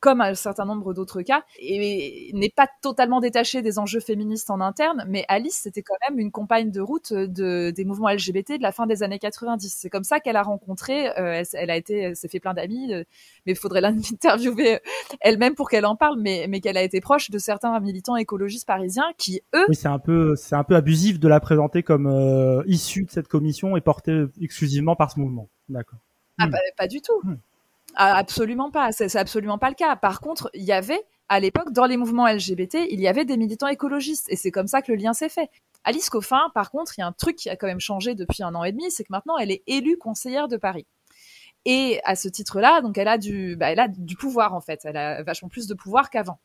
comme 0.00 0.20
un 0.20 0.34
certain 0.34 0.64
nombre 0.64 0.94
d'autres 0.94 1.22
cas, 1.22 1.42
et 1.58 2.30
n'est 2.32 2.50
pas 2.50 2.68
totalement 2.82 3.20
détachée 3.20 3.62
des 3.62 3.78
enjeux 3.78 4.00
féministes 4.00 4.50
en 4.50 4.60
interne, 4.60 5.04
mais 5.08 5.24
Alice, 5.28 5.60
c'était 5.62 5.82
quand 5.82 5.96
même 6.08 6.18
une 6.18 6.30
compagne 6.30 6.70
de 6.70 6.80
route 6.80 7.12
de, 7.12 7.70
des 7.70 7.84
mouvements 7.84 8.10
LGBT 8.10 8.58
de 8.58 8.62
la 8.62 8.72
fin 8.72 8.86
des 8.86 9.02
années 9.02 9.18
90. 9.18 9.74
C'est 9.76 9.90
comme 9.90 10.04
ça 10.04 10.20
qu'elle 10.20 10.36
a 10.36 10.42
rencontré, 10.42 11.08
euh, 11.18 11.42
elle, 11.42 11.46
elle, 11.52 11.70
a 11.70 11.76
été, 11.76 12.14
s'est 12.14 12.28
fait 12.28 12.38
plein 12.40 12.54
d'amis, 12.54 12.92
euh, 12.92 13.02
mais 13.44 13.52
il 13.52 13.58
faudrait 13.58 13.80
l'interviewer 13.80 14.80
elle-même 15.20 15.54
pour 15.54 15.68
qu'elle 15.68 15.86
en 15.86 15.96
parle, 15.96 16.20
mais, 16.20 16.46
mais 16.48 16.60
qu'elle 16.60 16.76
a 16.76 16.82
été 16.82 17.00
proche 17.00 17.30
de 17.30 17.38
certains 17.38 17.78
militants 17.80 18.16
écologistes 18.16 18.66
parisiens 18.66 19.06
qui, 19.16 19.40
eux... 19.54 19.66
Oui, 19.68 19.74
c'est 19.74 19.88
un 19.88 19.98
peu, 19.98 20.36
c'est 20.36 20.54
un 20.54 20.64
peu 20.64 20.76
abusif 20.76 21.18
de 21.18 21.28
la 21.28 21.40
présenter 21.40 21.82
comme 21.82 22.06
euh, 22.06 22.62
issue 22.66 23.04
de 23.04 23.10
cette 23.10 23.28
commission 23.28 23.76
et 23.76 23.80
portée 23.80 24.26
exclusivement 24.40 24.94
par 24.94 25.10
ce 25.10 25.18
mouvement. 25.18 25.48
D'accord. 25.68 25.98
Ah, 26.38 26.46
hmm. 26.46 26.50
pas, 26.50 26.58
pas, 26.76 26.86
du 26.86 27.00
tout. 27.00 27.20
Hmm. 27.24 27.36
Absolument 28.00 28.70
pas, 28.70 28.92
c'est 28.92 29.16
absolument 29.16 29.58
pas 29.58 29.70
le 29.70 29.74
cas. 29.74 29.96
Par 29.96 30.20
contre, 30.20 30.50
il 30.54 30.62
y 30.62 30.70
avait 30.70 31.02
à 31.28 31.40
l'époque 31.40 31.72
dans 31.72 31.84
les 31.84 31.96
mouvements 31.96 32.28
LGBT, 32.28 32.86
il 32.88 33.00
y 33.00 33.08
avait 33.08 33.24
des 33.24 33.36
militants 33.36 33.66
écologistes 33.66 34.26
et 34.30 34.36
c'est 34.36 34.52
comme 34.52 34.68
ça 34.68 34.82
que 34.82 34.92
le 34.92 34.98
lien 34.98 35.12
s'est 35.12 35.28
fait. 35.28 35.50
Alice 35.82 36.08
Coffin, 36.08 36.48
par 36.54 36.70
contre, 36.70 36.92
il 36.96 37.00
y 37.00 37.04
a 37.04 37.08
un 37.08 37.12
truc 37.12 37.34
qui 37.34 37.50
a 37.50 37.56
quand 37.56 37.66
même 37.66 37.80
changé 37.80 38.14
depuis 38.14 38.44
un 38.44 38.54
an 38.54 38.62
et 38.62 38.70
demi, 38.70 38.88
c'est 38.92 39.02
que 39.02 39.10
maintenant 39.10 39.36
elle 39.36 39.50
est 39.50 39.64
élue 39.66 39.98
conseillère 39.98 40.46
de 40.46 40.56
Paris. 40.56 40.86
Et 41.64 42.00
à 42.04 42.16
ce 42.16 42.28
titre-là, 42.28 42.80
donc 42.80 42.96
elle 42.98 43.08
a 43.08 43.18
du, 43.18 43.56
bah, 43.56 43.70
elle 43.70 43.80
a 43.80 43.88
du 43.88 44.16
pouvoir 44.16 44.54
en 44.54 44.60
fait. 44.60 44.80
Elle 44.84 44.96
a 44.96 45.22
vachement 45.22 45.48
plus 45.48 45.66
de 45.66 45.74
pouvoir 45.74 46.08
qu'avant. 46.08 46.40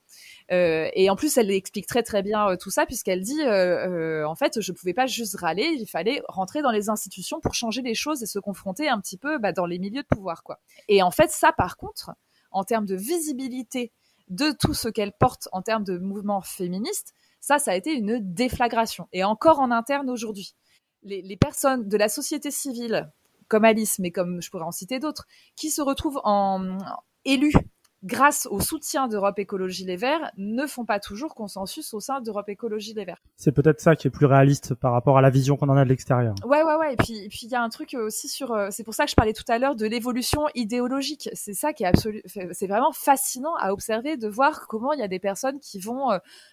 Euh, 0.51 0.89
et 0.93 1.09
en 1.09 1.15
plus, 1.15 1.37
elle 1.37 1.51
explique 1.51 1.87
très 1.87 2.03
très 2.03 2.23
bien 2.23 2.49
euh, 2.49 2.57
tout 2.57 2.71
ça 2.71 2.85
puisqu'elle 2.85 3.21
dit, 3.21 3.41
euh, 3.43 4.27
en 4.27 4.35
fait, 4.35 4.59
je 4.59 4.71
pouvais 4.71 4.93
pas 4.93 5.05
juste 5.05 5.37
râler, 5.39 5.75
il 5.79 5.87
fallait 5.87 6.21
rentrer 6.27 6.61
dans 6.61 6.71
les 6.71 6.89
institutions 6.89 7.39
pour 7.39 7.53
changer 7.53 7.81
les 7.81 7.95
choses 7.95 8.23
et 8.23 8.25
se 8.25 8.39
confronter 8.39 8.89
un 8.89 8.99
petit 8.99 9.17
peu 9.17 9.37
bah, 9.37 9.51
dans 9.51 9.65
les 9.65 9.79
milieux 9.79 10.01
de 10.01 10.07
pouvoir, 10.07 10.43
quoi. 10.43 10.59
Et 10.89 11.01
en 11.03 11.11
fait, 11.11 11.29
ça, 11.29 11.53
par 11.53 11.77
contre, 11.77 12.11
en 12.51 12.63
termes 12.63 12.85
de 12.85 12.95
visibilité 12.95 13.91
de 14.29 14.51
tout 14.51 14.73
ce 14.73 14.89
qu'elle 14.89 15.13
porte 15.13 15.47
en 15.51 15.61
termes 15.61 15.83
de 15.83 15.97
mouvement 15.97 16.41
féministe, 16.41 17.13
ça, 17.39 17.59
ça 17.59 17.71
a 17.71 17.75
été 17.75 17.93
une 17.93 18.19
déflagration. 18.21 19.07
Et 19.11 19.23
encore 19.23 19.59
en 19.59 19.71
interne 19.71 20.09
aujourd'hui. 20.09 20.55
Les 21.03 21.35
personnes 21.35 21.89
de 21.89 21.97
la 21.97 22.07
société 22.07 22.49
civile 22.49 23.11
comme 23.53 23.65
Alice, 23.65 23.99
mais 23.99 24.09
comme 24.09 24.41
je 24.41 24.49
pourrais 24.49 24.63
en 24.63 24.71
citer 24.71 24.97
d'autres, 24.97 25.27
qui 25.55 25.69
se 25.69 25.83
retrouvent 25.83 26.19
en 26.23 26.79
élus 27.23 27.53
grâce 28.01 28.47
au 28.49 28.59
soutien 28.59 29.07
d'Europe 29.07 29.37
Écologie 29.37 29.85
Les 29.85 29.95
Verts, 29.95 30.31
ne 30.37 30.65
font 30.65 30.85
pas 30.85 30.99
toujours 30.99 31.35
consensus 31.35 31.93
au 31.93 31.99
sein 31.99 32.19
d'Europe 32.19 32.49
Écologie 32.49 32.95
Les 32.95 33.05
Verts. 33.05 33.21
C'est 33.37 33.51
peut-être 33.51 33.79
ça 33.79 33.95
qui 33.95 34.07
est 34.07 34.09
plus 34.09 34.25
réaliste 34.25 34.73
par 34.73 34.91
rapport 34.91 35.19
à 35.19 35.21
la 35.21 35.29
vision 35.29 35.55
qu'on 35.55 35.69
en 35.69 35.77
a 35.77 35.83
de 35.83 35.89
l'extérieur. 35.89 36.33
Ouais, 36.43 36.63
ouais, 36.63 36.75
ouais. 36.77 36.93
Et 36.93 36.95
puis, 36.97 37.25
et 37.25 37.29
puis 37.29 37.41
il 37.43 37.49
y 37.49 37.55
a 37.55 37.61
un 37.61 37.69
truc 37.69 37.93
aussi 37.93 38.27
sur. 38.27 38.57
C'est 38.71 38.83
pour 38.83 38.95
ça 38.95 39.05
que 39.05 39.11
je 39.11 39.15
parlais 39.15 39.33
tout 39.33 39.45
à 39.47 39.59
l'heure 39.59 39.75
de 39.75 39.85
l'évolution 39.85 40.47
idéologique. 40.55 41.29
C'est 41.33 41.53
ça 41.53 41.73
qui 41.73 41.83
est 41.83 41.87
absolu. 41.87 42.23
C'est 42.25 42.67
vraiment 42.67 42.91
fascinant 42.91 43.53
à 43.59 43.71
observer 43.71 44.17
de 44.17 44.27
voir 44.27 44.65
comment 44.67 44.93
il 44.93 44.99
y 44.99 45.03
a 45.03 45.07
des 45.07 45.19
personnes 45.19 45.59
qui 45.59 45.79
vont 45.79 46.09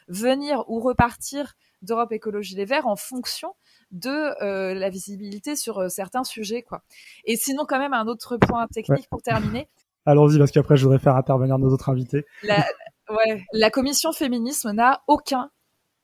venir 0.09 0.65
ou 0.69 0.81
repartir 0.81 1.55
d'Europe 1.81 2.13
Écologie 2.13 2.57
Les 2.57 2.67
Verts 2.67 2.87
en 2.87 2.97
fonction 2.97 3.55
de 3.91 4.43
euh, 4.43 4.75
la 4.75 4.89
visibilité 4.89 5.57
sur 5.57 5.79
euh, 5.79 5.89
certains 5.89 6.25
sujets, 6.25 6.63
quoi. 6.63 6.83
Et 7.25 7.37
sinon, 7.37 7.65
quand 7.67 7.79
même, 7.79 7.95
un 7.95 8.07
autre 8.07 8.37
point 8.37 8.67
technique 8.69 9.01
ouais. 9.01 9.07
pour 9.11 9.23
terminer. 9.23 9.69
Allons-y, 10.07 10.39
parce 10.39 10.51
qu'après, 10.51 10.77
je 10.77 10.85
voudrais 10.85 10.99
faire 10.99 11.17
intervenir 11.17 11.59
nos 11.59 11.69
autres 11.73 11.89
invités. 11.89 12.25
La, 12.43 12.65
ouais, 13.11 13.45
la 13.53 13.71
commission 13.71 14.13
féminisme 14.13 14.73
n'a 14.73 15.03
aucun 15.07 15.51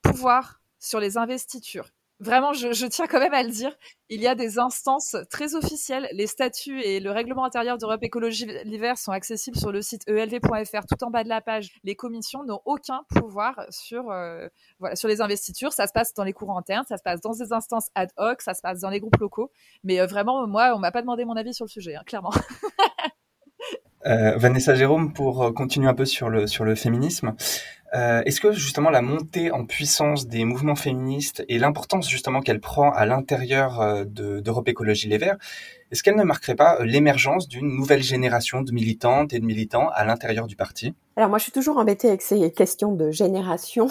pouvoir 0.01 0.61
sur 0.79 0.99
les 0.99 1.17
investitures. 1.17 1.89
Vraiment, 2.19 2.51
je, 2.51 2.73
je, 2.73 2.87
tiens 2.87 3.05
quand 3.05 3.19
même 3.19 3.33
à 3.33 3.43
le 3.43 3.51
dire. 3.51 3.71
Il 4.09 4.21
y 4.21 4.27
a 4.27 4.33
des 4.33 4.57
instances 4.57 5.15
très 5.29 5.53
officielles. 5.53 6.07
Les 6.13 6.25
statuts 6.25 6.81
et 6.81 6.99
le 6.99 7.11
règlement 7.11 7.45
intérieur 7.45 7.77
d'Europe 7.77 8.01
Écologie 8.01 8.47
l'hiver 8.63 8.97
sont 8.97 9.11
accessibles 9.11 9.57
sur 9.57 9.71
le 9.71 9.83
site 9.83 10.01
elv.fr, 10.07 10.85
tout 10.89 11.03
en 11.03 11.11
bas 11.11 11.23
de 11.23 11.29
la 11.29 11.41
page. 11.41 11.69
Les 11.83 11.95
commissions 11.95 12.43
n'ont 12.43 12.61
aucun 12.65 13.01
pouvoir 13.09 13.65
sur, 13.69 14.09
euh, 14.09 14.47
voilà, 14.79 14.95
sur 14.95 15.07
les 15.07 15.21
investitures. 15.21 15.73
Ça 15.73 15.85
se 15.85 15.93
passe 15.93 16.15
dans 16.15 16.23
les 16.23 16.33
courants 16.33 16.57
internes, 16.57 16.85
ça 16.89 16.97
se 16.97 17.03
passe 17.03 17.21
dans 17.21 17.33
des 17.33 17.53
instances 17.53 17.89
ad 17.93 18.09
hoc, 18.17 18.41
ça 18.41 18.55
se 18.55 18.61
passe 18.61 18.79
dans 18.79 18.89
les 18.89 18.99
groupes 18.99 19.17
locaux. 19.17 19.51
Mais 19.83 19.99
euh, 19.99 20.07
vraiment, 20.07 20.47
moi, 20.47 20.73
on 20.75 20.79
m'a 20.79 20.91
pas 20.91 21.01
demandé 21.01 21.23
mon 21.23 21.35
avis 21.35 21.53
sur 21.53 21.65
le 21.65 21.69
sujet, 21.69 21.95
hein, 21.95 22.03
clairement. 22.03 22.31
Euh, 24.05 24.37
Vanessa 24.37 24.75
Jérôme, 24.75 25.11
pour 25.11 25.43
euh, 25.43 25.51
continuer 25.51 25.87
un 25.87 25.93
peu 25.93 26.05
sur 26.05 26.29
le, 26.29 26.47
sur 26.47 26.63
le 26.63 26.75
féminisme, 26.75 27.35
euh, 27.93 28.21
est-ce 28.25 28.41
que 28.41 28.51
justement 28.51 28.89
la 28.89 29.01
montée 29.01 29.51
en 29.51 29.65
puissance 29.65 30.27
des 30.27 30.43
mouvements 30.43 30.75
féministes 30.75 31.43
et 31.47 31.57
l'importance 31.57 32.09
justement 32.09 32.41
qu'elle 32.41 32.59
prend 32.59 32.91
à 32.91 33.05
l'intérieur 33.05 33.79
euh, 33.79 34.03
d'Europe 34.05 34.67
Écologie 34.67 35.07
Les 35.07 35.17
Verts, 35.17 35.37
est-ce 35.89 36.03
qu'elle 36.03 36.17
ne 36.17 36.23
marquerait 36.23 36.55
pas 36.55 36.83
l'émergence 36.83 37.47
d'une 37.47 37.73
nouvelle 37.73 38.03
génération 38.03 38.61
de 38.61 38.71
militantes 38.73 39.31
et 39.33 39.39
de 39.39 39.45
militants 39.45 39.89
à 39.93 40.03
l'intérieur 40.03 40.45
du 40.45 40.57
parti? 40.57 40.93
Alors 41.15 41.29
moi, 41.29 41.39
je 41.39 41.43
suis 41.45 41.51
toujours 41.51 41.77
embêtée 41.77 42.09
avec 42.09 42.21
ces 42.21 42.51
questions 42.51 42.91
de 42.91 43.09
génération, 43.09 43.87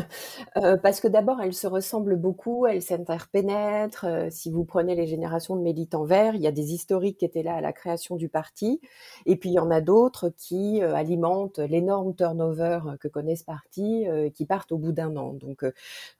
euh, 0.56 0.78
parce 0.78 1.02
que 1.02 1.08
d'abord, 1.08 1.42
elles 1.42 1.52
se 1.52 1.66
ressemblent 1.66 2.16
beaucoup, 2.16 2.66
elles 2.66 2.80
s'interpénètrent. 2.80 4.06
Euh, 4.06 4.28
si 4.30 4.50
vous 4.50 4.64
prenez 4.64 4.94
les 4.94 5.06
générations 5.06 5.54
de 5.54 5.60
militants 5.60 6.04
verts, 6.04 6.34
il 6.34 6.40
y 6.40 6.46
a 6.46 6.50
des 6.50 6.72
historiques 6.72 7.18
qui 7.18 7.26
étaient 7.26 7.42
là 7.42 7.56
à 7.56 7.60
la 7.60 7.74
création 7.74 8.16
du 8.16 8.30
parti, 8.30 8.80
et 9.26 9.36
puis 9.36 9.50
il 9.50 9.52
y 9.52 9.58
en 9.58 9.70
a 9.70 9.82
d'autres 9.82 10.30
qui 10.30 10.82
euh, 10.82 10.94
alimentent 10.94 11.58
l'énorme 11.58 12.14
turnover 12.14 12.80
que 13.00 13.08
connaît 13.08 13.36
ce 13.36 13.44
parti, 13.44 14.06
qui 14.34 14.46
partent 14.46 14.72
au 14.72 14.78
bout 14.78 14.92
d'un 14.92 15.14
an. 15.16 15.34
Donc, 15.34 15.64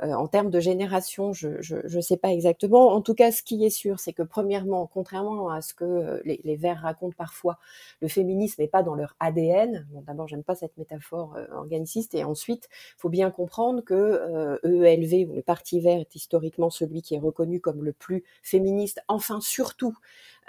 en 0.01 0.27
termes 0.27 0.51
de 0.51 0.61
génération, 0.61 1.33
je 1.33 1.49
ne 1.49 2.01
sais 2.03 2.17
pas 2.19 2.31
exactement. 2.31 2.89
En 2.89 3.01
tout 3.01 3.15
cas, 3.15 3.33
ce 3.33 3.43
qui 3.43 3.65
est 3.65 3.71
sûr, 3.71 4.01
c'est 4.01 4.13
que 4.13 4.23
premièrement, 4.23 4.87
contrairement 4.93 5.12
à 5.15 5.63
ce 5.63 5.75
que 5.75 6.23
les, 6.25 6.41
les 6.45 6.57
Verts 6.57 6.81
racontent 6.81 7.15
parfois, 7.17 7.59
le 8.01 8.09
féminisme 8.09 8.63
n'est 8.63 8.69
pas 8.69 8.83
dans 8.83 8.95
leur 8.95 9.17
ADN. 9.21 9.87
D'abord, 10.07 10.29
j'aime 10.29 10.43
pas 10.43 10.55
cette 10.55 10.77
métaphore 10.77 11.37
euh, 11.37 11.47
organiciste. 11.53 12.15
Et 12.15 12.25
ensuite, 12.25 12.69
il 12.97 13.01
faut 13.01 13.09
bien 13.09 13.31
comprendre 13.31 13.83
que 13.83 13.95
euh, 13.95 14.59
EELV, 14.65 15.31
ou 15.31 15.35
le 15.35 15.43
Parti 15.43 15.81
vert, 15.81 16.01
est 16.01 16.15
historiquement 16.15 16.71
celui 16.71 17.03
qui 17.03 17.15
est 17.15 17.19
reconnu 17.19 17.61
comme 17.61 17.85
le 17.85 17.93
plus 17.93 18.25
féministe, 18.43 19.03
enfin 19.09 19.41
surtout 19.41 19.97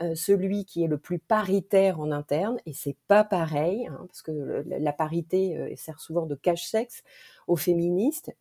euh, 0.02 0.16
celui 0.16 0.66
qui 0.66 0.84
est 0.84 0.88
le 0.88 0.98
plus 0.98 1.20
paritaire 1.20 2.00
en 2.00 2.12
interne. 2.12 2.58
Et 2.66 2.74
c'est 2.74 2.98
pas 3.08 3.24
pareil, 3.24 3.88
hein, 3.88 4.06
parce 4.08 4.22
que 4.22 4.64
la 4.66 4.94
parité 4.94 5.74
sert 5.78 6.00
souvent 6.00 6.26
de 6.26 6.36
cache-sexe 6.36 7.04
au 7.48 7.58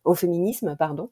au 0.05 0.15
féminisme, 0.15 0.75
pardon. 0.77 1.09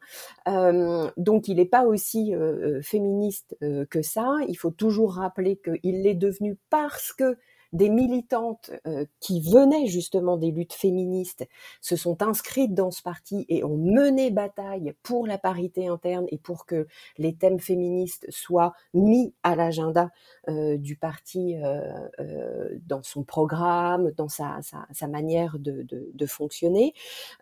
donc 1.18 1.48
il 1.50 1.56
n'est 1.58 1.66
pas 1.66 1.86
aussi 1.86 2.34
féministe 2.82 3.58
que 3.90 4.02
ça. 4.02 4.38
Il 4.48 4.56
faut 4.56 4.72
toujours 4.72 5.16
rappeler 5.16 5.58
qu'il 5.58 6.02
l'est 6.04 6.16
devenu 6.16 6.58
parce 6.70 7.12
que 7.12 7.38
des 7.74 7.90
militantes 7.90 8.72
euh, 8.86 9.06
qui 9.20 9.42
venaient 9.42 9.88
justement 9.88 10.38
des 10.38 10.52
luttes 10.52 10.74
féministes 10.74 11.48
se 11.80 11.96
sont 11.96 12.22
inscrites 12.22 12.74
dans 12.74 12.92
ce 12.92 13.02
parti 13.02 13.46
et 13.50 13.64
ont 13.64 13.78
mené 13.78 14.30
bataille 14.32 14.94
pour 15.04 15.26
la 15.26 15.38
parité 15.38 15.88
interne 15.88 16.26
et 16.30 16.38
pour 16.38 16.66
que 16.66 16.88
les 17.18 17.36
thèmes 17.36 17.60
féministes 17.60 18.26
soient 18.30 18.74
mis 18.94 19.34
à 19.44 19.56
l'agenda 19.56 20.12
euh, 20.50 20.78
du 20.78 20.96
parti 20.96 21.56
euh, 21.64 22.78
dans 22.86 23.04
son 23.04 23.24
programme, 23.24 24.12
dans 24.12 24.30
sa, 24.30 24.60
sa, 24.92 25.08
manière 25.08 25.58
de, 25.60 25.86
de, 25.90 26.26
fonctionner. 26.26 26.94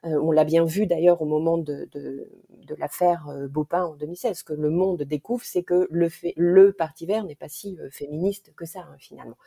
on 0.03 0.31
l'a 0.31 0.43
bien 0.43 0.63
vu 0.63 0.87
d'ailleurs 0.87 1.21
au 1.21 1.25
moment 1.25 1.57
de, 1.57 1.87
de, 1.91 2.29
de 2.49 2.75
l'affaire 2.75 3.27
Baupin 3.49 3.83
en 3.83 3.95
2016. 3.95 4.39
Ce 4.39 4.43
que 4.43 4.53
le 4.53 4.69
monde 4.69 5.03
découvre, 5.03 5.43
c'est 5.43 5.63
que 5.63 5.87
le, 5.91 6.09
le 6.35 6.73
Parti 6.73 7.05
vert 7.05 7.23
n'est 7.25 7.35
pas 7.35 7.49
si 7.49 7.77
féministe 7.91 8.53
que 8.55 8.65
ça, 8.65 8.79
hein, 8.79 8.95
finalement. 8.97 9.37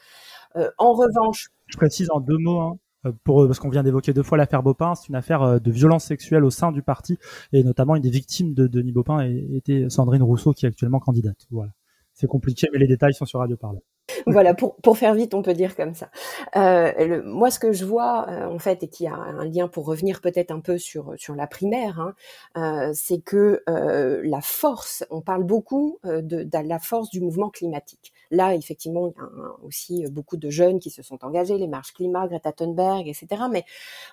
Euh, 0.57 0.70
en 0.79 0.93
revanche, 0.93 1.49
je 1.66 1.77
précise 1.77 2.09
en 2.11 2.20
deux 2.20 2.39
mots. 2.39 2.61
Hein, 2.61 2.79
euh, 3.07 3.12
pour, 3.25 3.47
parce 3.47 3.59
qu'on 3.59 3.68
vient 3.68 3.83
d'évoquer 3.83 4.12
deux 4.12 4.23
fois 4.23 4.39
l'affaire 4.39 4.62
Bopin, 4.62 4.95
c'est 4.95 5.09
une 5.09 5.16
affaire 5.16 5.43
euh, 5.43 5.59
de 5.59 5.70
violence 5.70 6.05
sexuelle 6.05 6.45
au 6.45 6.51
sein 6.51 6.73
du 6.73 6.83
parti, 6.83 7.18
et 7.53 7.64
notamment 7.64 7.97
une 7.97 8.03
des 8.03 8.11
victimes 8.11 8.55
de 8.55 8.66
Denis 8.66 8.93
Bopin 8.93 9.20
était 9.53 9.89
Sandrine 9.89 10.23
Rousseau, 10.23 10.53
qui 10.53 10.66
est 10.66 10.68
actuellement 10.68 11.01
candidate. 11.01 11.47
Voilà. 11.51 11.73
C'est 12.14 12.27
compliqué, 12.27 12.68
mais 12.73 12.79
les 12.79 12.87
détails 12.87 13.14
sont 13.14 13.25
sur 13.25 13.41
Radio 13.41 13.57
Parle. 13.57 13.79
voilà, 14.27 14.55
pour, 14.55 14.77
pour 14.77 14.99
faire 14.99 15.14
vite, 15.14 15.35
on 15.35 15.43
peut 15.43 15.55
dire 15.55 15.77
comme 15.77 15.95
ça. 15.95 16.11
Euh, 16.57 17.23
moi, 17.25 17.51
ce 17.51 17.59
que 17.59 17.73
je 17.73 17.85
vois, 17.85 18.27
euh, 18.29 18.47
en 18.47 18.59
fait, 18.59 18.83
et 18.83 18.89
qui 18.89 19.07
a 19.07 19.14
un 19.14 19.45
lien 19.45 19.68
pour 19.68 19.87
revenir 19.87 20.20
peut-être 20.20 20.51
un 20.51 20.61
peu 20.61 20.79
sur, 20.79 21.14
sur 21.16 21.35
la 21.35 21.47
primaire, 21.47 22.01
hein, 22.01 22.14
euh, 22.57 22.93
c'est 22.95 23.20
que 23.20 23.62
euh, 23.68 24.20
la 24.25 24.41
force, 24.41 25.05
on 25.11 25.20
parle 25.20 25.45
beaucoup 25.45 25.99
euh, 26.05 26.20
de, 26.20 26.43
de, 26.43 26.59
la 26.68 26.79
force 26.79 27.11
du 27.11 27.20
mouvement 27.20 27.51
climatique. 27.51 28.12
Là, 28.33 28.55
effectivement, 28.55 29.09
il 29.09 29.20
y 29.20 29.43
a 29.43 29.64
aussi 29.64 30.05
beaucoup 30.11 30.39
de 30.39 30.51
jeunes 30.51 30.80
qui 30.80 30.91
se 30.91 31.03
sont 31.03 31.22
engagés, 31.24 31.59
les 31.59 31.68
marches 31.68 31.93
climat, 31.93 32.26
Greta 32.26 32.51
Thunberg, 32.51 33.07
etc. 33.07 33.43
Mais 33.53 33.64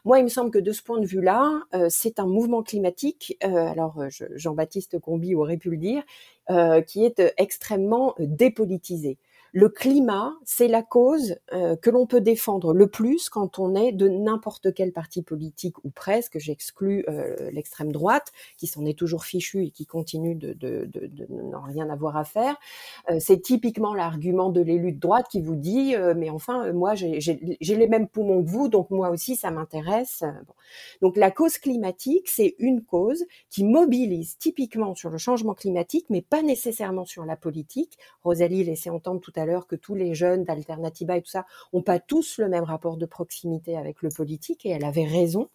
moi, 0.06 0.20
il 0.20 0.24
me 0.26 0.30
semble 0.30 0.52
que 0.52 0.60
de 0.60 0.72
ce 0.74 0.84
point 0.84 1.00
de 1.00 1.06
vue-là, 1.06 1.62
c'est 1.90 2.20
un 2.20 2.28
mouvement 2.28 2.62
climatique, 2.62 3.38
alors 3.42 4.04
Jean-Baptiste 4.36 5.00
Combi 5.00 5.36
aurait 5.36 5.58
pu 5.58 5.72
le 5.72 5.78
dire, 5.78 6.04
qui 6.86 7.06
est 7.06 7.34
extrêmement 7.38 8.14
dépolitisé 8.20 9.18
le 9.52 9.70
climat, 9.70 10.36
c'est 10.46 10.68
la 10.68 10.84
cause 10.84 11.38
euh, 11.54 11.76
que 11.76 11.90
l'on 11.90 12.06
peut 12.06 12.22
défendre 12.22 12.74
le 12.74 12.88
plus 12.88 13.30
quand 13.30 13.60
on 13.60 13.76
est 13.76 13.92
de 13.92 14.08
n'importe 14.08 14.74
quel 14.74 14.92
parti 14.92 15.24
politique 15.24 15.84
ou 15.84 15.90
presque. 15.90 16.38
J'exclus 16.38 17.04
euh, 17.10 17.50
l'extrême 17.52 17.92
droite, 17.92 18.32
qui 18.58 18.68
s'en 18.68 18.86
est 18.86 18.98
toujours 18.98 19.26
fichu 19.26 19.66
et 19.66 19.72
qui 19.72 19.86
continue 19.86 20.36
de, 20.36 20.56
n'en 21.30 21.62
rien 21.62 21.90
avoir 21.90 22.18
à 22.18 22.24
faire. 22.24 22.58
Euh, 23.10 23.18
c'est 23.20 23.42
typiquement 23.42 23.94
l'argument 23.94 24.50
de 24.50 24.62
l'élu 24.62 24.92
de 24.92 25.00
droite 25.00 25.28
qui 25.30 25.42
vous 25.42 25.56
dit 25.56 25.96
mais 26.16 26.30
enfin 26.30 26.72
moi 26.74 26.96
j'ai 26.96 27.20
les 27.62 27.88
mêmes 27.88 28.08
poumons 28.08 28.44
que 28.44 28.50
vous, 28.50 28.68
donc 28.68 28.90
moi 28.92 29.10
aussi 29.10 29.36
ça 29.36 29.52
m'intéresse. 29.52 30.24
Donc 31.02 31.18
la 31.18 31.32
cause 31.32 31.58
climatique, 31.58 32.28
c'est 32.28 32.56
une 32.60 32.84
cause 32.84 33.26
qui 33.50 33.64
mobilise 33.64 34.38
typiquement 34.38 34.96
sur 34.96 35.10
le 35.10 35.18
changement 35.18 35.54
climatique, 35.54 36.06
mais 36.10 36.22
pas 36.22 36.42
nécessairement 36.42 37.06
sur 37.06 37.26
la 37.26 37.36
politique. 37.36 37.98
Rosalie 38.24 38.64
laissait 38.64 38.90
entendre 38.90 39.22
tout 39.22 39.34
à 39.36 39.39
que 39.68 39.76
tous 39.76 39.96
les 39.96 40.14
jeunes 40.14 40.44
d'Alternativa 40.44 41.18
et 41.18 41.22
tout 41.22 41.32
ça 41.32 41.46
ont 41.74 41.82
pas 41.82 42.00
tous 42.00 42.38
le 42.38 42.50
même 42.50 42.64
rapport 42.64 42.98
de 42.98 43.06
proximité 43.06 43.78
avec 43.78 44.02
le 44.02 44.10
politique 44.10 44.66
et 44.66 44.70
elle 44.70 44.86
avait 44.86 45.06
raison. 45.06 45.50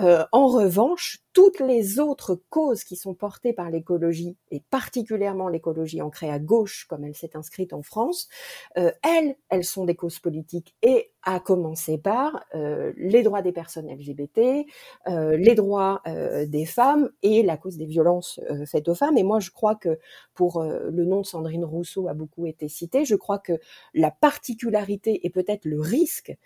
Euh, 0.00 0.24
en 0.32 0.48
revanche, 0.48 1.21
toutes 1.32 1.60
les 1.60 1.98
autres 1.98 2.40
causes 2.50 2.84
qui 2.84 2.96
sont 2.96 3.14
portées 3.14 3.52
par 3.52 3.70
l'écologie, 3.70 4.36
et 4.50 4.60
particulièrement 4.70 5.48
l'écologie 5.48 6.02
ancrée 6.02 6.30
à 6.30 6.38
gauche, 6.38 6.86
comme 6.88 7.04
elle 7.04 7.14
s'est 7.14 7.36
inscrite 7.36 7.72
en 7.72 7.82
France, 7.82 8.28
euh, 8.76 8.90
elles, 9.02 9.36
elles 9.48 9.64
sont 9.64 9.84
des 9.84 9.94
causes 9.94 10.18
politiques, 10.18 10.74
et 10.82 11.10
à 11.22 11.40
commencer 11.40 11.98
par 11.98 12.44
euh, 12.54 12.92
les 12.96 13.22
droits 13.22 13.42
des 13.42 13.52
personnes 13.52 13.88
LGBT, 13.88 14.66
euh, 15.08 15.36
les 15.36 15.54
droits 15.54 16.02
des 16.46 16.66
femmes 16.66 17.10
et 17.22 17.42
la 17.42 17.56
cause 17.56 17.76
des 17.76 17.86
violences 17.86 18.40
faites 18.66 18.88
aux 18.88 18.94
femmes. 18.94 19.16
Et 19.16 19.22
moi, 19.22 19.40
je 19.40 19.50
crois 19.50 19.74
que 19.74 19.98
pour 20.34 20.62
le 20.62 21.04
nom 21.04 21.20
de 21.20 21.26
Sandrine 21.26 21.64
Rousseau 21.64 22.08
a 22.08 22.14
beaucoup 22.14 22.46
été 22.46 22.68
cité, 22.68 23.04
je 23.04 23.14
crois 23.14 23.38
que 23.38 23.52
la 23.94 24.10
particularité 24.10 25.24
et 25.24 25.30
peut-être 25.30 25.64
le 25.64 25.80
risque 25.80 26.36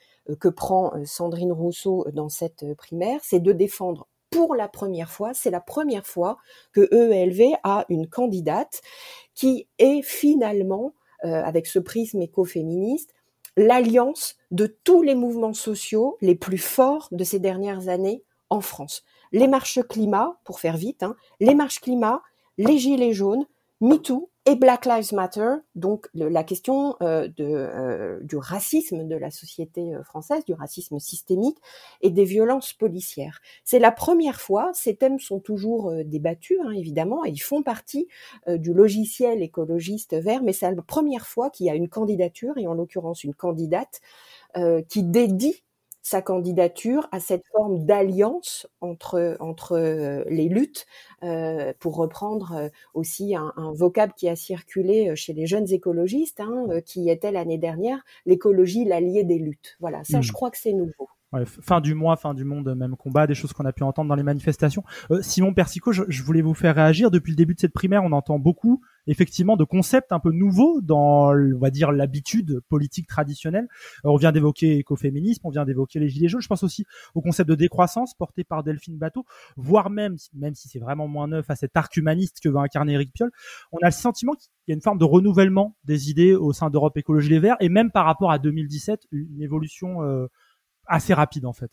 que 0.41 0.49
prend 0.49 0.93
Sandrine 1.05 1.53
Rousseau 1.53 2.07
dans 2.13 2.29
cette 2.29 2.75
primaire, 2.75 3.21
c'est 3.23 3.41
de 3.41 3.53
défendre 3.53 4.07
pour 4.37 4.55
la 4.55 4.69
première 4.69 5.11
fois, 5.11 5.33
c'est 5.33 5.51
la 5.51 5.63
première 5.63 6.07
fois 6.07 6.37
que 6.73 6.95
EELV 6.95 7.57
a 7.63 7.87
une 7.89 8.07
candidate 8.07 8.83
qui 9.35 9.67
est 9.79 10.03
finalement, 10.03 10.93
euh, 11.25 11.43
avec 11.43 11.67
ce 11.67 11.79
prisme 11.79 12.21
écoféministe, 12.21 13.15
l'alliance 13.57 14.37
de 14.51 14.67
tous 14.67 15.01
les 15.01 15.15
mouvements 15.15 15.55
sociaux 15.55 16.19
les 16.21 16.35
plus 16.35 16.59
forts 16.59 17.09
de 17.13 17.25
ces 17.25 17.39
dernières 17.39 17.89
années 17.89 18.25
en 18.51 18.61
France. 18.61 19.05
Les 19.33 19.49
marches 19.49 19.81
climat, 19.89 20.39
pour 20.45 20.61
faire 20.61 20.77
vite, 20.77 21.03
hein, 21.03 21.17
les 21.41 21.55
marches 21.55 21.81
climat, 21.81 22.21
les 22.59 22.77
gilets 22.77 23.15
jaunes, 23.15 23.47
MeToo 23.81 24.29
et 24.49 24.55
Black 24.55 24.87
Lives 24.87 25.13
Matter, 25.13 25.55
donc 25.75 26.09
la 26.15 26.45
question 26.45 26.95
euh, 27.03 27.29
euh, 27.41 28.21
du 28.23 28.37
racisme 28.37 29.09
de 29.09 29.17
la 29.17 29.33
société 29.33 29.93
euh, 29.93 30.05
française, 30.05 30.45
du 30.45 30.55
racisme 30.55 31.01
systémique 31.01 31.59
et 32.01 32.11
des 32.11 32.25
violences 32.25 32.73
policières. 32.73 33.41
C'est 33.65 33.81
la 33.81 33.91
première 33.91 34.41
fois, 34.41 34.71
ces 34.73 34.95
thèmes 34.95 35.19
sont 35.19 35.41
toujours 35.41 35.93
débattus, 36.05 36.59
hein, 36.65 36.71
évidemment, 36.71 37.25
et 37.25 37.31
ils 37.31 37.43
font 37.43 37.65
partie 37.65 38.07
du 38.47 38.73
logiciel 38.73 39.43
écologiste 39.43 40.15
vert, 40.15 40.43
mais 40.45 40.53
c'est 40.53 40.71
la 40.71 40.83
première 40.83 41.27
fois 41.27 41.51
qu'il 41.51 41.67
y 41.67 41.71
a 41.71 41.75
une 41.75 41.89
candidature, 41.89 42.57
et 42.57 42.69
en 42.69 42.75
l'occurrence 42.75 43.25
une 43.25 43.35
candidate, 43.35 44.01
qui 44.89 45.03
dédie 45.03 45.63
sa 46.07 46.23
candidature 46.23 47.09
à 47.11 47.19
cette 47.19 47.45
forme 47.51 47.85
d'alliance 47.85 48.69
entre, 48.81 49.37
entre 49.41 49.73
euh, 49.73 50.23
les 50.31 50.49
luttes, 50.49 50.87
euh, 51.25 51.73
pour 51.81 51.97
reprendre 51.97 52.53
euh, 52.53 52.69
aussi 52.95 53.35
un, 53.35 53.53
un, 53.57 53.73
vocable 53.73 54.13
qui 54.17 54.29
a 54.29 54.37
circulé 54.37 55.17
chez 55.17 55.33
les 55.33 55.49
jeunes 55.49 55.69
écologistes, 55.73 56.39
hein, 56.39 56.69
qui 56.87 57.11
était 57.11 57.33
l'année 57.33 57.59
dernière 57.59 58.05
l'écologie, 58.25 58.85
l'allié 58.85 59.25
des 59.25 59.39
luttes. 59.39 59.77
Voilà, 59.81 60.05
ça, 60.05 60.21
je 60.21 60.31
mmh. 60.31 60.33
crois 60.33 60.53
que 60.53 60.59
c'est 60.59 60.73
nouveau. 60.73 61.09
Ouais, 61.33 61.45
fin 61.45 61.81
du 61.81 61.95
mois, 61.95 62.17
fin 62.17 62.35
du 62.35 62.45
monde, 62.45 62.73
même 62.77 62.95
combat, 62.95 63.27
des 63.27 63.35
choses 63.35 63.53
qu'on 63.53 63.65
a 63.65 63.73
pu 63.73 63.83
entendre 63.83 64.09
dans 64.09 64.15
les 64.15 64.23
manifestations. 64.23 64.85
Euh, 65.11 65.23
Simon 65.23 65.55
Persico, 65.55 65.91
je, 65.91 66.05
je, 66.07 66.23
voulais 66.23 66.41
vous 66.41 66.55
faire 66.55 66.77
réagir. 66.77 67.11
Depuis 67.11 67.33
le 67.33 67.37
début 67.37 67.55
de 67.55 67.61
cette 67.61 67.73
primaire, 67.73 68.05
on 68.05 68.13
entend 68.13 68.39
beaucoup, 68.39 68.81
effectivement, 69.07 69.57
de 69.57 69.65
concepts 69.65 70.13
un 70.13 70.21
peu 70.21 70.31
nouveaux 70.33 70.81
dans, 70.81 71.33
on 71.35 71.59
va 71.59 71.71
dire, 71.71 71.93
l'habitude 71.93 72.61
politique 72.69 73.07
traditionnelle. 73.07 73.69
Euh, 74.05 74.11
on 74.11 74.17
vient 74.17 74.33
d'évoquer 74.33 74.79
écoféminisme, 74.79 75.43
on 75.45 75.51
vient 75.51 75.65
d'évoquer 75.65 75.99
les 75.99 76.09
gilets 76.09 76.29
jaunes. 76.29 76.41
Je 76.41 76.49
pense 76.49 76.63
aussi 76.63 76.85
au 77.15 77.21
concept 77.21 77.49
de 77.49 77.55
décroissance 77.55 78.15
porté 78.15 78.45
par 78.45 78.63
Delphine 78.63 78.99
Bateau, 78.99 79.25
voire 79.57 79.91
même, 79.91 80.17
même 80.35 80.55
si 80.55 80.69
c'est 80.69 80.79
vraiment 80.79 81.09
moins 81.09 81.29
neuf, 81.29 81.49
à 81.51 81.57
cet 81.57 81.77
arc 81.77 81.97
humaniste 81.97 82.41
que 82.43 82.49
veut 82.49 82.59
incarner 82.59 82.95
Eric 82.95 83.13
Piolle. 83.13 83.31
On 83.73 83.79
a 83.79 83.87
le 83.87 83.93
sentiment 83.93 84.35
qu'il 84.35 84.51
y 84.69 84.73
a 84.73 84.75
une 84.75 84.83
forme 84.83 84.99
de 84.99 85.05
renouvellement 85.05 85.77
des 85.85 86.11
idées 86.11 86.35
au 86.35 86.53
sein 86.53 86.71
d'Europe 86.71 86.97
Écologie 86.97 87.31
Les 87.31 87.39
Verts 87.39 87.57
et 87.61 87.69
même 87.69 87.91
par 87.91 88.05
rapport 88.05 88.31
à 88.31 88.39
2017, 88.39 89.07
une 89.13 89.43
évolution 89.43 90.03
euh, 90.03 90.27
assez 90.87 91.15
rapide 91.15 91.47
en 91.47 91.53
fait. 91.53 91.71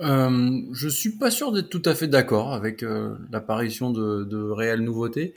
Euh, 0.00 0.60
je 0.72 0.88
suis 0.88 1.16
pas 1.18 1.30
sûr 1.30 1.52
d'être 1.52 1.68
tout 1.68 1.82
à 1.84 1.94
fait 1.94 2.08
d'accord 2.08 2.52
avec 2.52 2.82
euh, 2.82 3.16
l'apparition 3.30 3.90
de, 3.90 4.24
de, 4.24 4.50
réelles 4.50 4.80
nouveautés. 4.80 5.34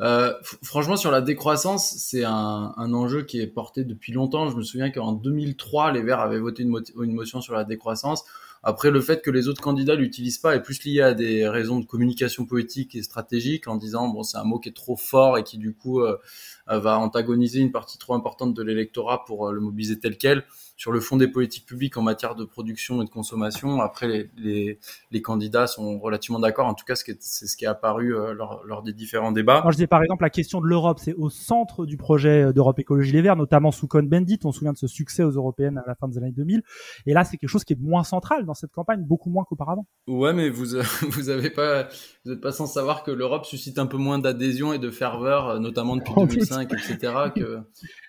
Euh, 0.00 0.34
franchement, 0.62 0.96
sur 0.96 1.10
la 1.10 1.22
décroissance, 1.22 1.94
c'est 1.96 2.24
un, 2.24 2.74
un, 2.76 2.92
enjeu 2.92 3.22
qui 3.22 3.40
est 3.40 3.46
porté 3.46 3.84
depuis 3.84 4.12
longtemps. 4.12 4.48
Je 4.48 4.56
me 4.56 4.62
souviens 4.62 4.90
qu'en 4.90 5.12
2003, 5.12 5.92
les 5.92 6.02
Verts 6.02 6.20
avaient 6.20 6.38
voté 6.38 6.64
une, 6.64 6.76
une, 7.00 7.14
motion 7.14 7.40
sur 7.40 7.54
la 7.54 7.64
décroissance. 7.64 8.24
Après, 8.62 8.90
le 8.90 9.00
fait 9.00 9.22
que 9.22 9.30
les 9.30 9.48
autres 9.48 9.60
candidats 9.60 9.94
l'utilisent 9.94 10.38
pas 10.38 10.56
est 10.56 10.62
plus 10.62 10.82
lié 10.84 11.02
à 11.02 11.14
des 11.14 11.46
raisons 11.48 11.78
de 11.80 11.86
communication 11.86 12.44
politique 12.44 12.94
et 12.94 13.02
stratégique, 13.02 13.68
en 13.68 13.76
disant 13.76 14.08
bon, 14.08 14.22
c'est 14.22 14.38
un 14.38 14.44
mot 14.44 14.58
qui 14.58 14.70
est 14.70 14.72
trop 14.72 14.96
fort 14.96 15.38
et 15.38 15.44
qui 15.44 15.58
du 15.58 15.74
coup 15.74 16.00
euh, 16.00 16.18
va 16.66 16.98
antagoniser 16.98 17.60
une 17.60 17.72
partie 17.72 17.98
trop 17.98 18.14
importante 18.14 18.54
de 18.54 18.62
l'électorat 18.62 19.24
pour 19.24 19.52
le 19.52 19.60
mobiliser 19.60 19.98
tel 19.98 20.16
quel 20.16 20.44
sur 20.76 20.92
le 20.92 21.00
fond 21.00 21.16
des 21.16 21.28
politiques 21.28 21.66
publiques 21.66 21.96
en 21.96 22.02
matière 22.02 22.34
de 22.34 22.44
production 22.44 23.00
et 23.00 23.04
de 23.04 23.10
consommation. 23.10 23.80
Après, 23.80 24.08
les, 24.08 24.30
les, 24.36 24.78
les 25.10 25.22
candidats 25.22 25.66
sont 25.66 25.98
relativement 25.98 26.40
d'accord. 26.40 26.66
En 26.66 26.74
tout 26.74 26.84
cas, 26.84 26.96
c'est 26.96 27.16
ce 27.20 27.56
qui 27.56 27.64
est 27.64 27.68
apparu 27.68 28.16
euh, 28.16 28.32
lors, 28.34 28.64
lors, 28.64 28.82
des 28.82 28.92
différents 28.92 29.32
débats. 29.32 29.62
Moi, 29.62 29.70
je 29.70 29.76
disais 29.76 29.86
par 29.86 30.02
exemple 30.02 30.24
la 30.24 30.30
question 30.30 30.60
de 30.60 30.66
l'Europe, 30.66 30.98
c'est 31.00 31.14
au 31.14 31.30
centre 31.30 31.86
du 31.86 31.96
projet 31.96 32.52
d'Europe 32.52 32.78
Écologie 32.78 33.12
Les 33.12 33.22
Verts, 33.22 33.36
notamment 33.36 33.70
sous 33.70 33.86
Cohn-Bendit. 33.86 34.40
On 34.44 34.52
se 34.52 34.58
souvient 34.58 34.72
de 34.72 34.78
ce 34.78 34.88
succès 34.88 35.22
aux 35.22 35.30
européennes 35.30 35.78
à 35.78 35.84
la 35.86 35.94
fin 35.94 36.08
des 36.08 36.18
années 36.18 36.32
2000. 36.32 36.62
Et 37.06 37.12
là, 37.12 37.24
c'est 37.24 37.36
quelque 37.36 37.50
chose 37.50 37.64
qui 37.64 37.74
est 37.74 37.80
moins 37.80 38.04
central 38.04 38.44
dans 38.44 38.54
cette 38.54 38.72
campagne, 38.72 39.02
beaucoup 39.02 39.30
moins 39.30 39.44
qu'auparavant. 39.44 39.86
Ouais, 40.08 40.32
mais 40.32 40.50
vous 40.50 40.76
vous 41.08 41.28
avez 41.28 41.50
pas 41.50 41.88
vous 42.24 42.32
êtes 42.32 42.40
pas 42.40 42.52
sans 42.52 42.66
savoir 42.66 43.02
que 43.02 43.10
l'Europe 43.10 43.44
suscite 43.44 43.78
un 43.78 43.86
peu 43.86 43.98
moins 43.98 44.18
d'adhésion 44.18 44.72
et 44.72 44.78
de 44.78 44.90
ferveur, 44.90 45.48
euh, 45.48 45.58
notamment 45.58 45.96
depuis 45.96 46.14
2005, 46.14 46.72
etc. 46.72 47.12
Que 47.34 47.60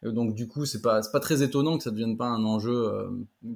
donc 0.09 0.35
du 0.35 0.47
coup, 0.47 0.65
c'est 0.65 0.81
pas 0.81 1.01
c'est 1.01 1.11
pas 1.11 1.19
très 1.19 1.43
étonnant 1.43 1.77
que 1.77 1.83
ça 1.83 1.91
devienne 1.91 2.15
pas 2.15 2.27
un 2.27 2.45
enjeu 2.45 2.87
euh, 2.87 3.09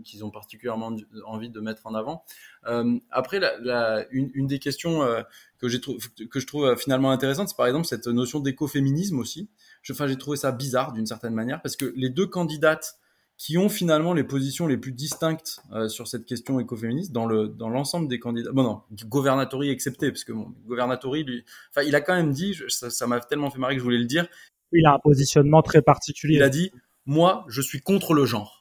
qu'ils 0.03 0.25
ont 0.25 0.31
particulièrement 0.31 0.95
envie 1.25 1.49
de 1.49 1.59
mettre 1.61 1.87
en 1.87 1.95
avant. 1.95 2.25
Euh, 2.67 2.99
après, 3.09 3.39
la, 3.39 3.57
la, 3.59 4.05
une, 4.11 4.31
une, 4.33 4.47
des 4.47 4.59
questions 4.59 5.01
euh, 5.01 5.21
que, 5.59 5.69
j'ai 5.69 5.79
que 5.79 6.39
je 6.39 6.45
trouve 6.45 6.75
finalement 6.75 7.11
intéressante, 7.11 7.47
c'est 7.47 7.57
par 7.57 7.67
exemple 7.67 7.85
cette 7.85 8.07
notion 8.07 8.41
d'écoféminisme 8.41 9.17
aussi. 9.17 9.49
Enfin, 9.89 10.07
j'ai 10.07 10.17
trouvé 10.17 10.35
ça 10.35 10.51
bizarre 10.51 10.91
d'une 10.91 11.05
certaine 11.05 11.33
manière 11.33 11.61
parce 11.61 11.77
que 11.77 11.93
les 11.95 12.09
deux 12.09 12.27
candidates 12.27 12.99
qui 13.39 13.57
ont 13.57 13.69
finalement 13.69 14.13
les 14.13 14.25
positions 14.25 14.67
les 14.67 14.77
plus 14.77 14.91
distinctes 14.91 15.61
euh, 15.71 15.87
sur 15.87 16.07
cette 16.07 16.25
question 16.25 16.59
écoféministe 16.59 17.13
dans 17.13 17.25
le 17.25 17.47
dans 17.47 17.69
l'ensemble 17.69 18.09
des 18.09 18.19
candidats. 18.19 18.51
Bon 18.51 18.63
non, 18.63 18.81
Governatori 19.05 19.69
excepté 19.69 20.11
parce 20.11 20.25
que 20.25 20.33
bon, 20.33 20.53
Governatori 20.67 21.23
lui, 21.23 21.45
enfin 21.71 21.87
il 21.87 21.95
a 21.95 22.01
quand 22.01 22.13
même 22.13 22.33
dit, 22.33 22.55
ça 22.67 23.07
m'a 23.07 23.21
tellement 23.21 23.49
fait 23.49 23.57
marrer 23.57 23.75
que 23.75 23.79
je 23.79 23.83
voulais 23.85 23.97
le 23.97 24.05
dire. 24.05 24.27
Il 24.73 24.85
a 24.85 24.93
un 24.93 24.99
positionnement 24.99 25.63
très 25.63 25.81
particulier. 25.81 26.35
Il 26.35 26.43
a 26.43 26.49
dit, 26.49 26.71
moi 27.05 27.45
je 27.47 27.61
suis 27.61 27.79
contre 27.79 28.13
le 28.13 28.25
genre 28.25 28.58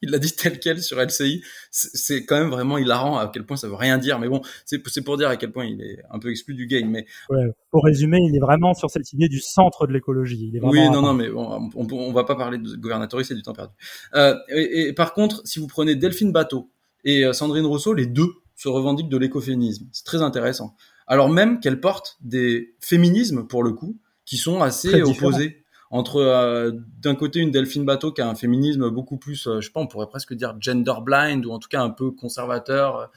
il 0.02 0.10
l'a 0.10 0.18
dit 0.18 0.32
tel 0.32 0.58
quel 0.58 0.82
sur 0.82 1.00
LCI. 1.00 1.42
C'est 1.70 2.24
quand 2.24 2.38
même 2.38 2.50
vraiment 2.50 2.78
hilarant 2.78 3.18
à 3.18 3.30
quel 3.32 3.44
point 3.44 3.56
ça 3.56 3.68
veut 3.68 3.74
rien 3.74 3.98
dire. 3.98 4.18
Mais 4.18 4.28
bon, 4.28 4.42
c'est 4.64 5.04
pour 5.04 5.16
dire 5.16 5.28
à 5.28 5.36
quel 5.36 5.52
point 5.52 5.64
il 5.64 5.80
est 5.82 6.02
un 6.10 6.18
peu 6.18 6.30
exclu 6.30 6.54
du 6.54 6.66
game. 6.66 6.88
Mais 6.88 7.06
ouais, 7.28 7.46
pour 7.70 7.84
résumer, 7.84 8.18
il 8.20 8.34
est 8.36 8.40
vraiment 8.40 8.74
sur 8.74 8.90
cette 8.90 9.12
idée 9.12 9.28
du 9.28 9.40
centre 9.40 9.86
de 9.86 9.92
l'écologie. 9.92 10.52
Oui, 10.62 10.88
non, 10.90 11.02
non, 11.02 11.12
mais 11.12 11.28
bon, 11.28 11.70
on, 11.74 11.86
on, 11.92 12.12
va 12.12 12.24
pas 12.24 12.36
parler 12.36 12.58
de 12.58 12.76
gouvernatorial, 12.76 13.24
c'est 13.24 13.34
du 13.34 13.42
temps 13.42 13.52
perdu. 13.52 13.74
Euh, 14.14 14.36
et, 14.48 14.88
et, 14.88 14.92
par 14.92 15.14
contre, 15.14 15.42
si 15.44 15.58
vous 15.58 15.66
prenez 15.66 15.94
Delphine 15.94 16.32
Bateau 16.32 16.70
et 17.04 17.24
euh, 17.24 17.32
Sandrine 17.32 17.66
Rousseau, 17.66 17.94
les 17.94 18.06
deux 18.06 18.30
se 18.56 18.68
revendiquent 18.68 19.08
de 19.08 19.16
l'écoféminisme. 19.16 19.86
C'est 19.92 20.04
très 20.04 20.22
intéressant. 20.22 20.76
Alors 21.06 21.28
même 21.28 21.60
qu'elles 21.60 21.80
portent 21.80 22.18
des 22.20 22.74
féminismes 22.80 23.46
pour 23.46 23.62
le 23.64 23.72
coup 23.72 23.98
qui 24.24 24.36
sont 24.36 24.60
assez 24.60 25.02
opposés 25.02 25.59
entre 25.90 26.18
euh, 26.18 26.70
d'un 27.02 27.16
côté 27.16 27.40
une 27.40 27.50
Delphine 27.50 27.84
Bateau 27.84 28.12
qui 28.12 28.20
a 28.20 28.28
un 28.28 28.36
féminisme 28.36 28.90
beaucoup 28.90 29.16
plus, 29.16 29.48
euh, 29.48 29.60
je 29.60 29.66
sais 29.66 29.72
pas, 29.72 29.80
on 29.80 29.88
pourrait 29.88 30.06
presque 30.06 30.34
dire 30.34 30.54
gender 30.60 30.94
blind 31.02 31.44
ou 31.44 31.50
en 31.50 31.58
tout 31.58 31.68
cas 31.68 31.82
un 31.82 31.90
peu 31.90 32.12
conservateur, 32.12 33.10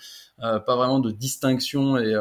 euh, 0.43 0.59
pas 0.59 0.75
vraiment 0.75 0.99
de 0.99 1.11
distinction 1.11 1.97
et 1.99 2.13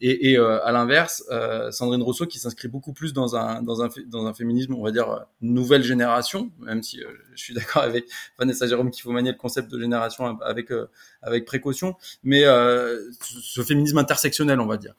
et, 0.00 0.32
et 0.32 0.36
à 0.36 0.72
l'inverse 0.72 1.22
Sandrine 1.70 2.02
Rousseau 2.02 2.26
qui 2.26 2.40
s'inscrit 2.40 2.66
beaucoup 2.66 2.92
plus 2.92 3.12
dans 3.12 3.36
un 3.36 3.62
dans 3.62 3.82
un 3.82 3.88
dans 4.08 4.26
un 4.26 4.34
féminisme 4.34 4.74
on 4.74 4.82
va 4.82 4.90
dire 4.90 5.24
nouvelle 5.40 5.84
génération, 5.84 6.50
même 6.58 6.82
si 6.82 7.00
je 7.34 7.42
suis 7.42 7.54
d'accord 7.54 7.82
avec 7.82 8.06
Vanessa 8.38 8.66
Jérôme 8.66 8.90
qu'il 8.90 9.02
faut 9.02 9.12
manier 9.12 9.30
le 9.30 9.38
concept 9.38 9.70
de 9.70 9.78
génération 9.78 10.36
avec 10.40 10.72
avec 11.22 11.44
précaution, 11.44 11.94
mais 12.24 12.42
ce 12.42 13.62
féminisme 13.62 13.98
intersectionnel 13.98 14.58
on 14.58 14.66
va 14.66 14.76
dire. 14.76 14.94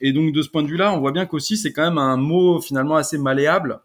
et 0.00 0.12
donc 0.12 0.34
de 0.34 0.42
ce 0.42 0.48
point 0.48 0.64
de 0.64 0.68
vue 0.68 0.76
là, 0.76 0.92
on 0.92 0.98
voit 0.98 1.12
bien 1.12 1.26
qu'aussi 1.26 1.56
c'est 1.56 1.72
quand 1.72 1.84
même 1.84 1.98
un 1.98 2.16
mot 2.16 2.60
finalement 2.60 2.96
assez 2.96 3.18
malléable 3.18 3.80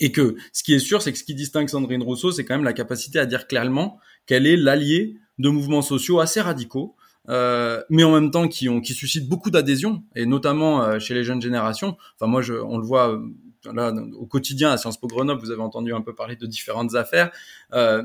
et 0.00 0.10
que 0.10 0.34
ce 0.52 0.64
qui 0.64 0.74
est 0.74 0.80
sûr, 0.80 1.02
c'est 1.02 1.12
que 1.12 1.18
ce 1.18 1.24
qui 1.24 1.34
distingue 1.34 1.68
Sandrine 1.68 2.02
Rousseau, 2.02 2.32
c'est 2.32 2.44
quand 2.44 2.54
même 2.54 2.64
la 2.64 2.72
capacité 2.72 3.18
à 3.18 3.26
dire 3.26 3.46
clairement 3.46 4.00
qu'elle 4.26 4.46
est 4.46 4.56
l'allié 4.56 5.18
de 5.38 5.48
mouvements 5.50 5.82
sociaux 5.82 6.20
assez 6.20 6.40
radicaux, 6.40 6.96
euh, 7.28 7.82
mais 7.90 8.02
en 8.02 8.12
même 8.12 8.30
temps 8.30 8.48
qui, 8.48 8.66
suscitent 8.94 9.28
beaucoup 9.28 9.50
d'adhésion, 9.50 10.02
et 10.16 10.24
notamment 10.26 10.82
euh, 10.82 10.98
chez 10.98 11.14
les 11.14 11.22
jeunes 11.22 11.42
générations. 11.42 11.96
Enfin, 12.18 12.30
moi, 12.30 12.42
on 12.66 12.78
le 12.78 12.84
voit 12.84 13.12
euh, 13.12 13.28
là 13.72 13.92
au 14.18 14.26
quotidien 14.26 14.70
à 14.70 14.78
Sciences 14.78 14.98
Po 14.98 15.06
Grenoble, 15.06 15.40
vous 15.42 15.50
avez 15.50 15.60
entendu 15.60 15.92
un 15.92 16.00
peu 16.00 16.14
parler 16.14 16.34
de 16.34 16.46
différentes 16.46 16.94
affaires, 16.94 17.30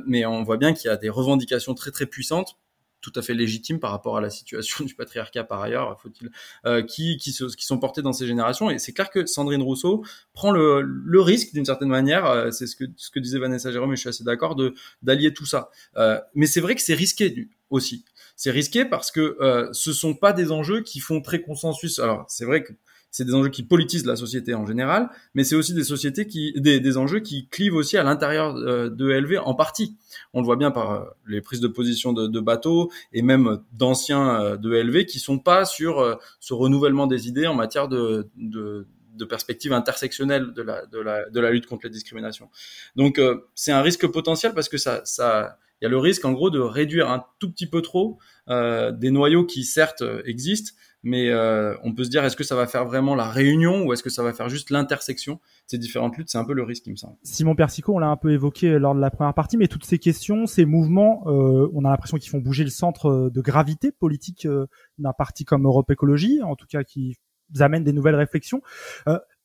mais 0.05 0.25
on 0.25 0.43
voit 0.43 0.57
bien 0.57 0.73
qu'il 0.73 0.89
y 0.89 0.91
a 0.91 0.97
des 0.97 1.09
revendications 1.09 1.73
très 1.73 1.91
très 1.91 2.05
puissantes 2.05 2.57
tout 3.05 3.19
à 3.19 3.21
fait 3.21 3.35
légitime 3.35 3.79
par 3.79 3.91
rapport 3.91 4.17
à 4.17 4.21
la 4.21 4.31
situation 4.31 4.83
du 4.85 4.95
patriarcat 4.95 5.43
par 5.43 5.61
ailleurs, 5.61 6.01
faut-il, 6.01 6.31
euh, 6.65 6.81
qui, 6.81 7.17
qui, 7.17 7.31
qui, 7.31 7.65
sont 7.65 7.77
portés 7.77 8.01
dans 8.01 8.13
ces 8.13 8.25
générations. 8.25 8.71
Et 8.71 8.79
c'est 8.79 8.93
clair 8.93 9.11
que 9.11 9.27
Sandrine 9.27 9.61
Rousseau 9.61 10.03
prend 10.33 10.51
le, 10.51 11.21
risque 11.21 11.53
d'une 11.53 11.65
certaine 11.65 11.89
manière, 11.89 12.25
euh, 12.25 12.51
c'est 12.51 12.67
ce 12.67 12.75
que, 12.75 12.85
ce 12.97 13.11
que 13.11 13.19
disait 13.19 13.39
Vanessa 13.39 13.71
Jérôme, 13.71 13.93
et 13.93 13.95
je 13.95 14.01
suis 14.01 14.09
assez 14.09 14.23
d'accord, 14.23 14.55
de 14.55 14.73
d'allier 15.01 15.33
tout 15.33 15.45
ça. 15.45 15.69
Euh, 15.97 16.19
mais 16.33 16.47
c'est 16.47 16.61
vrai 16.61 16.75
que 16.75 16.81
c'est 16.81 16.93
risqué 16.93 17.47
aussi. 17.69 18.05
C'est 18.35 18.51
risqué 18.51 18.85
parce 18.85 19.11
que 19.11 19.37
ce 19.71 19.93
sont 19.93 20.13
pas 20.13 20.33
des 20.33 20.51
enjeux 20.51 20.81
qui 20.81 20.99
font 20.99 21.21
très 21.21 21.41
consensus. 21.41 21.99
Alors 21.99 22.25
c'est 22.27 22.43
vrai 22.43 22.63
que 22.63 22.73
c'est 23.16 23.24
des 23.24 23.34
enjeux 23.34 23.49
qui 23.49 23.63
politisent 23.63 24.05
la 24.05 24.18
société 24.18 24.55
en 24.55 24.66
général, 24.66 25.09
mais 25.36 25.45
c'est 25.45 25.55
aussi 25.55 25.74
des 25.74 25.86
sociétés 25.86 26.28
qui, 26.28 26.51
des, 26.57 26.97
enjeux 26.97 27.22
qui 27.22 27.47
clivent 27.47 27.76
aussi 27.76 27.95
à 27.95 28.03
l'intérieur 28.03 28.57
euh, 28.57 28.89
de 28.89 29.07
LV 29.07 29.39
en 29.41 29.55
partie. 29.55 29.95
On 30.34 30.41
le 30.41 30.45
voit 30.45 30.57
bien 30.57 30.70
par 30.70 30.91
euh, 30.91 31.05
les 31.26 31.39
prises 31.39 31.61
de 31.61 31.70
position 31.70 32.11
de, 32.11 32.28
de 32.28 32.39
bateaux 32.41 32.91
et 33.13 33.22
même 33.22 33.61
d'anciens 33.72 34.41
euh, 34.41 34.57
de 34.57 34.70
LV 34.70 35.05
qui 35.05 35.20
sont 35.20 35.39
pas 35.39 35.63
sur 35.63 36.20
ce 36.41 36.53
renouvellement 36.53 37.07
des 37.07 37.30
idées 37.30 37.47
en 37.47 37.55
matière 37.55 37.88
de, 37.88 38.28
de 38.36 38.86
de 39.16 39.24
perspective 39.24 39.72
intersectionnelle 39.72 40.51
de 40.51 40.61
la, 40.61 40.86
de 40.88 40.99
la, 40.99 41.30
de 41.30 41.39
la 41.39 41.49
lutte 41.49 41.68
contre 41.68 41.86
les 41.86 41.89
discriminations. 41.89 42.49
Donc 42.97 43.18
c'est 43.53 43.72
un 43.72 43.82
risque 43.82 44.05
potentiel 44.07 44.53
parce 44.53 44.68
que 44.68 44.78
ça, 44.78 45.03
ça, 45.05 45.57
il 45.82 45.86
y 45.86 45.88
a 45.88 45.89
le 45.89 45.97
risque 45.97 46.26
en 46.26 46.34
gros 46.34 46.49
de 46.49 46.59
réduire 46.59 47.09
un 47.09 47.26
tout 47.39 47.51
petit 47.51 47.67
peu 47.67 47.82
trop 47.82 48.17
euh, 48.49 48.91
des 48.91 49.11
noyaux 49.11 49.45
qui 49.45 49.63
certes 49.63 50.03
existent, 50.26 50.71
mais 51.05 51.30
euh, 51.30 51.76
on 51.84 51.93
peut 51.93 52.03
se 52.03 52.09
dire 52.09 52.26
est-ce 52.26 52.36
que 52.36 52.43
ça 52.43 52.55
va 52.55 52.65
faire 52.65 52.84
vraiment 52.84 53.13
la 53.13 53.30
réunion 53.30 53.86
ou 53.86 53.93
est-ce 53.93 54.01
que 54.01 54.09
ça 54.09 54.23
va 54.23 54.34
faire 54.34 54.49
juste 54.49 54.71
l'intersection 54.71 55.39
ces 55.67 55.78
différentes 55.78 56.17
luttes? 56.17 56.30
C'est 56.30 56.39
un 56.39 56.43
peu 56.43 56.53
le 56.53 56.63
risque, 56.63 56.88
il 56.88 56.91
me 56.91 56.95
semble. 56.95 57.15
Simon 57.21 57.55
Persico, 57.55 57.93
on 57.93 57.99
l'a 57.99 58.07
un 58.07 58.17
peu 58.17 58.32
évoqué 58.32 58.80
lors 58.80 58.95
de 58.95 58.99
la 58.99 59.11
première 59.11 59.36
partie, 59.36 59.55
mais 59.55 59.67
toutes 59.67 59.86
ces 59.86 59.99
questions, 59.99 60.47
ces 60.47 60.65
mouvements, 60.65 61.23
euh, 61.28 61.69
on 61.76 61.86
a 61.86 61.91
l'impression 61.91 62.17
qu'ils 62.17 62.32
font 62.32 62.39
bouger 62.39 62.63
le 62.63 62.71
centre 62.71 63.30
de 63.32 63.41
gravité 63.41 63.91
politique 63.91 64.47
euh, 64.47 64.65
d'un 64.97 65.13
parti 65.13 65.45
comme 65.45 65.65
Europe 65.65 65.91
Écologie, 65.91 66.41
en 66.41 66.55
tout 66.55 66.65
cas 66.67 66.84
qui 66.84 67.17
amènent 67.59 67.84
des 67.84 67.93
nouvelles 67.93 68.15
réflexions. 68.15 68.63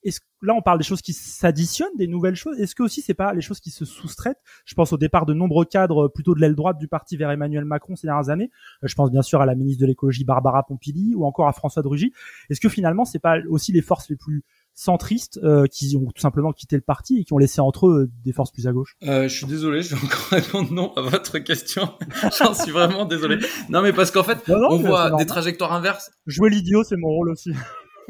Euh, 0.04 0.08
est-ce 0.08 0.20
là 0.42 0.54
on 0.56 0.62
parle 0.62 0.78
des 0.78 0.84
choses 0.84 1.02
qui 1.02 1.12
s'additionnent, 1.12 1.94
des 1.96 2.06
nouvelles 2.06 2.34
choses. 2.34 2.58
Est-ce 2.58 2.74
que 2.74 2.82
aussi 2.82 3.02
c'est 3.02 3.14
pas 3.14 3.34
les 3.34 3.40
choses 3.40 3.60
qui 3.60 3.70
se 3.70 3.84
soustraitent? 3.84 4.40
Je 4.64 4.74
pense 4.74 4.92
au 4.92 4.98
départ 4.98 5.26
de 5.26 5.34
nombreux 5.34 5.64
cadres 5.64 6.08
plutôt 6.08 6.34
de 6.34 6.40
l'aile 6.40 6.54
droite 6.54 6.78
du 6.78 6.88
parti 6.88 7.16
vers 7.16 7.30
Emmanuel 7.30 7.64
Macron 7.64 7.96
ces 7.96 8.06
dernières 8.06 8.30
années. 8.30 8.50
Euh, 8.82 8.88
je 8.88 8.94
pense 8.94 9.10
bien 9.10 9.22
sûr 9.22 9.40
à 9.40 9.46
la 9.46 9.54
ministre 9.54 9.80
de 9.82 9.86
l'écologie 9.86 10.24
Barbara 10.24 10.62
Pompili 10.66 11.14
ou 11.14 11.24
encore 11.24 11.48
à 11.48 11.52
François 11.52 11.82
de 11.82 11.88
Rugy. 11.88 12.12
Est-ce 12.48 12.60
que 12.60 12.68
finalement 12.68 13.04
c'est 13.04 13.18
pas 13.18 13.36
aussi 13.48 13.72
les 13.72 13.82
forces 13.82 14.08
les 14.08 14.16
plus 14.16 14.44
centristes 14.72 15.38
euh, 15.42 15.66
qui 15.66 15.94
ont 15.96 16.10
tout 16.10 16.22
simplement 16.22 16.52
quitté 16.52 16.76
le 16.76 16.82
parti 16.82 17.18
et 17.18 17.24
qui 17.24 17.32
ont 17.32 17.38
laissé 17.38 17.60
entre 17.60 17.88
eux 17.88 18.10
des 18.24 18.32
forces 18.32 18.52
plus 18.52 18.66
à 18.66 18.72
gauche? 18.72 18.96
Euh, 19.02 19.24
Je 19.24 19.36
suis 19.36 19.46
désolé, 19.46 19.82
je 19.82 19.94
vais 19.94 20.02
encore 20.02 20.26
répondre 20.30 20.72
non 20.72 20.92
à 20.94 21.02
votre 21.02 21.38
question. 21.38 21.92
J'en 22.38 22.54
suis 22.54 22.72
vraiment 22.72 23.04
désolé. 23.04 23.38
Non 23.68 23.82
mais 23.82 23.92
parce 23.92 24.10
qu'en 24.10 24.24
fait, 24.24 24.38
on 24.48 24.78
voit 24.78 25.16
des 25.16 25.26
trajectoires 25.26 25.72
inverses. 25.72 26.10
Jouer 26.26 26.50
l'idiot, 26.50 26.82
c'est 26.84 26.96
mon 26.96 27.08
rôle 27.08 27.30
aussi 27.30 27.52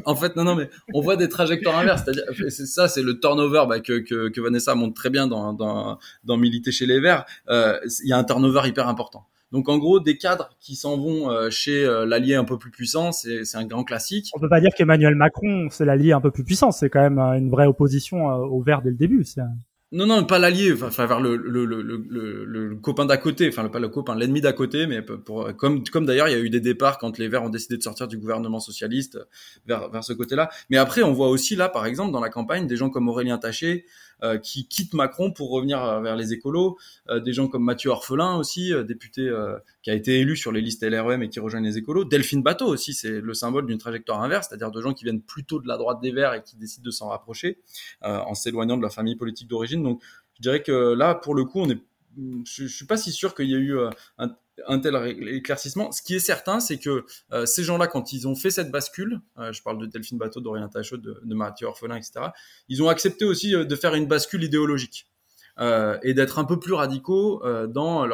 en 0.04 0.16
fait, 0.16 0.36
non, 0.36 0.44
non, 0.44 0.54
mais 0.54 0.68
on 0.94 1.00
voit 1.00 1.16
des 1.16 1.28
trajectoires 1.28 1.78
inverses. 1.78 2.02
C'est 2.48 2.66
ça, 2.66 2.88
c'est 2.88 3.02
le 3.02 3.18
turnover 3.18 3.64
bah, 3.68 3.80
que, 3.80 3.98
que, 3.98 4.28
que, 4.28 4.40
Vanessa 4.40 4.74
montre 4.74 4.94
très 4.94 5.10
bien 5.10 5.26
dans, 5.26 5.52
dans, 5.52 5.98
dans 6.24 6.36
Militer 6.36 6.72
chez 6.72 6.86
les 6.86 7.00
Verts. 7.00 7.24
Euh, 7.48 7.78
il 8.02 8.08
y 8.08 8.12
a 8.12 8.18
un 8.18 8.24
turnover 8.24 8.68
hyper 8.68 8.88
important. 8.88 9.26
Donc 9.52 9.68
en 9.68 9.78
gros, 9.78 9.98
des 9.98 10.16
cadres 10.16 10.50
qui 10.60 10.76
s'en 10.76 10.96
vont 10.96 11.50
chez 11.50 11.84
l'allié 12.06 12.36
un 12.36 12.44
peu 12.44 12.56
plus 12.56 12.70
puissant, 12.70 13.10
c'est 13.10 13.42
un 13.54 13.64
grand 13.64 13.82
classique. 13.82 14.30
On 14.32 14.38
peut 14.38 14.48
pas 14.48 14.60
dire 14.60 14.70
qu'Emmanuel 14.76 15.16
Macron, 15.16 15.66
c'est 15.70 15.84
l'allié 15.84 16.12
un 16.12 16.20
peu 16.20 16.30
plus 16.30 16.44
puissant. 16.44 16.70
C'est 16.70 16.88
quand 16.88 17.00
même 17.00 17.18
une 17.18 17.50
vraie 17.50 17.66
opposition 17.66 18.26
au 18.26 18.62
vert 18.62 18.80
dès 18.80 18.90
le 18.90 18.96
début. 18.96 19.24
Non, 19.92 20.06
non, 20.06 20.24
pas 20.24 20.38
l'allié, 20.38 20.72
enfin, 20.72 21.06
vers 21.06 21.18
le, 21.18 21.34
le, 21.34 21.64
le, 21.64 21.82
le, 21.82 22.76
copain 22.76 23.06
d'à 23.06 23.16
côté, 23.16 23.48
enfin, 23.48 23.68
pas 23.68 23.80
le 23.80 23.88
copain, 23.88 24.14
l'ennemi 24.14 24.40
d'à 24.40 24.52
côté, 24.52 24.86
mais 24.86 25.02
pour, 25.02 25.48
comme, 25.56 25.82
comme 25.82 26.06
d'ailleurs, 26.06 26.28
il 26.28 26.32
y 26.32 26.34
a 26.36 26.38
eu 26.38 26.48
des 26.48 26.60
départs 26.60 26.98
quand 26.98 27.18
les 27.18 27.26
Verts 27.26 27.42
ont 27.42 27.48
décidé 27.48 27.76
de 27.76 27.82
sortir 27.82 28.06
du 28.06 28.16
gouvernement 28.16 28.60
socialiste 28.60 29.18
vers, 29.66 29.90
vers 29.90 30.04
ce 30.04 30.12
côté-là. 30.12 30.48
Mais 30.68 30.76
après, 30.76 31.02
on 31.02 31.12
voit 31.12 31.28
aussi 31.28 31.56
là, 31.56 31.68
par 31.68 31.86
exemple, 31.86 32.12
dans 32.12 32.20
la 32.20 32.28
campagne, 32.30 32.68
des 32.68 32.76
gens 32.76 32.88
comme 32.88 33.08
Aurélien 33.08 33.38
Taché, 33.38 33.84
qui 34.42 34.66
quittent 34.66 34.94
Macron 34.94 35.32
pour 35.32 35.50
revenir 35.50 35.82
euh, 35.82 36.00
vers 36.00 36.16
les 36.16 36.32
écolos. 36.32 36.78
Euh, 37.08 37.20
des 37.20 37.32
gens 37.32 37.48
comme 37.48 37.64
Mathieu 37.64 37.90
Orphelin 37.90 38.36
aussi, 38.36 38.72
député 38.86 39.30
qui 39.82 39.90
a 39.90 39.94
été 39.94 40.20
élu 40.20 40.36
sur 40.36 40.52
les 40.52 40.60
listes 40.60 40.82
LREM 40.82 41.22
et 41.22 41.28
qui 41.28 41.40
rejoignent 41.40 41.64
les 41.64 41.78
écolos. 41.78 42.04
Delphine 42.04 42.42
Bateau 42.42 42.66
aussi, 42.66 42.94
c'est 42.94 43.20
le 43.20 43.34
symbole 43.34 43.66
d'une 43.66 43.78
trajectoire 43.78 44.22
inverse, 44.22 44.48
c'est-à-dire 44.48 44.70
de 44.70 44.80
gens 44.80 44.94
qui 44.94 45.04
viennent 45.04 45.22
plutôt 45.22 45.60
de 45.60 45.68
la 45.68 45.76
droite 45.76 46.00
des 46.00 46.12
Verts 46.12 46.34
et 46.34 46.42
qui 46.42 46.56
décident 46.56 46.84
de 46.84 46.90
s'en 46.90 47.08
rapprocher 47.08 47.58
en 48.02 48.34
s'éloignant 48.34 48.76
de 48.76 48.82
leur 48.82 48.92
famille 48.92 49.16
politique 49.16 49.48
d'origine. 49.48 49.82
Donc 49.82 50.02
je 50.36 50.42
dirais 50.42 50.62
que 50.62 50.94
là, 50.94 51.14
pour 51.14 51.34
le 51.34 51.44
coup, 51.44 51.60
on 51.60 51.70
est 51.70 51.78
je, 52.44 52.66
je 52.66 52.74
suis 52.74 52.86
pas 52.86 52.96
si 52.96 53.12
sûr 53.12 53.34
qu'il 53.34 53.48
y 53.48 53.54
a 53.54 53.58
eu 53.58 53.78
un, 54.18 54.36
un 54.66 54.78
tel 54.78 54.96
éclaircissement. 55.28 55.92
Ce 55.92 56.02
qui 56.02 56.14
est 56.14 56.20
certain, 56.20 56.60
c'est 56.60 56.78
que 56.78 57.04
euh, 57.32 57.46
ces 57.46 57.64
gens-là, 57.64 57.86
quand 57.86 58.12
ils 58.12 58.28
ont 58.28 58.34
fait 58.34 58.50
cette 58.50 58.70
bascule, 58.70 59.20
euh, 59.38 59.52
je 59.52 59.62
parle 59.62 59.78
de 59.78 59.86
Delphine 59.86 60.18
Bateau, 60.18 60.40
d'Orient 60.40 60.68
Tachot, 60.68 60.96
de, 60.96 61.20
de 61.22 61.34
Mathieu 61.34 61.66
Orphelin, 61.66 61.96
etc., 61.96 62.26
ils 62.68 62.82
ont 62.82 62.88
accepté 62.88 63.24
aussi 63.24 63.54
euh, 63.54 63.64
de 63.64 63.76
faire 63.76 63.94
une 63.94 64.06
bascule 64.06 64.44
idéologique. 64.44 65.06
et 66.02 66.14
d'être 66.14 66.38
un 66.38 66.44
peu 66.44 66.58
plus 66.58 66.72
radicaux 66.72 67.42
dans, 67.68 68.08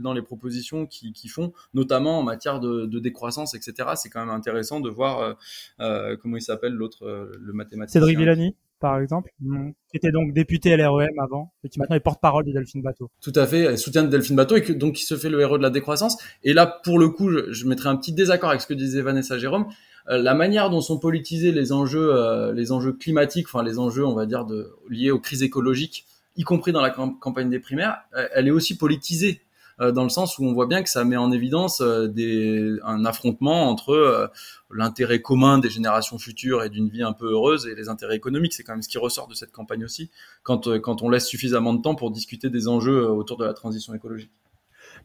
dans 0.00 0.12
les 0.12 0.20
propositions 0.20 0.86
qu'ils 0.86 1.30
font, 1.30 1.54
notamment 1.72 2.18
en 2.18 2.22
matière 2.22 2.60
de, 2.60 2.84
de 2.84 2.98
décroissance, 2.98 3.54
etc. 3.54 3.90
C'est 3.94 4.10
quand 4.10 4.20
même 4.20 4.34
intéressant 4.34 4.80
de 4.80 4.90
voir 4.90 5.38
comment 5.78 6.36
il 6.36 6.42
s'appelle 6.42 6.74
l'autre, 6.74 7.06
le 7.40 7.52
mathématicien. 7.54 8.00
Cédric 8.00 8.18
Villani? 8.18 8.54
Par 8.80 8.98
exemple, 8.98 9.30
qui 9.40 9.96
était 9.96 10.10
donc 10.10 10.32
député 10.32 10.76
LREM 10.76 11.18
avant, 11.18 11.52
et 11.62 11.68
qui 11.68 11.78
maintenant 11.78 11.96
est 11.96 12.00
porte-parole 12.00 12.44
de 12.44 12.52
Delphine 12.52 12.82
Bateau. 12.82 13.10
Tout 13.22 13.32
à 13.34 13.46
fait, 13.46 13.76
soutien 13.76 14.02
de 14.02 14.08
Delphine 14.08 14.36
Bateau, 14.36 14.56
et 14.56 14.74
donc 14.74 14.94
qui 14.94 15.04
se 15.04 15.16
fait 15.16 15.28
le 15.28 15.40
héros 15.40 15.58
de 15.58 15.62
la 15.62 15.70
décroissance. 15.70 16.16
Et 16.42 16.52
là, 16.52 16.66
pour 16.66 16.98
le 16.98 17.08
coup, 17.10 17.30
je, 17.30 17.52
je 17.52 17.66
mettrai 17.66 17.88
un 17.88 17.96
petit 17.96 18.12
désaccord 18.12 18.50
avec 18.50 18.60
ce 18.62 18.66
que 18.66 18.74
disait 18.74 19.02
Vanessa 19.02 19.38
Jérôme. 19.38 19.66
Euh, 20.08 20.18
la 20.18 20.34
manière 20.34 20.70
dont 20.70 20.80
sont 20.80 20.98
politisés 20.98 21.52
les 21.52 21.72
enjeux, 21.72 22.14
euh, 22.14 22.52
les 22.52 22.72
enjeux 22.72 22.92
climatiques, 22.92 23.46
enfin 23.48 23.62
les 23.62 23.78
enjeux, 23.78 24.04
on 24.04 24.14
va 24.14 24.26
dire, 24.26 24.46
liés 24.88 25.10
aux 25.10 25.20
crises 25.20 25.42
écologiques, 25.42 26.06
y 26.36 26.42
compris 26.42 26.72
dans 26.72 26.80
la 26.80 26.90
campagne 26.90 27.50
des 27.50 27.58
primaires, 27.58 27.98
euh, 28.16 28.26
elle 28.34 28.48
est 28.48 28.52
aussi 28.52 28.76
politisée 28.76 29.40
dans 29.80 30.02
le 30.02 30.10
sens 30.10 30.38
où 30.38 30.44
on 30.44 30.52
voit 30.52 30.66
bien 30.66 30.82
que 30.82 30.90
ça 30.90 31.04
met 31.04 31.16
en 31.16 31.32
évidence 31.32 31.80
euh, 31.80 32.06
des, 32.06 32.76
un 32.84 33.04
affrontement 33.04 33.68
entre 33.68 33.90
euh, 33.92 34.26
l'intérêt 34.70 35.22
commun 35.22 35.58
des 35.58 35.70
générations 35.70 36.18
futures 36.18 36.62
et 36.62 36.68
d'une 36.68 36.88
vie 36.88 37.02
un 37.02 37.12
peu 37.12 37.30
heureuse 37.32 37.66
et 37.66 37.74
les 37.74 37.88
intérêts 37.88 38.16
économiques. 38.16 38.52
C'est 38.52 38.62
quand 38.62 38.74
même 38.74 38.82
ce 38.82 38.88
qui 38.88 38.98
ressort 38.98 39.26
de 39.26 39.34
cette 39.34 39.52
campagne 39.52 39.84
aussi, 39.84 40.10
quand, 40.42 40.78
quand 40.80 41.02
on 41.02 41.08
laisse 41.08 41.26
suffisamment 41.26 41.72
de 41.72 41.80
temps 41.80 41.94
pour 41.94 42.10
discuter 42.10 42.50
des 42.50 42.68
enjeux 42.68 43.08
autour 43.08 43.38
de 43.38 43.44
la 43.44 43.54
transition 43.54 43.94
écologique. 43.94 44.30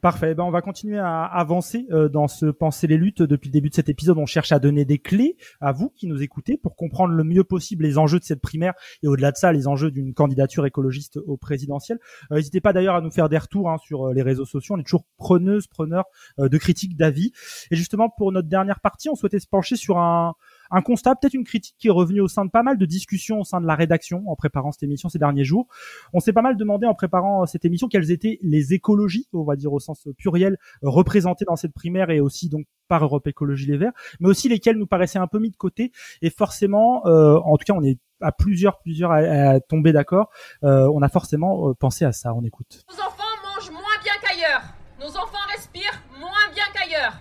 Parfait. 0.01 0.35
Ben, 0.35 0.43
on 0.43 0.51
va 0.51 0.61
continuer 0.61 0.97
à 0.97 1.23
avancer 1.23 1.87
euh, 1.91 2.09
dans 2.09 2.27
ce 2.27 2.47
penser 2.47 2.87
les 2.87 2.97
luttes. 2.97 3.21
Depuis 3.21 3.49
le 3.49 3.53
début 3.53 3.69
de 3.69 3.75
cet 3.75 3.89
épisode, 3.89 4.17
on 4.17 4.25
cherche 4.25 4.51
à 4.51 4.59
donner 4.59 4.85
des 4.85 4.99
clés 4.99 5.37
à 5.61 5.71
vous 5.71 5.89
qui 5.89 6.07
nous 6.07 6.21
écoutez 6.21 6.57
pour 6.57 6.75
comprendre 6.75 7.13
le 7.13 7.23
mieux 7.23 7.43
possible 7.43 7.83
les 7.83 7.97
enjeux 7.97 8.19
de 8.19 8.23
cette 8.23 8.41
primaire 8.41 8.73
et 9.03 9.07
au-delà 9.07 9.31
de 9.31 9.37
ça, 9.37 9.51
les 9.51 9.67
enjeux 9.67 9.91
d'une 9.91 10.13
candidature 10.13 10.65
écologiste 10.65 11.17
au 11.17 11.37
présidentiel. 11.37 11.99
Euh, 12.31 12.35
n'hésitez 12.35 12.61
pas 12.61 12.73
d'ailleurs 12.73 12.95
à 12.95 13.01
nous 13.01 13.11
faire 13.11 13.29
des 13.29 13.37
retours 13.37 13.69
hein, 13.69 13.77
sur 13.77 14.07
euh, 14.07 14.13
les 14.13 14.21
réseaux 14.21 14.45
sociaux. 14.45 14.75
On 14.75 14.79
est 14.79 14.83
toujours 14.83 15.05
preneuse, 15.17 15.67
preneur 15.67 16.05
de 16.37 16.57
critiques, 16.57 16.95
d'avis. 16.97 17.31
Et 17.71 17.75
justement, 17.75 18.09
pour 18.09 18.31
notre 18.31 18.47
dernière 18.47 18.79
partie, 18.79 19.09
on 19.09 19.15
souhaitait 19.15 19.39
se 19.39 19.47
pencher 19.47 19.75
sur 19.75 19.97
un 19.97 20.33
un 20.71 20.81
constat, 20.81 21.15
peut-être 21.15 21.33
une 21.33 21.43
critique 21.43 21.75
qui 21.77 21.87
est 21.87 21.91
revenue 21.91 22.21
au 22.21 22.27
sein 22.27 22.45
de 22.45 22.49
pas 22.49 22.63
mal 22.63 22.77
de 22.77 22.85
discussions 22.85 23.39
au 23.39 23.43
sein 23.43 23.61
de 23.61 23.67
la 23.67 23.75
rédaction 23.75 24.23
en 24.27 24.35
préparant 24.35 24.71
cette 24.71 24.83
émission 24.83 25.09
ces 25.09 25.19
derniers 25.19 25.43
jours. 25.43 25.67
On 26.13 26.19
s'est 26.19 26.33
pas 26.33 26.41
mal 26.41 26.57
demandé 26.57 26.87
en 26.87 26.93
préparant 26.93 27.43
euh, 27.43 27.45
cette 27.45 27.65
émission 27.65 27.87
quelles 27.87 28.11
étaient 28.11 28.39
les 28.41 28.73
écologies, 28.73 29.27
on 29.33 29.43
va 29.43 29.55
dire 29.55 29.73
au 29.73 29.79
sens 29.79 30.07
pluriel, 30.17 30.57
euh, 30.83 30.89
représentées 30.89 31.45
dans 31.45 31.55
cette 31.55 31.73
primaire 31.73 32.09
et 32.09 32.19
aussi 32.19 32.49
donc 32.49 32.65
par 32.87 33.03
Europe 33.03 33.27
Écologie 33.27 33.65
Les 33.65 33.77
Verts, 33.77 33.93
mais 34.19 34.29
aussi 34.29 34.47
lesquelles 34.47 34.77
nous 34.77 34.87
paraissaient 34.87 35.19
un 35.19 35.27
peu 35.27 35.39
mis 35.39 35.49
de 35.49 35.55
côté. 35.55 35.91
Et 36.21 36.29
forcément, 36.29 37.05
euh, 37.07 37.37
en 37.37 37.57
tout 37.57 37.65
cas, 37.65 37.73
on 37.73 37.83
est 37.83 37.97
à 38.21 38.31
plusieurs, 38.31 38.79
plusieurs 38.79 39.11
à, 39.11 39.59
tomber 39.59 39.91
d'accord. 39.91 40.29
on 40.61 41.01
a 41.01 41.09
forcément 41.09 41.73
pensé 41.73 42.05
à 42.05 42.13
ça. 42.13 42.33
On 42.33 42.43
écoute. 42.43 42.85
Nos 42.89 43.03
enfants 43.03 43.23
mangent 43.43 43.71
moins 43.71 43.81
bien 44.03 44.13
qu'ailleurs. 44.21 44.61
Nos 44.99 45.09
enfants 45.09 45.45
respirent 45.53 46.01
moins 46.19 46.53
bien 46.53 46.63
qu'ailleurs. 46.73 47.13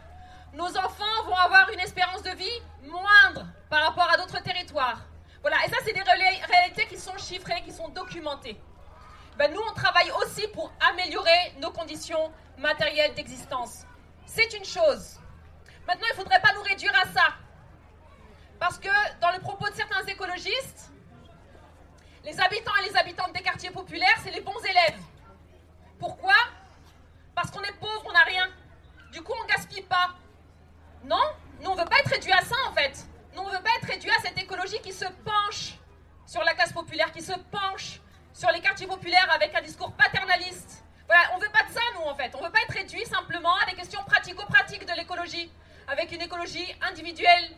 Nos 0.57 0.69
enfants 0.79 1.25
vont 1.27 1.35
avoir 1.35 1.69
une 1.73 1.81
espérance 1.81 2.23
de 2.23 2.31
vie 2.39 2.63
par 3.69 3.83
rapport 3.83 4.11
à 4.11 4.17
d'autres 4.17 4.43
territoires. 4.43 5.01
Voilà, 5.41 5.65
et 5.65 5.69
ça, 5.69 5.77
c'est 5.85 5.93
des 5.93 6.03
réalités 6.03 6.87
qui 6.87 6.99
sont 6.99 7.17
chiffrées, 7.19 7.63
qui 7.63 7.73
sont 7.73 7.89
documentées. 7.89 8.61
Ben, 9.37 9.53
nous, 9.53 9.61
on 9.61 9.75
travaille 9.75 10.11
aussi 10.13 10.47
pour 10.49 10.73
améliorer 10.91 11.55
nos 11.61 11.71
conditions 11.71 12.33
matérielles 12.57 13.15
d'existence. 13.15 13.85
C'est 14.27 14.53
une 14.55 14.65
chose. 14.65 15.19
Maintenant, 15.87 16.07
il 16.09 16.17
ne 16.17 16.23
faudrait 16.23 16.41
pas 16.41 16.53
nous 16.55 16.63
réduire 16.63 16.95
à 16.99 17.07
ça. 17.13 17.35
Parce 18.59 18.79
que 18.79 18.89
dans 19.21 19.33
le 19.33 19.41
propos 19.41 19.69
de 19.69 19.75
certains 19.75 20.05
écologistes, 20.07 20.91
les 22.25 22.41
habitants 22.41 22.73
et 22.81 22.89
les 22.89 22.97
habitantes 22.97 23.33
des 23.35 23.43
quartiers 23.43 23.71
populaires, 23.71 24.17
c'est 24.23 24.31
les 24.31 24.41
bons 24.41 24.61
élèves. 24.61 25.01
Pourquoi? 25.99 26.35
Parce 27.35 27.51
qu'on 27.51 27.63
est 27.63 27.79
pauvre, 27.79 28.05
on 28.07 28.13
n'a 28.13 28.23
rien. 28.23 28.49
Du 29.13 29.21
coup, 29.23 29.33
on 29.39 29.43
ne 29.45 29.49
gaspille 29.49 29.83
pas. 29.83 30.11
Non? 31.05 31.23
Nous, 31.61 31.71
on 31.71 31.75
ne 31.75 31.81
veut 31.81 31.89
pas 31.89 31.99
être 32.01 32.11
réduit 32.11 32.33
à 32.33 32.43
ça, 32.43 32.57
en 32.69 32.73
fait. 32.73 33.05
Nous, 33.35 33.43
on 33.43 33.49
ne 33.49 33.53
veut 33.53 33.63
pas 33.63 33.71
être 33.81 33.87
réduit 33.87 34.11
à 34.11 34.21
cette 34.23 34.39
écologie 34.39 34.81
qui 34.81 34.93
se 34.93 35.07
penche 35.25 35.75
sur 36.27 36.43
la 36.45 36.55
classe 36.55 36.73
populaire, 36.73 37.13
qui 37.13 37.23
se 37.23 37.33
penche 37.51 38.01
sur 38.33 38.51
les 38.51 38.61
quartiers 38.61 38.87
populaires 38.87 39.29
avec 39.33 39.55
un 39.55 39.63
discours 39.63 39.93
paternaliste. 39.93 40.85
Voilà, 41.07 41.23
on 41.35 41.39
ne 41.39 41.45
veut 41.45 41.51
pas 41.51 41.63
de 41.65 41.73
ça, 41.73 41.81
nous, 41.95 42.07
en 42.09 42.15
fait. 42.15 42.35
On 42.35 42.39
ne 42.39 42.47
veut 42.47 42.53
pas 42.53 42.61
être 42.63 42.75
réduit 42.75 43.05
simplement 43.07 43.55
à 43.57 43.67
des 43.71 43.77
questions 43.77 44.03
pratico-pratiques 44.05 44.87
de 44.87 44.93
l'écologie, 44.97 45.51
avec 45.87 46.13
une 46.13 46.23
écologie 46.23 46.75
individuelle, 46.83 47.57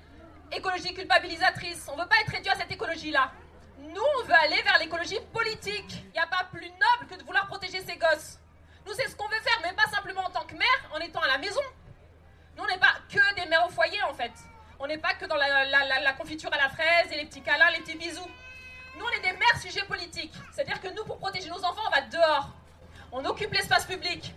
écologie 0.53 0.94
culpabilisatrice. 0.94 1.86
On 1.88 1.97
ne 1.97 2.03
veut 2.03 2.09
pas 2.09 2.20
être 2.20 2.32
réduit 2.32 2.51
à 2.51 2.57
cette 2.57 2.72
écologie-là. 2.72 3.30
Nous, 3.78 4.03
on 4.20 4.24
veut 4.24 4.34
aller 4.34 4.61
vers 4.62 4.78
l'écologie 4.78 5.18
politique. 5.32 6.05
Il 6.07 6.12
n'y 6.12 6.18
a 6.18 6.26
pas 6.26 6.44
plus 6.51 6.68
noble 6.70 7.11
que 7.11 7.14
de 7.14 7.24
vouloir 7.24 7.47
protéger 7.47 7.80
ses 7.80 7.97
gosses. 7.97 8.38
Nous, 8.86 8.92
c'est 8.94 9.09
ce 9.09 9.16
qu'on 9.16 9.28
veut 9.28 9.40
faire, 9.40 9.61
mais 9.62 9.72
pas 9.74 9.90
simplement 9.90 10.22
en 10.22 10.30
tant 10.30 10.44
que 10.44 10.55
mère, 10.55 10.90
en 10.94 10.99
étant 10.99 11.20
à 11.20 11.28
la 11.28 11.38
maison, 11.38 11.61
nous, 12.57 12.64
on 12.64 12.66
n'est 12.66 12.78
pas 12.78 12.94
que 13.09 13.34
des 13.34 13.46
mères 13.48 13.66
au 13.66 13.70
foyer, 13.70 14.02
en 14.02 14.14
fait. 14.14 14.32
On 14.78 14.86
n'est 14.86 14.98
pas 14.98 15.14
que 15.14 15.26
dans 15.26 15.36
la, 15.36 16.12
confiture 16.14 16.52
à 16.52 16.57
la 16.57 16.68
fraise 16.68 17.11
et 17.12 17.16
les 17.16 17.26
petits 17.26 17.42
câlins, 17.42 17.70
les 17.70 17.80
petits 17.80 17.96
bisous. 17.98 18.28
Nous, 18.98 19.04
on 19.04 19.11
est 19.11 19.20
des 19.20 19.36
mères 19.36 19.61
sujets 19.61 19.84
politiques. 19.84 20.32
C'est-à-dire 20.52 20.80
que 20.80 20.88
nous, 20.88 21.04
pour 21.04 21.18
protéger 21.18 21.48
nos 21.50 21.62
enfants, 21.64 21.82
on 21.86 21.90
va 21.90 22.00
dehors. 22.02 22.50
On 23.12 23.24
occupe 23.24 23.52
l'espace 23.52 23.84
public. 23.84 24.34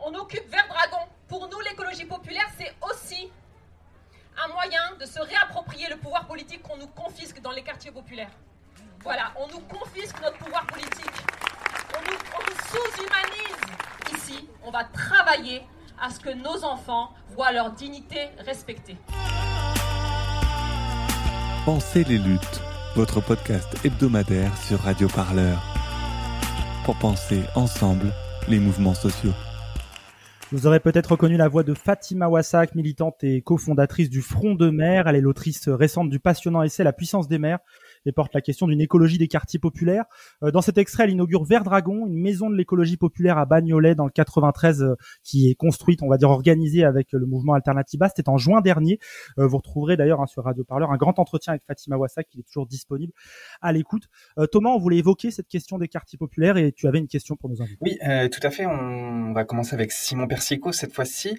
On 0.00 0.14
occupe 0.14 0.48
Vert 0.48 0.66
Dragon. 0.68 1.08
Pour 1.28 1.48
nous, 1.48 1.60
l'écologie 1.60 2.04
populaire, 2.04 2.48
c'est 2.56 2.74
aussi 2.88 3.30
un 4.42 4.48
moyen 4.48 4.94
de 5.00 5.04
se 5.04 5.20
réapproprier 5.20 5.88
le 5.88 5.96
pouvoir 5.96 6.26
politique 6.26 6.62
qu'on 6.62 6.76
nous 6.76 6.86
confisque 6.88 7.40
dans 7.40 7.50
les 7.50 7.62
quartiers 7.62 7.90
populaires. 7.90 8.30
Voilà, 9.00 9.32
on 9.36 9.48
nous 9.48 9.60
confisque 9.60 10.20
notre 10.20 10.38
pouvoir 10.38 10.66
politique. 10.66 11.10
On 11.96 12.02
nous 12.02 12.56
sous-humanise. 12.70 14.14
Ici, 14.14 14.48
on 14.62 14.70
va 14.70 14.84
travailler 14.84 15.66
à 16.00 16.10
ce 16.10 16.20
que 16.20 16.30
nos 16.30 16.64
enfants 16.64 17.10
voient 17.34 17.52
leur 17.52 17.72
dignité 17.72 18.28
respectée. 18.44 18.96
Pensez 21.64 22.04
les 22.04 22.18
luttes, 22.18 22.60
votre 22.94 23.20
podcast 23.20 23.68
hebdomadaire 23.84 24.56
sur 24.58 24.80
Radio 24.80 25.08
Parleur. 25.08 25.62
Pour 26.84 26.96
penser 26.96 27.42
ensemble 27.54 28.12
les 28.48 28.58
mouvements 28.58 28.94
sociaux. 28.94 29.34
Vous 30.50 30.66
aurez 30.66 30.80
peut-être 30.80 31.10
reconnu 31.10 31.36
la 31.36 31.48
voix 31.48 31.62
de 31.62 31.74
Fatima 31.74 32.26
Wassak, 32.26 32.74
militante 32.74 33.22
et 33.22 33.42
cofondatrice 33.42 34.08
du 34.08 34.22
Front 34.22 34.54
de 34.54 34.70
Mer. 34.70 35.06
Elle 35.06 35.16
est 35.16 35.20
l'autrice 35.20 35.68
récente 35.68 36.08
du 36.08 36.20
passionnant 36.20 36.62
essai 36.62 36.84
La 36.84 36.94
puissance 36.94 37.28
des 37.28 37.38
mers, 37.38 37.58
et 38.08 38.12
porte 38.12 38.34
la 38.34 38.40
question 38.40 38.66
d'une 38.66 38.80
écologie 38.80 39.18
des 39.18 39.28
quartiers 39.28 39.58
populaires. 39.58 40.04
Euh, 40.42 40.50
dans 40.50 40.62
cet 40.62 40.78
extrait, 40.78 41.04
elle 41.04 41.10
inaugure 41.10 41.44
Vert 41.44 41.64
Dragon, 41.64 42.06
une 42.06 42.18
maison 42.18 42.50
de 42.50 42.56
l'écologie 42.56 42.96
populaire 42.96 43.38
à 43.38 43.46
Bagnolet 43.46 43.94
dans 43.94 44.04
le 44.04 44.10
93 44.10 44.82
euh, 44.82 44.96
qui 45.22 45.50
est 45.50 45.54
construite, 45.54 46.02
on 46.02 46.08
va 46.08 46.16
dire 46.16 46.30
organisée 46.30 46.84
avec 46.84 47.08
le 47.12 47.26
mouvement 47.26 47.54
Alternativa. 47.54 48.08
C'était 48.08 48.28
en 48.28 48.38
juin 48.38 48.60
dernier. 48.60 48.98
Euh, 49.38 49.46
vous 49.46 49.58
retrouverez 49.58 49.96
d'ailleurs 49.96 50.20
hein, 50.20 50.26
sur 50.26 50.44
Radio 50.44 50.64
Parleur 50.64 50.90
un 50.90 50.96
grand 50.96 51.18
entretien 51.18 51.52
avec 51.52 51.62
Fatima 51.66 51.96
Wassak 51.96 52.28
qui 52.28 52.40
est 52.40 52.44
toujours 52.44 52.66
disponible 52.66 53.12
à 53.60 53.72
l'écoute. 53.72 54.08
Thomas, 54.52 54.70
on 54.70 54.78
voulait 54.78 54.98
évoquer 54.98 55.30
cette 55.30 55.48
question 55.48 55.78
des 55.78 55.88
quartiers 55.88 56.18
populaires 56.18 56.56
et 56.56 56.72
tu 56.72 56.86
avais 56.86 56.98
une 56.98 57.08
question 57.08 57.36
pour 57.36 57.50
nos 57.50 57.60
invités. 57.62 57.78
Oui, 57.80 57.98
tout 58.30 58.40
à 58.42 58.50
fait. 58.50 58.66
On 58.66 59.32
va 59.32 59.44
commencer 59.44 59.74
avec 59.74 59.92
Simon 59.92 60.26
Persico 60.26 60.72
cette 60.72 60.92
fois-ci. 60.92 61.36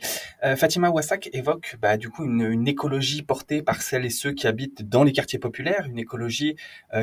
Fatima 0.56 0.90
Wassak 0.90 1.30
évoque 1.34 1.78
bah, 1.82 1.98
du 1.98 2.10
coup 2.10 2.26
une, 2.26 2.42
une 2.42 2.68
écologie 2.68 3.22
portée 3.22 3.62
par 3.62 3.82
celles 3.82 4.06
et 4.06 4.10
ceux 4.10 4.34
qui 4.34 4.48
habitent 4.48 4.88
dans 4.88 5.04
les 5.04 5.12
quartiers 5.12 5.40
populaires, 5.40 5.86
une 5.88 6.00
écologie 6.00 6.56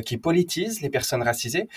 qui 0.05 0.19
politise 0.19 0.81
les 0.81 0.91
personnes 0.91 1.23
racisées. 1.23 1.69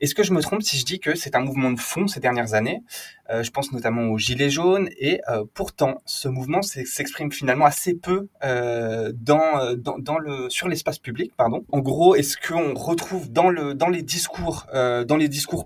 Est-ce 0.00 0.14
que 0.14 0.22
je 0.22 0.34
me 0.34 0.42
trompe 0.42 0.62
si 0.62 0.76
je 0.76 0.84
dis 0.84 1.00
que 1.00 1.14
c'est 1.14 1.34
un 1.36 1.40
mouvement 1.40 1.72
de 1.72 1.80
fond 1.80 2.06
ces 2.06 2.20
dernières 2.20 2.52
années 2.52 2.82
euh, 3.30 3.42
Je 3.42 3.50
pense 3.50 3.72
notamment 3.72 4.08
aux 4.10 4.18
Gilets 4.18 4.50
jaunes 4.50 4.90
et 4.98 5.22
euh, 5.30 5.44
pourtant 5.54 6.02
ce 6.04 6.28
mouvement 6.28 6.60
s'exprime 6.60 7.32
finalement 7.32 7.64
assez 7.64 7.94
peu 7.94 8.28
euh, 8.44 9.12
sur 10.50 10.68
l'espace 10.68 10.98
public. 10.98 11.32
En 11.38 11.78
gros, 11.78 12.14
est-ce 12.14 12.36
qu'on 12.36 12.74
retrouve 12.74 13.32
dans 13.32 13.48
le 13.48 13.74
dans 13.74 13.88
les 13.88 14.02
discours 14.02 14.66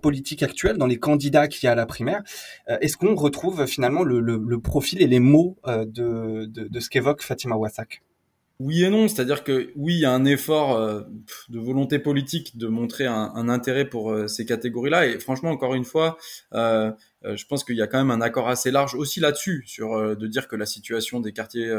politiques 0.00 0.42
actuels, 0.44 0.78
dans 0.78 0.86
les 0.86 0.98
candidats 0.98 1.48
qu'il 1.48 1.66
y 1.66 1.68
a 1.68 1.72
à 1.72 1.74
la 1.74 1.86
primaire, 1.86 2.22
est-ce 2.68 2.96
qu'on 2.96 3.16
retrouve 3.16 3.66
finalement 3.66 4.04
le, 4.04 4.61
profil 4.61 5.02
et 5.02 5.06
les 5.06 5.20
mots 5.20 5.58
de, 5.66 6.46
de, 6.46 6.68
de 6.68 6.80
ce 6.80 6.88
qu'évoque 6.88 7.22
Fatima 7.22 7.56
Wassak 7.56 8.02
oui 8.61 8.84
et 8.84 8.90
non, 8.90 9.08
c'est-à-dire 9.08 9.42
que 9.42 9.72
oui, 9.74 9.94
il 9.94 10.00
y 10.00 10.04
a 10.04 10.12
un 10.12 10.26
effort 10.26 10.76
euh, 10.76 11.00
de 11.48 11.58
volonté 11.58 11.98
politique 11.98 12.58
de 12.58 12.68
montrer 12.68 13.06
un, 13.06 13.48
intérêt 13.48 13.86
pour 13.88 14.12
euh, 14.12 14.28
ces 14.28 14.44
catégories-là. 14.44 15.06
Et 15.06 15.18
franchement, 15.18 15.50
encore 15.50 15.74
une 15.74 15.86
fois, 15.86 16.18
euh, 16.52 16.92
je 17.22 17.46
pense 17.46 17.64
qu'il 17.64 17.76
y 17.76 17.80
a 17.80 17.86
quand 17.86 17.96
même 17.96 18.11
un 18.11 18.20
accord 18.20 18.50
assez 18.50 18.70
large 18.70 18.94
aussi 18.94 19.18
là-dessus, 19.18 19.64
sur 19.66 20.16
de 20.16 20.26
dire 20.26 20.46
que 20.46 20.56
la 20.56 20.66
situation 20.66 21.20
des 21.20 21.32
quartiers, 21.32 21.70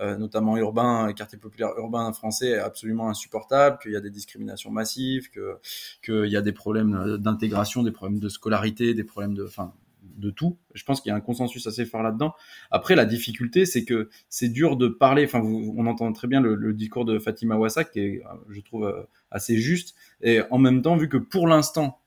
notamment 0.00 0.58
urbains, 0.58 1.14
quartiers 1.14 1.38
populaires 1.38 1.70
urbains 1.78 2.12
français, 2.12 2.50
est 2.50 2.58
absolument 2.58 3.08
insupportable, 3.08 3.78
qu'il 3.82 3.92
y 3.92 3.96
a 3.96 4.00
des 4.00 4.10
discriminations 4.10 4.70
massives, 4.70 5.30
que 5.30 5.56
qu'il 6.04 6.30
y 6.30 6.36
a 6.36 6.42
des 6.42 6.52
problèmes 6.52 7.16
d'intégration, 7.18 7.82
des 7.82 7.90
problèmes 7.90 8.20
de 8.20 8.28
scolarité, 8.28 8.92
des 8.92 9.04
problèmes 9.04 9.32
de, 9.32 9.46
enfin, 9.46 9.72
de 10.16 10.30
tout. 10.30 10.58
Je 10.74 10.84
pense 10.84 11.00
qu'il 11.00 11.10
y 11.10 11.12
a 11.12 11.16
un 11.16 11.20
consensus 11.20 11.66
assez 11.66 11.84
fort 11.84 12.02
là-dedans. 12.02 12.34
Après, 12.70 12.94
la 12.94 13.04
difficulté, 13.04 13.66
c'est 13.66 13.84
que 13.84 14.10
c'est 14.28 14.48
dur 14.48 14.76
de 14.76 14.88
parler. 14.88 15.24
Enfin, 15.24 15.40
on 15.40 15.86
entend 15.86 16.12
très 16.12 16.28
bien 16.28 16.40
le, 16.40 16.72
discours 16.72 17.04
de 17.04 17.18
Fatima 17.18 17.56
Wassak, 17.56 17.92
qui 17.92 18.00
est, 18.00 18.22
je 18.48 18.60
trouve, 18.60 18.86
euh, 18.86 19.02
assez 19.30 19.58
juste. 19.58 19.94
Et 20.22 20.40
en 20.50 20.58
même 20.58 20.82
temps, 20.82 20.96
vu 20.96 21.08
que 21.08 21.16
pour 21.16 21.46
l'instant, 21.46 22.00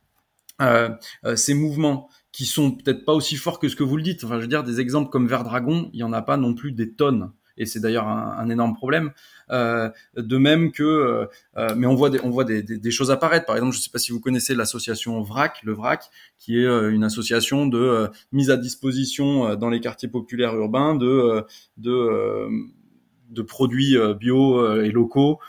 euh, 0.62 0.90
euh, 1.26 1.36
ces 1.36 1.54
mouvements 1.54 2.10
qui 2.32 2.46
sont 2.46 2.72
peut-être 2.72 3.06
pas 3.06 3.14
aussi 3.14 3.36
forts 3.36 3.60
que 3.60 3.68
ce 3.68 3.76
que 3.76 3.84
vous 3.84 3.98
le 3.98 4.04
dites. 4.04 4.24
Enfin, 4.24 4.38
je 4.38 4.42
veux 4.42 4.48
dire, 4.48 4.64
des 4.64 4.80
exemples 4.80 5.10
comme 5.10 5.28
Vert 5.28 5.44
Dragon, 5.44 5.90
il 5.94 6.00
y 6.00 6.04
en 6.04 6.14
a 6.14 6.22
pas 6.22 6.38
non 6.38 6.54
plus 6.54 6.72
des 6.72 6.94
tonnes 6.94 7.32
et 7.58 7.66
c'est 7.66 7.80
d'ailleurs 7.80 8.08
un, 8.08 8.36
un, 8.38 8.50
énorme 8.50 8.74
problème. 8.76 9.12
Euh, 9.52 9.90
de 10.18 10.38
même 10.38 10.72
que, 10.72 10.84
euh, 10.84 11.26
euh, 11.58 11.76
mais 11.78 11.86
on 11.88 11.96
voit 11.96 12.10
des, 12.10 12.20
on 12.24 12.30
voit 12.30 12.46
des, 12.46 12.64
des, 12.64 12.92
choses 12.92 13.12
apparaître. 13.12 13.46
Par 13.46 13.56
exemple, 13.56 13.74
je 13.74 13.80
ne 13.80 13.84
sais 13.84 13.92
pas 13.92 14.00
si 14.00 14.12
vous 14.12 14.20
connaissez 14.20 14.56
l'association 14.56 15.22
VRAC, 15.22 15.62
le 15.64 15.74
VRAC, 15.74 16.10
qui 16.40 16.58
est 16.58 16.66
une 16.66 17.04
association 17.04 17.68
de 17.68 18.10
mise 18.32 18.50
à 18.50 18.58
disposition 18.58 19.56
dans 19.56 19.70
les 19.70 19.80
quartiers 19.80 20.10
populaires 20.10 20.56
urbains 20.56 20.96
de 20.96 21.44
de 21.78 22.48
de 23.30 23.42
produits 23.42 23.98
bio 24.20 24.82
et 24.82 24.92
locaux 24.92 25.40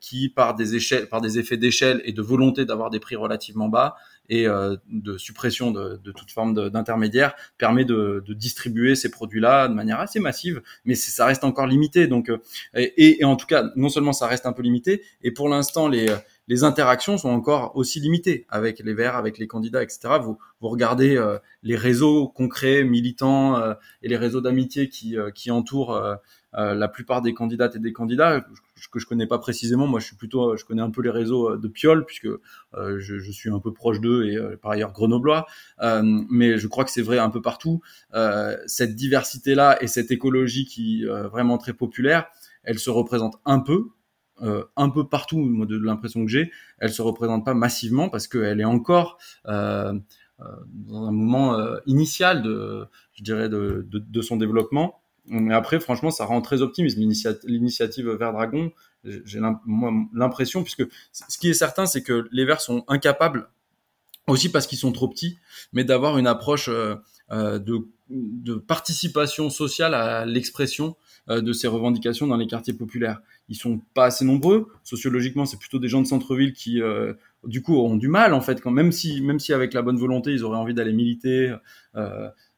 qui, 0.00 0.28
par 0.28 0.54
des 0.54 0.74
échelles, 0.74 1.08
par 1.08 1.20
des 1.20 1.38
effets 1.38 1.56
d'échelle 1.56 2.02
et 2.04 2.12
de 2.12 2.22
volonté 2.22 2.64
d'avoir 2.64 2.90
des 2.90 3.00
prix 3.00 3.16
relativement 3.16 3.68
bas, 3.68 3.96
et 4.28 4.46
euh, 4.46 4.76
de 4.88 5.18
suppression 5.18 5.70
de, 5.70 6.00
de 6.02 6.12
toute 6.12 6.30
forme 6.30 6.70
d'intermédiaire 6.70 7.34
permet 7.58 7.84
de, 7.84 8.22
de, 8.26 8.34
distribuer 8.34 8.94
ces 8.94 9.10
produits-là 9.10 9.68
de 9.68 9.74
manière 9.74 10.00
assez 10.00 10.20
massive, 10.20 10.62
mais 10.84 10.94
ça 10.94 11.26
reste 11.26 11.44
encore 11.44 11.66
limité. 11.66 12.06
Donc, 12.06 12.30
euh, 12.30 12.38
et, 12.74 13.20
et, 13.20 13.24
en 13.24 13.36
tout 13.36 13.46
cas, 13.46 13.70
non 13.76 13.88
seulement 13.88 14.12
ça 14.12 14.26
reste 14.26 14.46
un 14.46 14.52
peu 14.52 14.62
limité, 14.62 15.02
et 15.22 15.30
pour 15.30 15.48
l'instant 15.48 15.88
les 15.88 16.06
les 16.46 16.62
interactions 16.62 17.16
sont 17.16 17.30
encore 17.30 17.74
aussi 17.74 18.00
limitées 18.00 18.44
avec 18.50 18.80
les 18.80 18.92
Verts, 18.92 19.16
avec 19.16 19.38
les 19.38 19.46
candidats, 19.46 19.82
etc. 19.82 20.18
Vous, 20.20 20.36
vous 20.60 20.68
regardez 20.68 21.16
euh, 21.16 21.38
les 21.62 21.74
réseaux 21.74 22.28
concrets, 22.28 22.84
militants 22.84 23.58
et 24.02 24.08
les 24.08 24.16
réseaux 24.18 24.42
d'amitié 24.42 24.90
qui, 24.90 25.16
qui 25.34 25.50
entourent 25.50 25.98
la 26.56 26.88
plupart 26.88 27.22
des 27.22 27.34
candidates 27.34 27.76
et 27.76 27.80
des 27.80 27.92
candidats 27.92 28.44
que 28.94 29.00
je 29.00 29.06
connais 29.06 29.26
pas 29.26 29.38
précisément. 29.38 29.86
Moi, 29.86 30.00
je 30.00 30.06
suis 30.06 30.16
plutôt, 30.16 30.56
je 30.56 30.64
connais 30.64 30.80
un 30.80 30.90
peu 30.90 31.02
les 31.02 31.10
réseaux 31.10 31.50
euh, 31.50 31.58
de 31.58 31.68
Piol 31.68 32.06
puisque 32.06 32.26
euh, 32.26 32.98
je, 33.00 33.18
je, 33.18 33.32
suis 33.32 33.50
un 33.50 33.58
peu 33.58 33.72
proche 33.72 34.00
d'eux 34.00 34.24
et 34.26 34.36
euh, 34.36 34.56
par 34.56 34.70
ailleurs 34.70 34.92
grenoblois. 34.92 35.46
mais 35.82 36.56
je 36.58 36.66
crois 36.68 36.84
que 36.84 36.90
c'est 36.90 37.02
vrai 37.02 37.18
un 37.18 37.30
peu 37.30 37.42
partout. 37.42 37.82
cette 38.66 38.94
diversité-là 38.94 39.82
et 39.82 39.88
cette 39.88 40.10
écologie 40.10 40.64
qui 40.64 41.02
est 41.02 41.28
vraiment 41.28 41.58
très 41.58 41.72
populaire, 41.72 42.26
elle 42.62 42.78
se 42.78 42.90
représente 42.90 43.36
un 43.44 43.58
peu, 43.58 43.88
un 44.40 44.90
peu 44.90 45.08
partout, 45.08 45.38
moi, 45.38 45.66
de 45.66 45.76
l'impression 45.76 46.24
que 46.24 46.30
j'ai. 46.30 46.50
Elle 46.78 46.92
se 46.92 47.02
représente 47.02 47.44
pas 47.44 47.54
massivement 47.54 48.08
parce 48.08 48.28
qu'elle 48.28 48.60
est 48.60 48.64
encore 48.64 49.18
dans 49.44 51.06
un 51.06 51.12
moment 51.12 51.58
initial 51.86 52.42
de, 52.42 52.86
je 53.12 53.24
dirais, 53.24 53.48
de, 53.48 53.86
de, 53.90 53.98
de 53.98 54.22
son 54.22 54.36
développement. 54.36 55.00
Mais 55.26 55.54
après, 55.54 55.80
franchement, 55.80 56.10
ça 56.10 56.24
rend 56.24 56.40
très 56.40 56.62
optimiste. 56.62 56.98
L'initiative 56.98 58.10
Vert 58.10 58.32
Dragon, 58.32 58.72
j'ai 59.04 59.40
l'impression, 60.12 60.62
puisque 60.62 60.84
ce 61.12 61.38
qui 61.38 61.48
est 61.48 61.54
certain, 61.54 61.86
c'est 61.86 62.02
que 62.02 62.28
les 62.30 62.44
Verts 62.44 62.60
sont 62.60 62.84
incapables, 62.88 63.48
aussi 64.26 64.50
parce 64.50 64.66
qu'ils 64.66 64.78
sont 64.78 64.92
trop 64.92 65.08
petits, 65.08 65.38
mais 65.72 65.84
d'avoir 65.84 66.18
une 66.18 66.26
approche 66.26 66.68
euh, 66.68 66.96
euh, 67.30 67.58
de, 67.58 68.54
participation 68.66 69.50
sociale 69.50 69.94
à 69.94 70.24
l'expression 70.26 70.96
euh, 71.28 71.40
de 71.40 71.52
ces 71.52 71.66
revendications 71.66 72.26
dans 72.26 72.36
les 72.36 72.46
quartiers 72.46 72.74
populaires. 72.74 73.20
Ils 73.48 73.56
sont 73.56 73.80
pas 73.94 74.06
assez 74.06 74.24
nombreux. 74.24 74.68
Sociologiquement, 74.82 75.46
c'est 75.46 75.58
plutôt 75.58 75.78
des 75.78 75.88
gens 75.88 76.00
de 76.00 76.06
centre-ville 76.06 76.52
qui, 76.52 76.80
du 77.44 77.62
coup, 77.62 77.76
ont 77.76 77.96
du 77.96 78.08
mal 78.08 78.32
en 78.32 78.40
fait, 78.40 78.60
quand 78.62 78.70
même 78.70 78.92
si, 78.92 79.20
même 79.20 79.38
si 79.38 79.52
avec 79.52 79.74
la 79.74 79.82
bonne 79.82 79.98
volonté, 79.98 80.32
ils 80.32 80.44
auraient 80.44 80.58
envie 80.58 80.72
d'aller 80.72 80.94
militer. 80.94 81.54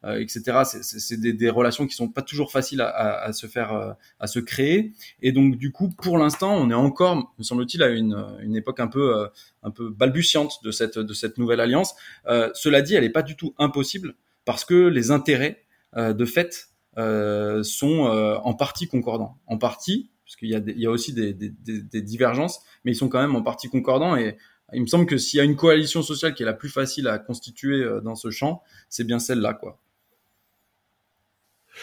Euh, 0.07 0.21
etc. 0.21 0.63
C'est 0.83 1.21
des, 1.21 1.33
des, 1.33 1.51
relations 1.51 1.87
qui 1.87 1.95
sont 1.95 2.09
pas 2.09 2.23
toujours 2.23 2.53
faciles 2.53 2.81
à, 2.81 2.87
à, 2.87 3.25
à, 3.25 3.33
se 3.33 3.47
faire, 3.47 3.73
euh, 3.73 3.93
à 4.21 4.27
se 4.29 4.39
créer. 4.39 4.93
Et 5.21 5.33
donc 5.33 5.57
du 5.57 5.73
coup, 5.73 5.89
pour 5.89 6.17
l'instant, 6.17 6.55
on 6.55 6.71
est 6.71 6.75
encore, 6.75 7.35
me 7.39 7.43
semble-t-il, 7.43 7.83
à 7.83 7.89
une, 7.89 8.25
une 8.41 8.55
époque 8.55 8.79
un 8.79 8.87
peu, 8.87 9.17
euh, 9.17 9.27
un 9.65 9.71
peu 9.71 9.91
balbutiante 9.91 10.63
de 10.63 10.71
cette, 10.71 10.99
de 10.99 11.13
cette 11.13 11.39
nouvelle 11.39 11.61
alliance. 11.61 11.95
Euh, 12.29 12.51
cela 12.55 12.83
dit, 12.83 12.95
elle 12.95 13.03
n'est 13.03 13.11
pas 13.11 13.23
du 13.23 13.37
tout 13.37 13.55
impossible 13.59 14.15
parce 14.45 14.65
que 14.65 14.75
les 14.75 15.11
intérêts 15.11 15.63
de 15.97 16.25
fait 16.25 16.69
sont 16.97 18.41
en 18.45 18.55
partie 18.55 18.87
concordants. 18.87 19.39
En 19.47 19.59
partie, 19.59 20.11
parce 20.25 20.37
qu'il 20.37 20.51
y, 20.51 20.55
a 20.55 20.59
il 20.59 20.79
y 20.79 20.87
a 20.87 20.91
aussi 20.91 21.15
des, 21.15 21.33
des, 21.33 21.51
des, 21.51 22.03
divergences, 22.03 22.61
mais 22.85 22.93
ils 22.93 22.97
sont 22.97 23.09
quand 23.09 23.21
même 23.21 23.35
en 23.35 23.43
partie 23.43 23.69
concordants 23.69 24.15
et 24.15 24.37
il 24.73 24.83
me 24.83 24.87
semble 24.87 25.07
que 25.07 25.17
s'il 25.17 25.39
y 25.39 25.41
a 25.41 25.45
une 25.45 25.57
coalition 25.57 26.03
sociale 26.03 26.35
qui 26.35 26.43
est 26.43 26.47
la 26.47 26.53
plus 26.53 26.69
facile 26.69 27.09
à 27.09 27.19
constituer 27.19 27.85
dans 28.05 28.15
ce 28.15 28.31
champ, 28.31 28.63
c'est 28.89 29.05
bien 29.05 29.19
celle-là, 29.19 29.55
quoi. 29.55 29.81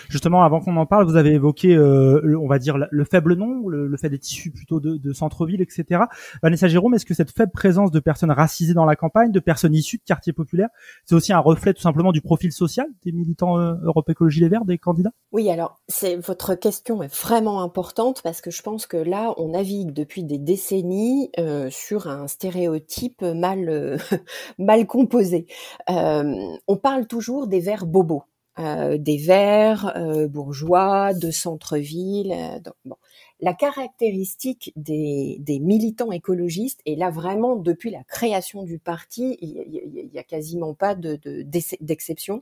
Justement, 0.09 0.43
avant 0.43 0.59
qu'on 0.59 0.77
en 0.77 0.85
parle, 0.85 1.05
vous 1.05 1.15
avez 1.15 1.31
évoqué, 1.31 1.75
euh, 1.75 2.37
on 2.39 2.47
va 2.47 2.59
dire, 2.59 2.77
le 2.89 3.05
faible 3.05 3.35
nombre, 3.35 3.69
le, 3.69 3.97
fait 3.97 4.09
d'être 4.09 4.27
issu 4.27 4.51
plutôt 4.51 4.79
de, 4.79 5.13
centre-ville, 5.13 5.61
etc. 5.61 6.01
Vanessa 6.41 6.67
Jérôme, 6.67 6.95
est-ce 6.95 7.05
que 7.05 7.13
cette 7.13 7.31
faible 7.31 7.51
présence 7.51 7.91
de 7.91 7.99
personnes 7.99 8.31
racisées 8.31 8.73
dans 8.73 8.85
la 8.85 8.95
campagne, 8.95 9.31
de 9.31 9.39
personnes 9.39 9.73
issues 9.73 9.97
de 9.97 10.03
quartiers 10.03 10.33
populaires, 10.33 10.69
c'est 11.05 11.15
aussi 11.15 11.33
un 11.33 11.39
reflet 11.39 11.73
tout 11.73 11.81
simplement 11.81 12.11
du 12.11 12.21
profil 12.21 12.51
social 12.51 12.87
des 13.03 13.11
militants 13.11 13.59
euh, 13.59 13.75
Europe 13.83 14.09
Écologie 14.09 14.41
Les 14.41 14.49
Verts, 14.49 14.65
des 14.65 14.77
candidats? 14.77 15.11
Oui, 15.31 15.49
alors 15.49 15.79
votre 16.25 16.55
question 16.55 17.03
est 17.03 17.13
vraiment 17.13 17.61
importante 17.61 18.21
parce 18.23 18.41
que 18.41 18.51
je 18.51 18.61
pense 18.61 18.87
que 18.87 18.97
là, 18.97 19.33
on 19.37 19.49
navigue 19.49 19.91
depuis 19.93 20.23
des 20.23 20.37
décennies 20.37 21.29
euh, 21.39 21.69
sur 21.69 22.07
un 22.07 22.27
stéréotype 22.27 23.21
mal 23.21 23.69
euh, 23.69 23.97
mal 24.57 24.85
composé. 24.87 25.47
On 25.87 26.77
parle 26.81 27.07
toujours 27.07 27.47
des 27.47 27.59
Verts 27.59 27.85
bobos. 27.85 28.23
Euh, 28.59 28.99
des 28.99 29.17
verts 29.17 29.97
euh, 29.97 30.27
bourgeois, 30.27 31.15
de 31.15 31.31
centre-ville. 31.31 32.31
Euh, 32.31 32.71
bon. 32.85 32.97
La 33.39 33.55
caractéristique 33.55 34.71
des, 34.75 35.37
des, 35.39 35.57
militants 35.57 36.11
écologistes, 36.11 36.79
et 36.85 36.95
là 36.95 37.09
vraiment 37.09 37.55
depuis 37.55 37.89
la 37.89 38.03
création 38.03 38.61
du 38.61 38.77
parti, 38.77 39.39
il 39.41 40.09
n'y 40.13 40.19
a 40.19 40.23
quasiment 40.23 40.75
pas 40.75 40.93
d'exception. 40.93 42.37
De, 42.37 42.41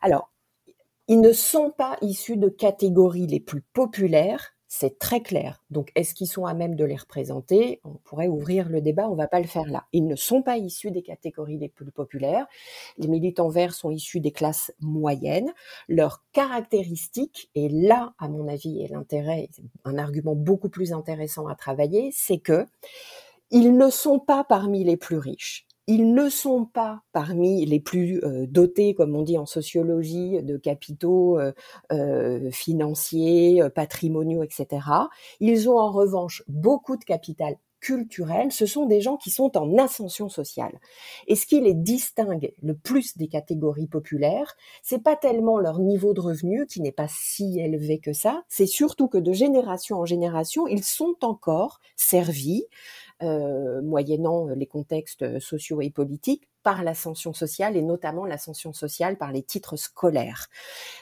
Alors, 0.00 0.30
ils 1.08 1.20
ne 1.20 1.32
sont 1.32 1.70
pas 1.70 1.98
issus 2.00 2.38
de 2.38 2.48
catégories 2.48 3.26
les 3.26 3.40
plus 3.40 3.60
populaires, 3.60 4.53
c'est 4.76 4.98
très 4.98 5.20
clair. 5.20 5.62
Donc, 5.70 5.92
est-ce 5.94 6.14
qu'ils 6.14 6.26
sont 6.26 6.46
à 6.46 6.52
même 6.52 6.74
de 6.74 6.84
les 6.84 6.96
représenter? 6.96 7.80
On 7.84 7.94
pourrait 7.94 8.26
ouvrir 8.26 8.68
le 8.68 8.80
débat, 8.80 9.08
on 9.08 9.14
va 9.14 9.28
pas 9.28 9.38
le 9.38 9.46
faire 9.46 9.70
là. 9.70 9.84
Ils 9.92 10.04
ne 10.04 10.16
sont 10.16 10.42
pas 10.42 10.58
issus 10.58 10.90
des 10.90 11.02
catégories 11.02 11.58
les 11.58 11.68
plus 11.68 11.92
populaires. 11.92 12.46
Les 12.98 13.06
militants 13.06 13.48
verts 13.48 13.72
sont 13.72 13.92
issus 13.92 14.18
des 14.18 14.32
classes 14.32 14.72
moyennes. 14.80 15.52
Leur 15.86 16.24
caractéristique, 16.32 17.50
et 17.54 17.68
là, 17.68 18.14
à 18.18 18.28
mon 18.28 18.48
avis, 18.48 18.82
est 18.82 18.88
l'intérêt, 18.88 19.48
un 19.84 19.96
argument 19.96 20.34
beaucoup 20.34 20.68
plus 20.68 20.92
intéressant 20.92 21.46
à 21.46 21.54
travailler, 21.54 22.10
c'est 22.12 22.38
que 22.38 22.66
ils 23.52 23.76
ne 23.76 23.90
sont 23.90 24.18
pas 24.18 24.42
parmi 24.42 24.82
les 24.82 24.96
plus 24.96 25.18
riches 25.18 25.68
ils 25.86 26.14
ne 26.14 26.28
sont 26.28 26.64
pas 26.64 27.02
parmi 27.12 27.66
les 27.66 27.80
plus 27.80 28.22
euh, 28.24 28.46
dotés, 28.46 28.94
comme 28.94 29.14
on 29.14 29.22
dit 29.22 29.36
en 29.36 29.46
sociologie, 29.46 30.42
de 30.42 30.56
capitaux 30.56 31.38
euh, 31.38 31.52
euh, 31.92 32.50
financiers, 32.50 33.62
patrimoniaux, 33.74 34.42
etc. 34.42 34.86
Ils 35.40 35.68
ont 35.68 35.78
en 35.78 35.90
revanche 35.90 36.42
beaucoup 36.48 36.96
de 36.96 37.04
capital 37.04 37.56
culturel. 37.84 38.50
Ce 38.50 38.64
sont 38.64 38.86
des 38.86 39.02
gens 39.02 39.18
qui 39.18 39.30
sont 39.30 39.58
en 39.58 39.76
ascension 39.76 40.30
sociale. 40.30 40.80
Et 41.26 41.36
ce 41.36 41.44
qui 41.44 41.60
les 41.60 41.74
distingue 41.74 42.52
le 42.62 42.74
plus 42.74 43.18
des 43.18 43.28
catégories 43.28 43.86
populaires, 43.86 44.56
c'est 44.82 45.02
pas 45.02 45.16
tellement 45.16 45.58
leur 45.58 45.80
niveau 45.80 46.14
de 46.14 46.20
revenu 46.22 46.66
qui 46.66 46.80
n'est 46.80 46.92
pas 46.92 47.08
si 47.08 47.60
élevé 47.60 47.98
que 47.98 48.14
ça, 48.14 48.42
c'est 48.48 48.66
surtout 48.66 49.06
que 49.06 49.18
de 49.18 49.32
génération 49.32 49.98
en 49.98 50.06
génération, 50.06 50.66
ils 50.66 50.82
sont 50.82 51.16
encore 51.20 51.78
servis 51.94 52.64
euh, 53.24 53.82
moyennant 53.82 54.48
les 54.48 54.66
contextes 54.66 55.38
sociaux 55.40 55.80
et 55.80 55.90
politiques, 55.90 56.48
par 56.64 56.82
l'ascension 56.82 57.32
sociale 57.32 57.76
et 57.76 57.82
notamment 57.82 58.24
l'ascension 58.24 58.72
sociale 58.72 59.16
par 59.16 59.30
les 59.30 59.42
titres 59.42 59.76
scolaires. 59.76 60.48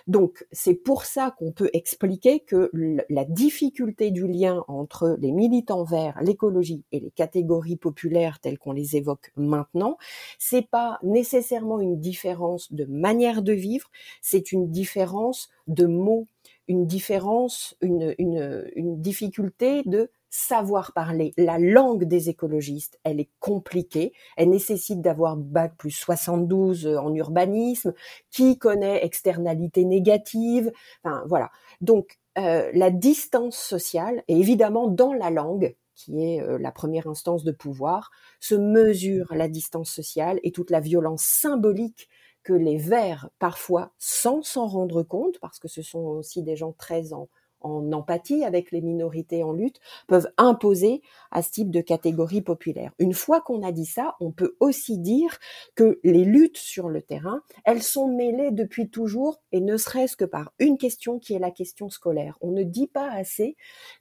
Donc 0.07 0.45
c'est 0.53 0.75
pour 0.75 1.05
ça 1.05 1.35
qu'on 1.39 1.53
peut 1.53 1.71
expliquer 1.73 2.41
que 2.41 2.71
la 3.09 3.25
difficulté 3.25 4.11
du 4.11 4.27
lien 4.27 4.65
entre 4.69 5.17
les 5.21 5.33
militants 5.33 5.85
verts, 5.85 6.21
l'écologie 6.21 6.85
et 6.93 7.01
les 7.01 7.13
catégories 7.13 7.77
populaires 7.77 8.41
telles 8.41 8.59
qu'on 8.59 8.73
les 8.73 8.97
évoque 8.97 9.33
maintenant, 9.37 9.97
c'est 10.39 10.69
pas 10.69 10.99
nécessairement 11.03 11.81
une 11.81 11.99
différence 12.01 12.73
de 12.73 12.85
manière 12.85 13.41
de 13.41 13.53
vivre, 13.53 13.89
c'est 14.21 14.51
une 14.51 14.69
différence 14.69 15.49
de 15.69 15.87
mots, 15.87 16.27
une 16.67 16.87
différence, 16.87 17.77
une 17.81 19.01
difficulté 19.01 19.83
de 19.85 20.11
savoir 20.33 20.93
parler. 20.93 21.35
La 21.37 21.59
langue 21.59 22.05
des 22.05 22.31
écologistes, 22.31 22.99
elle 23.05 23.21
est 23.21 23.31
compliquée. 23.39 24.15
Elle 24.37 24.49
nécessite 24.49 25.03
d'avoir 25.03 25.37
bac 25.37 25.75
plus 25.77 25.91
72 25.91 26.87
euh, 26.87 26.97
en 26.99 27.15
urbanisme. 27.15 27.93
Qui 28.31 28.59
connaît 28.59 29.05
externalité 29.05 29.85
négative 29.85 30.73
Enfin 31.05 31.23
voilà. 31.27 31.51
Donc 31.83 32.19
euh, 32.39 32.71
la 32.73 32.91
distance 32.91 33.59
sociale, 33.59 34.25
et 34.27 34.39
évidemment 34.39 34.89
dans 34.89 35.13
la 35.13 35.31
langue, 35.31 35.77
qui 35.95 36.25
est 36.25 36.41
euh, 36.41 36.57
la 36.59 36.73
première 36.73 37.07
instance 37.07 37.45
de 37.45 37.53
pouvoir, 37.53 38.11
se 38.41 38.55
mesure 38.55 39.35
la 39.35 39.49
distance 39.49 39.91
sociale 39.91 40.41
et 40.43 40.51
toute 40.51 40.71
la 40.71 40.81
violence 40.81 41.23
symbolique 41.23 42.09
que 42.43 42.55
les 42.55 42.79
Verts, 42.79 43.29
parfois 43.39 43.93
sans 43.99 44.43
s'en 44.43 44.67
rendre 44.67 45.03
compte, 45.03 45.39
parce 45.41 45.59
que 45.59 45.69
ce 45.69 45.83
sont 45.83 46.01
aussi 46.01 46.43
des 46.43 46.57
gens 46.57 46.73
très 46.73 47.13
en, 47.13 47.29
en 47.65 47.93
empathie 47.93 48.45
avec 48.45 48.71
les 48.71 48.81
minorités 48.81 49.43
en 49.43 49.53
lutte, 49.53 49.81
peuvent 50.07 50.31
imposer 50.37 51.03
à 51.31 51.43
ce 51.43 51.51
type 51.51 51.71
de 51.71 51.81
catégorie 51.81 52.43
populaire. 52.43 52.93
Une 52.99 53.15
fois 53.15 53.41
qu'on 53.41 53.63
a 53.63 53.73
dit 53.73 53.87
ça, 53.87 54.17
on 54.21 54.31
peut 54.31 54.57
aussi 54.61 54.99
dire 54.99 55.39
que 55.75 56.01
les 56.05 56.25
luttes 56.25 56.59
sur 56.59 56.89
le 56.89 57.03
terrain, 57.03 57.43
elles 57.65 57.83
sont 57.83 58.09
mêlées 58.09 58.51
depuis 58.51 58.91
toujours, 58.91 59.41
et 59.53 59.61
ne 59.61 59.77
serait-ce 59.77 60.17
que 60.17 60.25
par 60.25 60.53
une 60.59 60.79
question 60.79 61.19
qui 61.19 61.35
est 61.35 61.39
la 61.39 61.51
question 61.51 61.91
scolaire. 61.91 62.39
On 62.41 62.51
ne 62.51 62.63
dit 62.63 62.89
pas 62.89 63.11
assez 63.11 63.57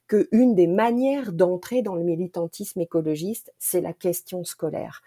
que 0.06 0.28
une 0.32 0.54
des 0.54 0.66
manières 0.66 1.32
d'entrer 1.32 1.82
dans 1.82 1.94
le 1.94 2.04
militantisme 2.04 2.80
écologiste, 2.80 3.52
c'est 3.58 3.80
la 3.80 3.92
question 3.92 4.44
scolaire. 4.44 5.02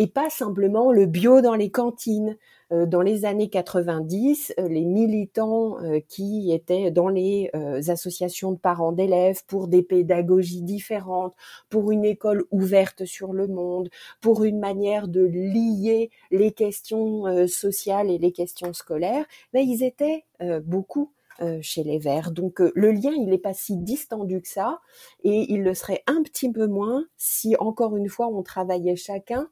Et 0.00 0.06
pas 0.06 0.30
simplement 0.30 0.92
le 0.92 1.06
bio 1.06 1.40
dans 1.40 1.56
les 1.56 1.70
cantines, 1.70 2.36
euh, 2.70 2.86
dans 2.86 3.00
les 3.00 3.24
années 3.24 3.48
90, 3.48 4.54
euh, 4.58 4.68
les 4.68 4.84
militants 4.84 5.82
euh, 5.82 5.98
qui 6.06 6.52
étaient 6.52 6.92
dans 6.92 7.08
les 7.08 7.50
associations 7.88 8.52
de 8.52 8.58
parents 8.58 8.92
d'élèves 8.92 9.44
pour 9.46 9.66
des 9.66 9.82
pédagogies 9.82 10.62
différentes, 10.62 11.34
pour 11.68 11.90
une 11.90 12.04
école 12.04 12.44
ouverte 12.52 13.04
sur 13.06 13.32
le 13.32 13.48
monde, 13.48 13.88
pour 14.20 14.44
une 14.44 14.60
manière 14.60 15.08
de 15.08 15.22
lier 15.22 16.10
les 16.30 16.52
questions 16.52 17.46
sociales 17.48 18.10
et 18.10 18.18
les 18.18 18.32
questions 18.32 18.72
scolaires, 18.72 19.26
mais 19.52 19.64
ils 19.64 19.82
étaient 19.82 20.24
beaucoup 20.64 21.12
chez 21.60 21.82
les 21.82 21.98
Verts. 21.98 22.30
Donc 22.32 22.60
le 22.60 22.90
lien, 22.90 23.12
il 23.12 23.28
n'est 23.28 23.38
pas 23.38 23.54
si 23.54 23.76
distendu 23.76 24.40
que 24.40 24.48
ça, 24.48 24.80
et 25.24 25.52
il 25.52 25.62
le 25.62 25.74
serait 25.74 26.02
un 26.06 26.22
petit 26.22 26.50
peu 26.50 26.66
moins 26.66 27.04
si, 27.16 27.56
encore 27.58 27.96
une 27.96 28.08
fois, 28.08 28.28
on 28.28 28.42
travaillait 28.42 28.96
chacun 28.96 29.48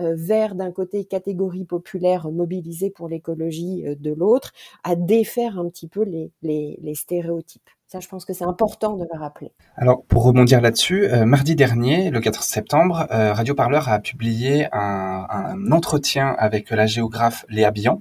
euh, 0.00 0.14
vers 0.16 0.54
d'un 0.54 0.70
côté 0.72 1.04
catégorie 1.04 1.64
populaire 1.64 2.30
mobilisée 2.30 2.90
pour 2.90 3.08
l'écologie 3.08 3.86
euh, 3.86 3.94
de 3.98 4.12
l'autre, 4.12 4.52
à 4.82 4.96
défaire 4.96 5.58
un 5.58 5.68
petit 5.68 5.88
peu 5.88 6.04
les, 6.04 6.94
stéréotypes. 6.94 7.68
Ça, 7.86 8.00
je 8.00 8.08
pense 8.08 8.24
que 8.24 8.32
c'est 8.32 8.44
important 8.44 8.96
de 8.96 9.04
le 9.12 9.18
rappeler. 9.18 9.52
Alors, 9.76 10.04
pour 10.04 10.22
rebondir 10.24 10.60
là-dessus, 10.60 11.04
euh, 11.04 11.26
mardi 11.26 11.54
dernier, 11.54 12.10
le 12.10 12.20
4 12.20 12.42
septembre, 12.42 13.06
Radio 13.10 13.54
Parleur 13.54 13.88
a 13.88 13.98
publié 13.98 14.68
un, 14.72 15.26
un, 15.28 15.72
entretien 15.72 16.34
avec 16.38 16.70
la 16.70 16.86
géographe 16.86 17.44
Léa 17.48 17.70
Bian. 17.70 18.00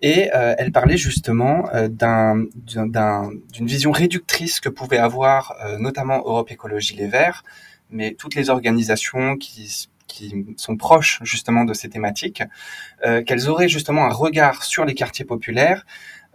Et 0.00 0.30
elle 0.32 0.70
parlait 0.70 0.96
justement 0.96 1.68
d'un, 1.88 2.44
d'une 2.56 3.66
vision 3.66 3.90
réductrice 3.90 4.60
que 4.60 4.68
pouvait 4.68 4.98
avoir 4.98 5.56
notamment 5.80 6.18
Europe 6.18 6.52
Écologie 6.52 6.94
Les 6.94 7.08
Verts, 7.08 7.42
mais 7.90 8.14
toutes 8.14 8.36
les 8.36 8.48
organisations 8.48 9.36
qui 9.36 9.88
qui 10.08 10.46
sont 10.56 10.76
proches 10.76 11.20
justement 11.22 11.64
de 11.64 11.74
ces 11.74 11.88
thématiques, 11.88 12.42
euh, 13.06 13.22
qu'elles 13.22 13.48
auraient 13.48 13.68
justement 13.68 14.06
un 14.06 14.12
regard 14.12 14.64
sur 14.64 14.84
les 14.84 14.94
quartiers 14.94 15.24
populaires 15.24 15.86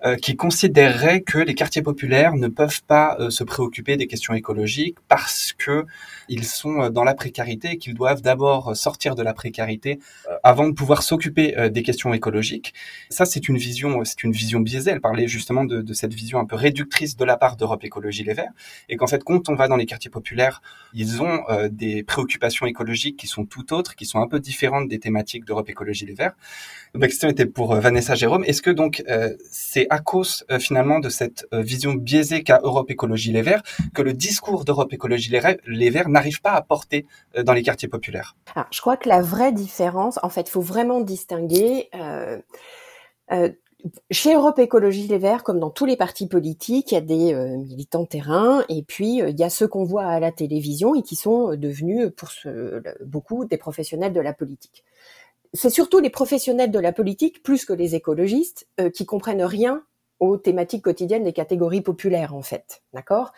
euh, 0.06 0.18
qui 0.18 0.36
considérerait 0.36 1.22
que 1.22 1.38
les 1.38 1.56
quartiers 1.56 1.82
populaires 1.82 2.36
ne 2.36 2.50
peuvent 2.50 2.84
pas 2.84 3.16
euh, 3.20 3.30
se 3.30 3.46
préoccuper 3.46 3.96
des 3.96 4.06
questions 4.06 4.34
écologiques 4.34 4.98
parce 5.08 5.54
que 5.58 5.86
ils 6.28 6.44
sont 6.44 6.90
dans 6.90 7.06
la 7.06 7.14
précarité 7.14 7.72
et 7.72 7.78
qu'ils 7.78 7.94
doivent 7.94 8.22
d'abord 8.22 8.76
sortir 8.76 9.16
de 9.16 9.24
la 9.24 9.34
précarité 9.34 10.00
avant 10.42 10.68
de 10.68 10.74
pouvoir 10.74 11.04
s'occuper 11.04 11.70
des 11.70 11.84
questions 11.84 12.14
écologiques. 12.14 12.74
Ça, 13.10 13.26
c'est 13.26 13.50
une 13.50 13.58
vision, 13.58 14.04
c'est 14.06 14.24
une 14.24 14.32
vision 14.32 14.62
biaisée. 14.62 14.92
Elle 14.92 15.02
parlait 15.02 15.28
justement 15.28 15.66
de, 15.66 15.82
de, 15.82 15.94
cette 15.94 16.14
vision 16.14 16.40
un 16.40 16.46
peu 16.46 16.56
réductrice 16.56 17.18
de 17.18 17.26
la 17.26 17.36
part 17.36 17.58
d'Europe 17.58 17.84
Écologie 17.84 18.24
Les 18.24 18.34
Verts 18.34 18.54
et 18.88 18.96
qu'en 18.96 19.08
fait, 19.08 19.24
quand 19.24 19.50
on 19.50 19.56
va 19.56 19.68
dans 19.68 19.76
les 19.76 19.86
quartiers 19.86 20.10
populaires, 20.10 20.62
ils 20.94 21.22
ont 21.22 21.44
des 21.70 22.04
préoccupations 22.04 22.66
écologiques 22.66 23.18
qui 23.18 23.28
sont 23.28 23.46
tout 23.46 23.74
autres, 23.74 23.96
qui 23.96 24.06
sont 24.06 24.22
un 24.22 24.28
peu 24.28 24.40
différentes 24.40 24.88
des 24.88 25.00
thématiques 25.00 25.46
d'Europe 25.46 25.70
Écologie 25.70 26.06
Les 26.06 26.14
Verts. 26.14 26.36
Ma 26.94 27.08
question 27.08 27.30
était 27.30 27.46
pour 27.46 27.76
Vanessa 27.76 28.16
Jérôme. 28.16 28.44
Est-ce 28.46 28.62
que 28.62 28.72
donc 28.72 29.04
c'est 29.52 29.88
à 29.94 30.00
cause 30.00 30.44
euh, 30.50 30.58
finalement 30.58 31.00
de 31.00 31.10
cette 31.10 31.46
euh, 31.54 31.62
vision 31.62 31.94
biaisée 31.94 32.44
qu'a 32.44 32.60
Europe 32.64 32.90
Écologie 32.90 33.32
Les 33.32 33.44
Verts 33.44 33.62
que 33.94 34.02
le 34.02 34.14
discours 34.14 34.66
d'Europe 34.66 34.92
Écologie 34.92 35.32
Les 35.68 35.90
Verts 35.92 36.10
n'arrive 36.10 36.42
pas 36.42 36.54
à 36.54 36.62
porter 36.64 37.06
euh, 37.38 37.44
dans 37.44 37.54
les 37.54 37.62
quartiers 37.62 37.88
populaires. 37.88 38.36
je 38.72 38.82
crois 38.82 38.98
que 38.98 39.08
la 39.08 39.22
vraie 39.22 39.52
différence, 39.52 40.20
en 40.24 40.30
fait, 40.30 40.50
faut 40.50 40.62
vraiment 40.62 41.00
distinguer. 41.02 41.90
chez 44.10 44.34
Europe 44.34 44.58
Écologie 44.60 45.08
Les 45.08 45.20
Verts, 45.20 45.44
comme 45.44 45.60
dans 45.60 45.70
tous 45.70 45.86
les 45.86 45.98
partis 45.98 46.28
politiques, 46.28 46.92
il 46.92 46.96
y 46.96 46.98
a 46.98 47.02
des 47.02 47.36
militants 47.58 48.06
terrain 48.06 48.64
et 48.70 48.82
puis 48.82 49.18
il 49.18 49.40
y 49.40 49.44
a 49.44 49.50
ceux 49.50 49.68
qu'on 49.68 49.84
voit 49.84 50.06
à 50.06 50.20
la 50.20 50.32
télévision 50.32 50.96
et 50.96 51.04
qui 51.04 51.16
sont 51.16 51.56
devenus 51.56 52.10
pour 52.16 52.30
beaucoup 53.06 53.46
des 53.46 53.58
professionnels 53.58 54.14
de 54.14 54.22
la 54.22 54.34
politique 54.34 54.84
c'est 55.54 55.70
surtout 55.70 56.00
les 56.00 56.10
professionnels 56.10 56.72
de 56.72 56.80
la 56.80 56.92
politique, 56.92 57.44
plus 57.44 57.66
que 57.66 57.74
les 57.74 57.96
écologistes, 57.96 58.68
qui 58.94 59.06
comprennent 59.06 59.44
rien 59.44 59.84
aux 60.24 60.38
thématiques 60.38 60.84
quotidiennes 60.84 61.24
des 61.24 61.34
catégories 61.34 61.82
populaires 61.82 62.34
en 62.34 62.42
fait, 62.42 62.82
d'accord? 62.94 63.34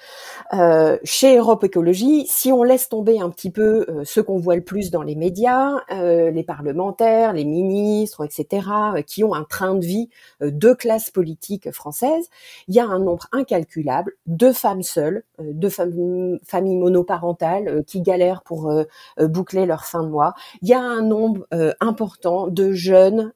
Euh, 0.54 0.98
Chez 1.04 1.38
Europe 1.38 1.64
Écologie, 1.64 2.26
si 2.28 2.52
on 2.52 2.64
laisse 2.64 2.90
tomber 2.90 3.20
un 3.20 3.30
petit 3.30 3.50
peu 3.50 3.86
euh, 3.90 4.04
ce 4.04 4.22
qu'on 4.22 4.38
voit 4.38 4.56
le 4.56 4.64
plus 4.64 4.92
dans 4.92 5.02
les 5.02 5.16
médias, 5.16 5.72
euh, 5.92 6.30
les 6.30 6.44
parlementaires, 6.44 7.34
les 7.34 7.46
ministres, 7.46 8.24
etc., 8.24 8.68
qui 9.08 9.24
ont 9.24 9.34
un 9.34 9.44
train 9.44 9.76
de 9.76 9.86
vie 9.86 10.10
de 10.42 10.74
classe 10.74 11.10
politique 11.10 11.72
française, 11.72 12.30
il 12.68 12.76
y 12.76 12.80
a 12.80 12.86
un 12.86 13.00
nombre 13.00 13.28
incalculable 13.32 14.14
de 14.28 14.52
femmes 14.52 14.84
seules, 14.84 15.24
de 15.40 15.70
femmes, 15.70 16.40
familles 16.44 16.78
monoparentales 16.78 17.84
qui 17.86 18.02
galèrent 18.02 18.44
pour 18.44 18.72
boucler 19.20 19.66
leur 19.66 19.86
fin 19.86 20.04
de 20.04 20.10
mois. 20.10 20.34
Il 20.62 20.70
y 20.70 20.74
a 20.74 20.82
un 20.82 21.02
nombre 21.02 21.48
important 21.80 22.48
de 22.48 22.72
jeunes 22.72 23.34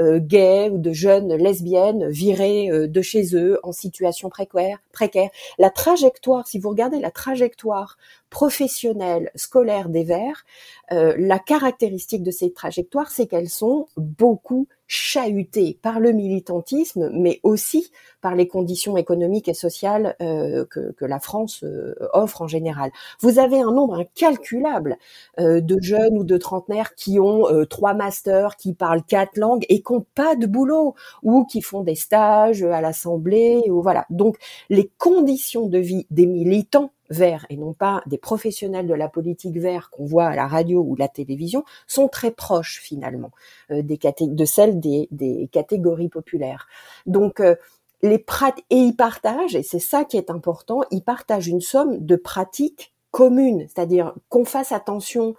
gays 0.00 0.70
ou 0.70 0.78
de 0.78 0.92
jeunes 0.92 1.34
lesbiennes 1.34 2.08
virées 2.08 2.67
euh, 2.70 2.86
de 2.86 3.02
chez 3.02 3.34
eux 3.34 3.58
en 3.62 3.72
situation 3.72 4.28
précaire, 4.28 4.78
précaire. 4.92 5.30
La 5.58 5.70
trajectoire, 5.70 6.46
si 6.46 6.58
vous 6.58 6.68
regardez 6.70 7.00
la 7.00 7.10
trajectoire 7.10 7.96
professionnelle, 8.30 9.30
scolaire 9.34 9.88
des 9.88 10.04
Verts, 10.04 10.44
euh, 10.92 11.14
la 11.18 11.38
caractéristique 11.38 12.22
de 12.22 12.30
ces 12.30 12.52
trajectoires, 12.52 13.10
c'est 13.10 13.26
qu'elles 13.26 13.48
sont 13.48 13.86
beaucoup 13.96 14.68
chahutées 14.88 15.78
par 15.82 16.00
le 16.00 16.12
militantisme, 16.12 17.10
mais 17.12 17.40
aussi 17.42 17.92
par 18.22 18.34
les 18.34 18.48
conditions 18.48 18.96
économiques 18.96 19.48
et 19.48 19.54
sociales 19.54 20.16
euh, 20.20 20.64
que, 20.64 21.04
la 21.04 21.20
France 21.20 21.62
euh, 21.62 21.94
offre 22.12 22.42
en 22.42 22.48
général. 22.48 22.90
Vous 23.20 23.38
avez 23.38 23.60
un 23.60 23.70
nombre 23.70 24.00
incalculable 24.00 24.96
euh, 25.38 25.60
de 25.60 25.78
jeunes 25.80 26.18
ou 26.18 26.24
de 26.24 26.36
trentenaires 26.36 26.94
qui 26.94 27.20
ont 27.20 27.44
trois 27.68 27.94
masters, 27.94 28.56
qui 28.56 28.72
parlent 28.72 29.04
quatre 29.04 29.36
langues 29.36 29.64
et 29.68 29.82
qui 29.82 29.92
n'ont 29.92 30.06
pas 30.14 30.34
de 30.34 30.46
boulot, 30.46 30.94
ou 31.22 31.44
qui 31.44 31.60
font 31.60 31.82
des 31.82 31.94
stages 31.94 32.62
à 32.62 32.80
l'Assemblée, 32.80 33.62
ou 33.70 33.82
voilà. 33.82 34.06
Donc 34.10 34.36
les 34.70 34.90
conditions 34.98 35.66
de 35.66 35.78
vie 35.78 36.06
des 36.10 36.26
militants 36.26 36.90
verts 37.10 37.46
et 37.50 37.56
non 37.56 37.72
pas 37.72 38.02
des 38.06 38.18
professionnels 38.18 38.86
de 38.86 38.94
la 38.94 39.08
politique 39.08 39.56
vert 39.56 39.90
qu'on 39.90 40.04
voit 40.04 40.26
à 40.26 40.36
la 40.36 40.46
radio 40.46 40.82
ou 40.86 40.96
la 40.96 41.08
télévision 41.08 41.64
sont 41.86 42.08
très 42.08 42.30
proches 42.30 42.80
finalement 42.82 43.30
euh, 43.70 43.82
des 43.82 43.98
de 44.20 44.44
celles 44.44 44.80
des, 44.80 45.08
des, 45.10 45.48
catégories 45.52 46.08
populaires. 46.08 46.68
Donc 47.06 47.40
euh, 47.40 47.56
les 48.02 48.24
et 48.70 48.76
ils 48.76 48.96
partagent 48.96 49.56
et 49.56 49.62
c'est 49.62 49.78
ça 49.78 50.04
qui 50.04 50.16
est 50.16 50.30
important, 50.30 50.82
ils 50.90 51.02
partagent 51.02 51.48
une 51.48 51.60
somme 51.60 51.98
de 52.04 52.16
pratiques 52.16 52.92
communes, 53.10 53.66
c'est-à-dire 53.68 54.14
qu'on 54.28 54.44
fasse 54.44 54.72
attention 54.72 55.34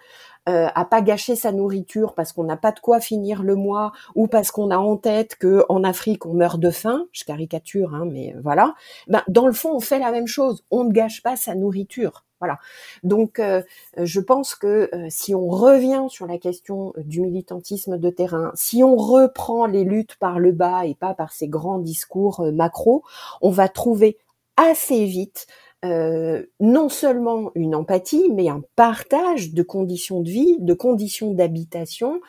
euh, 0.49 0.67
à 0.75 0.83
pas 0.83 1.01
gâcher 1.01 1.35
sa 1.35 1.51
nourriture 1.51 2.15
parce 2.15 2.33
qu'on 2.33 2.43
n'a 2.43 2.57
pas 2.57 2.71
de 2.71 2.79
quoi 2.79 2.99
finir 2.99 3.43
le 3.43 3.55
mois 3.55 3.91
ou 4.15 4.27
parce 4.27 4.51
qu'on 4.51 4.71
a 4.71 4.77
en 4.77 4.97
tête 4.97 5.35
que 5.35 5.63
en 5.69 5.83
Afrique 5.83 6.25
on 6.25 6.33
meurt 6.33 6.59
de 6.59 6.71
faim, 6.71 7.05
je 7.11 7.23
caricature, 7.23 7.95
hein, 7.95 8.05
mais 8.11 8.35
voilà. 8.43 8.75
Ben, 9.07 9.23
dans 9.27 9.47
le 9.47 9.53
fond, 9.53 9.75
on 9.75 9.79
fait 9.79 9.99
la 9.99 10.11
même 10.11 10.27
chose. 10.27 10.63
On 10.71 10.83
ne 10.83 10.91
gâche 10.91 11.23
pas 11.23 11.35
sa 11.35 11.55
nourriture. 11.55 12.25
Voilà. 12.39 12.57
Donc, 13.03 13.39
euh, 13.39 13.61
je 13.97 14.19
pense 14.21 14.55
que 14.55 14.89
euh, 14.93 15.07
si 15.09 15.35
on 15.35 15.49
revient 15.49 16.05
sur 16.09 16.25
la 16.25 16.37
question 16.37 16.93
du 16.97 17.21
militantisme 17.21 17.97
de 17.97 18.09
terrain, 18.09 18.51
si 18.55 18.81
on 18.81 18.95
reprend 18.95 19.65
les 19.65 19.83
luttes 19.83 20.15
par 20.15 20.39
le 20.39 20.53
bas 20.53 20.85
et 20.85 20.95
pas 20.95 21.13
par 21.13 21.33
ces 21.33 21.49
grands 21.49 21.79
discours 21.79 22.39
euh, 22.39 22.51
macro, 22.51 23.03
on 23.41 23.49
va 23.49 23.67
trouver 23.67 24.17
assez 24.55 25.05
vite 25.05 25.47
euh, 25.85 26.43
non 26.59 26.89
seulement 26.89 27.51
une 27.55 27.73
empathie, 27.73 28.29
mais 28.33 28.49
un 28.49 28.61
partage 28.75 29.53
de 29.53 29.63
conditions 29.63 30.19
de 30.19 30.29
vie, 30.29 30.57
de 30.59 30.73
conditions 30.73 31.33
d'habitation, 31.33 32.19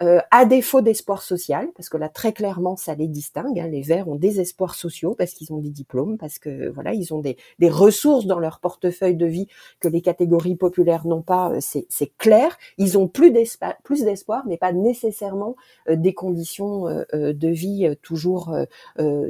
euh, 0.00 0.20
à 0.30 0.44
défaut 0.44 0.80
d'espoir 0.80 1.22
social, 1.22 1.70
parce 1.74 1.88
que 1.88 1.96
là 1.96 2.08
très 2.08 2.32
clairement 2.32 2.76
ça 2.76 2.94
les 2.94 3.08
distingue. 3.08 3.58
Hein, 3.58 3.66
les 3.66 3.82
Verts 3.82 4.06
ont 4.06 4.14
des 4.14 4.40
espoirs 4.40 4.76
sociaux 4.76 5.16
parce 5.18 5.32
qu'ils 5.32 5.52
ont 5.52 5.58
des 5.58 5.70
diplômes, 5.70 6.18
parce 6.18 6.38
que 6.38 6.68
voilà 6.68 6.94
ils 6.94 7.12
ont 7.12 7.18
des, 7.18 7.36
des 7.58 7.68
ressources 7.68 8.26
dans 8.26 8.38
leur 8.38 8.60
portefeuille 8.60 9.16
de 9.16 9.26
vie 9.26 9.48
que 9.80 9.88
les 9.88 10.02
catégories 10.02 10.54
populaires 10.54 11.04
n'ont 11.04 11.22
pas. 11.22 11.50
Euh, 11.50 11.58
c'est, 11.60 11.86
c'est 11.88 12.16
clair. 12.16 12.56
Ils 12.78 12.96
ont 12.96 13.08
plus 13.08 13.32
d'espoir, 13.32 13.74
plus 13.82 14.04
d'espoir, 14.04 14.44
mais 14.46 14.56
pas 14.56 14.72
nécessairement 14.72 15.56
des 15.88 16.14
conditions 16.14 16.84
de 17.12 17.48
vie 17.48 17.92
toujours 18.02 18.54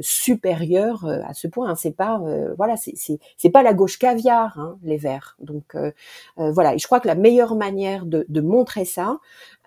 supérieures 0.01 1.05
à 1.05 1.33
ce 1.33 1.47
point. 1.47 1.69
Hein. 1.69 1.75
C'est 1.75 1.95
pas 1.95 2.21
voilà, 2.57 2.77
c'est, 2.77 2.93
c'est, 2.95 3.19
c'est 3.37 3.49
pas 3.49 3.63
la 3.63 3.70
gauche 3.73 3.97
caviar, 3.97 4.59
hein, 4.59 4.77
les 4.83 4.97
Verts. 4.97 5.35
Donc 5.39 5.75
euh, 5.75 5.91
euh, 6.39 6.51
voilà, 6.51 6.75
et 6.75 6.79
je 6.79 6.85
crois 6.85 6.99
que 6.99 7.07
la 7.07 7.15
meilleure 7.15 7.55
manière 7.55 8.05
de, 8.05 8.41
montrer 8.41 8.85
ça, 8.85 9.19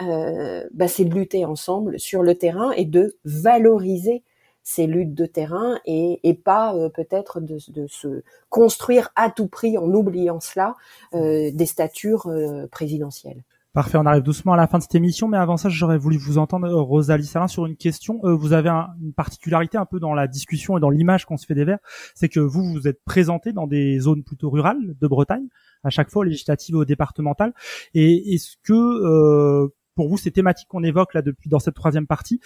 euh, 0.02 0.64
bah, 0.72 0.88
c'est 0.88 1.04
de 1.04 1.14
lutter 1.14 1.44
ensemble 1.44 1.98
sur 1.98 2.22
le 2.22 2.34
terrain 2.34 2.72
et 2.72 2.84
de 2.84 3.16
valoriser 3.24 4.22
ces 4.62 4.86
luttes 4.86 5.14
de 5.14 5.26
terrain 5.26 5.78
et, 5.84 6.18
pas 6.42 6.74
peut-être 6.94 7.40
de, 7.40 7.58
se 7.58 8.22
construire 8.48 9.10
à 9.14 9.30
tout 9.30 9.46
prix 9.46 9.76
en 9.76 9.92
oubliant 9.92 10.40
cela 10.40 10.74
des 11.12 11.66
statures 11.66 12.32
présidentielles. 12.70 13.42
Parfait, 13.74 13.98
on 13.98 14.06
arrive 14.06 14.22
doucement 14.22 14.52
à 14.52 14.56
la 14.56 14.68
fin 14.68 14.78
de 14.78 14.84
cette 14.84 14.94
émission, 14.94 15.26
mais 15.26 15.36
avant 15.36 15.56
ça, 15.56 15.68
j'aurais 15.68 15.98
voulu 15.98 16.16
vous 16.16 16.38
entendre, 16.38 16.68
euh, 16.68 16.80
Rosalie 16.80 17.26
Salin, 17.26 17.48
sur 17.48 17.66
une 17.66 17.74
question. 17.74 18.20
Euh, 18.22 18.32
vous 18.32 18.52
avez 18.52 18.68
une 18.68 19.12
particularité 19.12 19.76
un 19.76 19.84
peu 19.84 19.98
dans 19.98 20.14
la 20.14 20.28
discussion 20.28 20.78
et 20.78 20.80
dans 20.80 20.90
l'image 20.90 21.24
qu'on 21.24 21.36
se 21.36 21.44
fait 21.44 21.56
des 21.56 21.64
Verts, 21.64 21.80
c'est 22.14 22.28
que 22.28 22.38
vous, 22.38 22.62
vous 22.72 22.86
êtes 22.86 23.02
présenté 23.04 23.52
dans 23.52 23.66
des 23.66 23.98
zones 23.98 24.22
plutôt 24.22 24.48
rurales 24.48 24.94
de 25.00 25.06
Bretagne, 25.08 25.48
à 25.82 25.90
chaque 25.90 26.08
fois, 26.08 26.24
législatives 26.24 26.76
ou 26.76 26.84
départementales. 26.84 27.52
Et 27.94 28.34
est-ce 28.34 28.58
que, 28.62 28.72
euh, 28.72 29.74
pour 29.96 30.08
vous, 30.08 30.18
ces 30.18 30.30
thématiques 30.30 30.68
qu'on 30.68 30.84
évoque 30.84 31.12
là 31.12 31.22
depuis 31.22 31.50
dans 31.50 31.58
cette 31.58 31.74
troisième 31.74 32.06
partie, 32.06 32.38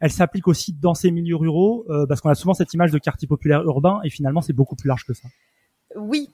elles 0.00 0.12
s'appliquent 0.12 0.48
aussi 0.48 0.74
dans 0.74 0.92
ces 0.92 1.10
milieux 1.10 1.36
ruraux, 1.36 1.86
parce 2.08 2.20
qu'on 2.20 2.28
a 2.30 2.34
souvent 2.34 2.52
cette 2.52 2.74
image 2.74 2.92
de 2.92 2.98
quartier 2.98 3.26
populaire 3.26 3.62
urbain, 3.62 4.00
et 4.04 4.10
finalement, 4.10 4.42
c'est 4.42 4.52
beaucoup 4.52 4.76
plus 4.76 4.88
large 4.88 5.06
que 5.06 5.14
ça. 5.14 5.28
Oui, 5.96 6.28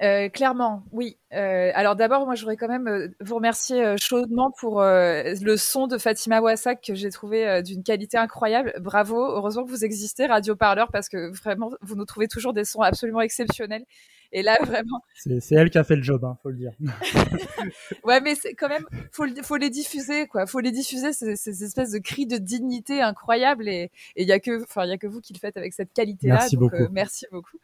euh, 0.00 0.28
clairement, 0.28 0.84
oui. 0.92 1.18
Euh, 1.32 1.72
alors 1.74 1.96
d'abord, 1.96 2.24
moi, 2.24 2.36
je 2.36 2.42
voudrais 2.42 2.56
quand 2.56 2.68
même 2.68 2.86
euh, 2.86 3.08
vous 3.20 3.34
remercier 3.34 3.96
chaudement 4.00 4.52
pour 4.52 4.80
le 4.80 5.56
son 5.56 5.86
de 5.88 5.98
Fatima 5.98 6.40
Wassak 6.40 6.82
que 6.82 6.94
j'ai 6.94 7.10
trouvé 7.10 7.62
d'une 7.62 7.82
qualité 7.82 8.16
incroyable. 8.16 8.74
Bravo, 8.80 9.16
heureusement 9.16 9.64
que 9.64 9.70
vous 9.70 9.84
existez, 9.84 10.26
Radio 10.26 10.54
Parleur, 10.54 10.88
parce 10.92 11.08
que 11.08 11.30
vraiment, 11.36 11.70
vous 11.80 11.96
nous 11.96 12.04
trouvez 12.04 12.28
toujours 12.28 12.52
des 12.52 12.64
sons 12.64 12.80
absolument 12.80 13.20
exceptionnels. 13.20 13.84
Et 14.32 14.42
là, 14.42 14.58
vraiment. 14.64 15.02
C'est 15.14 15.54
elle 15.54 15.70
qui 15.70 15.78
a 15.78 15.84
fait 15.84 15.96
le 15.96 16.02
job, 16.02 16.24
hein, 16.24 16.36
faut 16.42 16.50
le 16.50 16.56
dire. 16.56 16.72
ouais, 18.04 18.20
mais 18.20 18.34
c'est 18.34 18.54
quand 18.54 18.68
même, 18.68 18.86
faut, 19.12 19.24
faut 19.42 19.56
les 19.56 19.70
diffuser, 19.70 20.26
quoi. 20.26 20.46
Faut 20.46 20.60
les 20.60 20.70
diffuser, 20.70 21.12
ces, 21.12 21.36
ces 21.36 21.64
espèces 21.64 21.92
de 21.92 21.98
cris 21.98 22.26
de 22.26 22.36
dignité 22.36 23.00
incroyables. 23.00 23.68
Et 23.68 23.90
il 24.16 24.28
y 24.28 24.32
a 24.32 24.40
que, 24.40 24.62
enfin, 24.62 24.84
il 24.84 24.90
y 24.90 24.92
a 24.92 24.98
que 24.98 25.06
vous 25.06 25.20
qui 25.20 25.32
le 25.32 25.38
faites 25.38 25.56
avec 25.56 25.72
cette 25.72 25.92
qualité-là. 25.92 26.34
Merci 26.34 26.56
donc, 26.56 26.70
beaucoup. 26.70 26.82
Euh, 26.82 26.88
merci 26.90 27.26
beaucoup. 27.32 27.58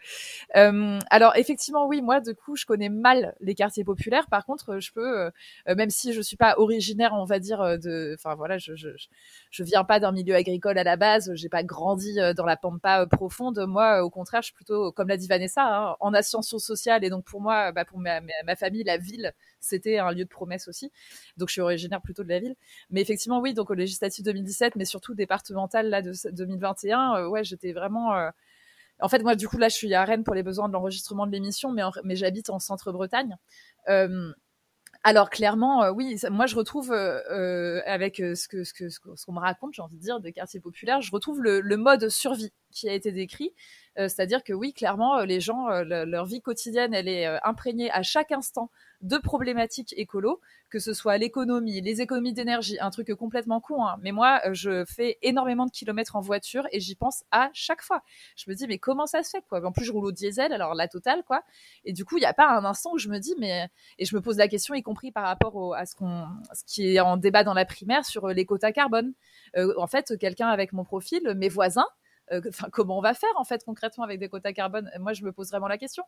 Euh, 0.56 0.98
alors, 1.10 1.36
effectivement, 1.36 1.86
oui, 1.86 2.00
moi, 2.00 2.20
du 2.20 2.34
coup, 2.34 2.56
je 2.56 2.64
connais 2.64 2.88
mal 2.88 3.34
les 3.40 3.54
quartiers 3.54 3.84
populaires. 3.84 4.26
Par 4.28 4.46
contre, 4.46 4.80
je 4.80 4.92
peux, 4.92 5.20
euh, 5.20 5.30
même 5.76 5.90
si 5.90 6.12
je 6.12 6.22
suis 6.22 6.36
pas 6.36 6.54
originaire, 6.58 7.12
on 7.12 7.24
va 7.24 7.38
dire, 7.38 7.78
de, 7.78 8.14
enfin, 8.18 8.34
voilà, 8.34 8.56
je, 8.58 8.74
je, 8.74 8.88
je 9.50 9.62
viens 9.62 9.84
pas 9.84 10.00
d'un 10.00 10.12
milieu 10.12 10.34
agricole 10.34 10.78
à 10.78 10.84
la 10.84 10.96
base. 10.96 11.30
J'ai 11.34 11.48
pas 11.50 11.62
grandi 11.62 12.16
dans 12.36 12.46
la 12.46 12.56
pampa 12.56 13.06
profonde. 13.06 13.64
Moi, 13.68 14.02
au 14.02 14.10
contraire, 14.10 14.40
je 14.40 14.46
suis 14.46 14.54
plutôt, 14.54 14.92
comme 14.92 15.08
l'a 15.08 15.18
dit 15.18 15.28
Vanessa, 15.28 15.62
hein, 15.64 15.96
en 16.00 16.14
ascension 16.14 16.53
sociale 16.58 17.04
et 17.04 17.10
donc 17.10 17.24
pour 17.24 17.40
moi, 17.40 17.72
bah, 17.72 17.84
pour 17.84 17.98
ma, 17.98 18.20
famille, 18.56 18.84
la 18.84 18.98
ville, 18.98 19.32
c'était 19.60 19.98
un 19.98 20.12
lieu 20.12 20.24
de 20.24 20.28
promesse 20.28 20.68
aussi. 20.68 20.90
Donc 21.36 21.48
je 21.48 21.52
suis 21.52 21.60
originaire 21.60 22.00
plutôt 22.00 22.24
de 22.24 22.28
la 22.28 22.40
ville. 22.40 22.54
Mais 22.90 23.00
effectivement, 23.00 23.40
oui, 23.40 23.54
donc 23.54 23.70
au 23.70 23.74
législatif 23.74 24.24
2017, 24.24 24.76
mais 24.76 24.84
surtout 24.84 25.14
départemental 25.14 25.88
là 25.88 26.02
de 26.02 26.12
2021, 26.32 27.16
euh, 27.16 27.28
ouais, 27.28 27.44
j'étais 27.44 27.72
vraiment. 27.72 28.14
Euh, 28.14 28.30
en 29.00 29.08
fait, 29.08 29.22
moi, 29.22 29.34
du 29.34 29.48
coup, 29.48 29.58
là, 29.58 29.68
je 29.68 29.74
suis 29.74 29.92
à 29.92 30.04
Rennes 30.04 30.22
pour 30.22 30.34
les 30.34 30.44
besoins 30.44 30.68
de 30.68 30.72
l'enregistrement 30.72 31.26
de 31.26 31.32
l'émission, 31.32 31.72
mais, 31.72 31.82
mais 32.04 32.14
j'habite 32.14 32.48
en 32.50 32.60
centre-Bretagne. 32.60 33.36
Euh, 33.88 34.32
alors 35.04 35.28
clairement, 35.30 35.90
oui, 35.90 36.18
moi 36.30 36.46
je 36.46 36.56
retrouve 36.56 36.90
avec 36.92 38.16
ce 38.16 38.48
que 38.48 38.64
ce 38.64 38.72
que 38.72 38.88
ce 38.88 38.98
qu'on 38.98 39.32
me 39.32 39.38
raconte, 39.38 39.74
j'ai 39.74 39.82
envie 39.82 39.98
de 39.98 40.02
dire, 40.02 40.18
de 40.18 40.30
quartiers 40.30 40.60
populaires, 40.60 41.02
je 41.02 41.10
retrouve 41.12 41.42
le, 41.42 41.60
le 41.60 41.76
mode 41.76 42.08
survie 42.08 42.52
qui 42.74 42.88
a 42.88 42.92
été 42.92 43.12
décrit. 43.12 43.52
Euh, 43.98 44.08
c'est-à-dire 44.08 44.42
que 44.42 44.52
oui, 44.52 44.74
clairement, 44.74 45.18
euh, 45.18 45.24
les 45.24 45.40
gens, 45.40 45.68
euh, 45.70 46.04
leur 46.04 46.26
vie 46.26 46.42
quotidienne, 46.42 46.92
elle 46.92 47.08
est 47.08 47.26
imprégnée 47.44 47.90
à 47.92 48.02
chaque 48.02 48.32
instant 48.32 48.70
de 49.04 49.18
problématiques 49.18 49.94
écolo, 49.98 50.40
que 50.70 50.78
ce 50.78 50.94
soit 50.94 51.18
l'économie, 51.18 51.82
les 51.82 52.00
économies 52.00 52.32
d'énergie, 52.32 52.78
un 52.80 52.90
truc 52.90 53.12
complètement 53.14 53.60
con. 53.60 53.86
Hein. 53.86 53.96
Mais 54.00 54.12
moi, 54.12 54.40
je 54.52 54.84
fais 54.86 55.18
énormément 55.20 55.66
de 55.66 55.70
kilomètres 55.70 56.16
en 56.16 56.20
voiture 56.20 56.66
et 56.72 56.80
j'y 56.80 56.94
pense 56.94 57.22
à 57.30 57.50
chaque 57.52 57.82
fois. 57.82 58.02
Je 58.34 58.50
me 58.50 58.54
dis, 58.54 58.66
mais 58.66 58.78
comment 58.78 59.06
ça 59.06 59.22
se 59.22 59.30
fait 59.30 59.44
quoi? 59.46 59.64
En 59.64 59.72
plus, 59.72 59.84
je 59.84 59.92
roule 59.92 60.06
au 60.06 60.12
diesel, 60.12 60.52
alors 60.54 60.74
la 60.74 60.88
totale, 60.88 61.22
quoi. 61.22 61.42
Et 61.84 61.92
du 61.92 62.06
coup, 62.06 62.16
il 62.16 62.20
n'y 62.20 62.26
a 62.26 62.32
pas 62.32 62.48
un 62.48 62.64
instant 62.64 62.92
où 62.94 62.98
je 62.98 63.08
me 63.08 63.18
dis, 63.18 63.34
mais 63.38 63.68
et 63.98 64.06
je 64.06 64.16
me 64.16 64.22
pose 64.22 64.38
la 64.38 64.48
question, 64.48 64.74
y 64.74 64.82
compris 64.82 65.12
par 65.12 65.24
rapport 65.24 65.74
à 65.74 65.84
ce 65.84 65.94
ce 65.94 66.64
qui 66.66 66.96
est 66.96 67.00
en 67.00 67.16
débat 67.18 67.44
dans 67.44 67.54
la 67.54 67.66
primaire 67.66 68.04
sur 68.04 68.28
les 68.28 68.46
quotas 68.46 68.72
carbone. 68.72 69.12
en 69.54 69.86
fait, 69.86 70.18
quelqu'un 70.18 70.48
avec 70.48 70.72
mon 70.72 70.84
profil, 70.84 71.34
mes 71.36 71.48
voisins, 71.48 71.86
euh, 71.86 72.03
enfin, 72.32 72.68
comment 72.72 72.98
on 72.98 73.02
va 73.02 73.14
faire 73.14 73.32
en 73.36 73.44
fait 73.44 73.64
concrètement 73.64 74.04
avec 74.04 74.18
des 74.18 74.28
quotas 74.28 74.52
carbone? 74.52 74.90
Moi, 74.98 75.12
je 75.12 75.24
me 75.24 75.32
pose 75.32 75.50
vraiment 75.50 75.68
la 75.68 75.78
question. 75.78 76.04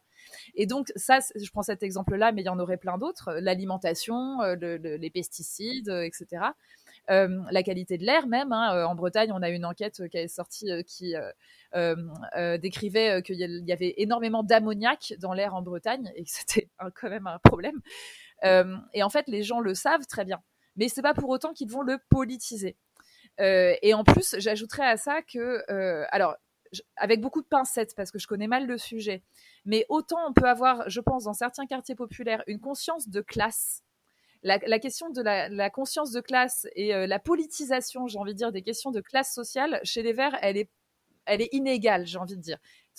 Et 0.55 0.67
donc, 0.67 0.93
ça, 0.97 1.19
je 1.35 1.51
prends 1.51 1.63
cet 1.63 1.83
exemple-là, 1.83 2.33
mais 2.33 2.43
il 2.43 2.47
y 2.47 2.49
en 2.49 2.59
aurait 2.59 2.77
plein 2.77 2.99
d'autres 2.99 3.35
l'alimentation, 3.35 4.43
euh, 4.43 4.57
les 4.57 5.11
pesticides, 5.11 5.89
euh, 5.89 6.03
etc. 6.03 6.43
la 7.09 7.63
qualité 7.63 7.99
de 7.99 8.05
l'air 8.05 8.27
même. 8.27 8.53
Hein, 8.53 8.87
en 8.87 8.95
Bretagne, 8.95 9.31
on 9.33 9.43
a 9.43 9.51
une 9.51 9.65
enquête 9.65 10.09
qui 10.09 10.17
est 10.17 10.29
sortie 10.29 10.71
qui 10.87 11.15
décrivait 12.59 13.23
qu'il 13.23 13.65
y 13.67 13.73
avait 13.73 13.95
énormément 13.99 14.43
d'ammoniac 14.43 15.15
dans 15.21 15.33
l'air 15.33 15.55
en 15.55 15.63
Bretagne 15.63 16.13
et 16.15 16.25
que 16.25 16.31
c'était 16.31 16.69
quand 16.95 17.11
même 17.11 17.27
un 17.27 17.39
problème. 17.39 17.81
et 18.43 19.03
en 19.03 19.11
fait, 19.11 19.29
les 19.29 19.43
gens 19.43 19.61
le 19.61 19.75
savent 19.75 20.07
très 20.07 20.25
bien, 20.25 20.43
mais 20.77 20.89
c'est 20.89 21.03
pas 21.03 21.15
pour 21.15 21.31
autant 21.31 21.53
qu'ils 21.53 21.71
vont 21.71 21.83
le 21.83 21.99
politiser. 22.11 22.77
Euh, 23.41 23.75
et 23.83 23.95
en 23.95 24.05
plus, 24.05 24.37
j'ajouterais 24.39 24.87
à 24.87 24.97
ça 24.97 25.23
que, 25.23 25.63
euh, 25.71 26.05
alors, 26.11 26.37
avec 26.97 27.21
beaucoup 27.21 27.43
de 27.43 27.47
pincettes 27.47 27.95
parce 27.97 28.11
que 28.11 28.19
je 28.19 28.27
connais 28.27 28.49
mal 28.49 28.67
le 28.67 28.79
sujet, 28.79 29.23
mais 29.65 29.87
autant 29.89 30.19
on 30.29 30.33
peut 30.33 30.49
avoir, 30.49 30.89
je 30.89 31.01
pense, 31.01 31.25
dans 31.25 31.33
certains 31.33 31.67
quartiers 31.67 31.95
populaires, 31.95 32.43
une 32.47 32.61
conscience 32.61 33.09
de 33.09 33.21
classe. 33.21 33.83
La, 34.43 34.59
question 34.79 35.11
de 35.11 35.23
la, 35.23 35.71
conscience 35.71 36.13
de 36.13 36.21
classe 36.21 36.69
et 36.77 36.95
euh, 36.95 37.09
la 37.09 37.19
politisation, 37.19 38.07
j'ai 38.07 38.19
envie 38.19 38.33
de 38.33 38.39
dire, 38.39 38.53
des 38.53 38.63
questions 38.63 38.93
de 38.93 39.01
classe 39.01 39.35
sociale, 39.35 39.81
chez 39.83 40.03
les 40.03 40.13
Verts, 40.13 40.39
elle 40.41 40.57
est, 40.57 40.71
elle 41.25 41.41
est 41.41 41.49
inégale, 41.53 42.07
j'ai 42.07 42.19
envie 42.19 42.37
de 42.37 42.43
dire. 42.43 42.59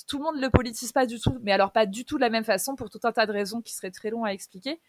Tout 0.09 0.17
le 0.17 0.25
monde 0.25 0.35
ne 0.37 0.41
le 0.41 0.49
politise 0.49 0.91
pas 0.91 1.05
du 1.05 1.21
tout, 1.21 1.37
mais 1.43 1.53
alors 1.53 1.71
pas 1.71 1.85
du 1.85 2.03
tout 2.03 2.17
de 2.17 2.21
la 2.21 2.29
même 2.29 2.43
façon 2.43 2.75
pour 2.75 2.89
tout 2.89 2.99
un 3.03 3.13
tas 3.13 3.25
de 3.25 3.31
raisons 3.31 3.61
qui 3.61 3.73
seraient 3.73 3.91
très 3.91 4.09
longs 4.09 4.25
à 4.25 4.31
expliquer. 4.31 4.81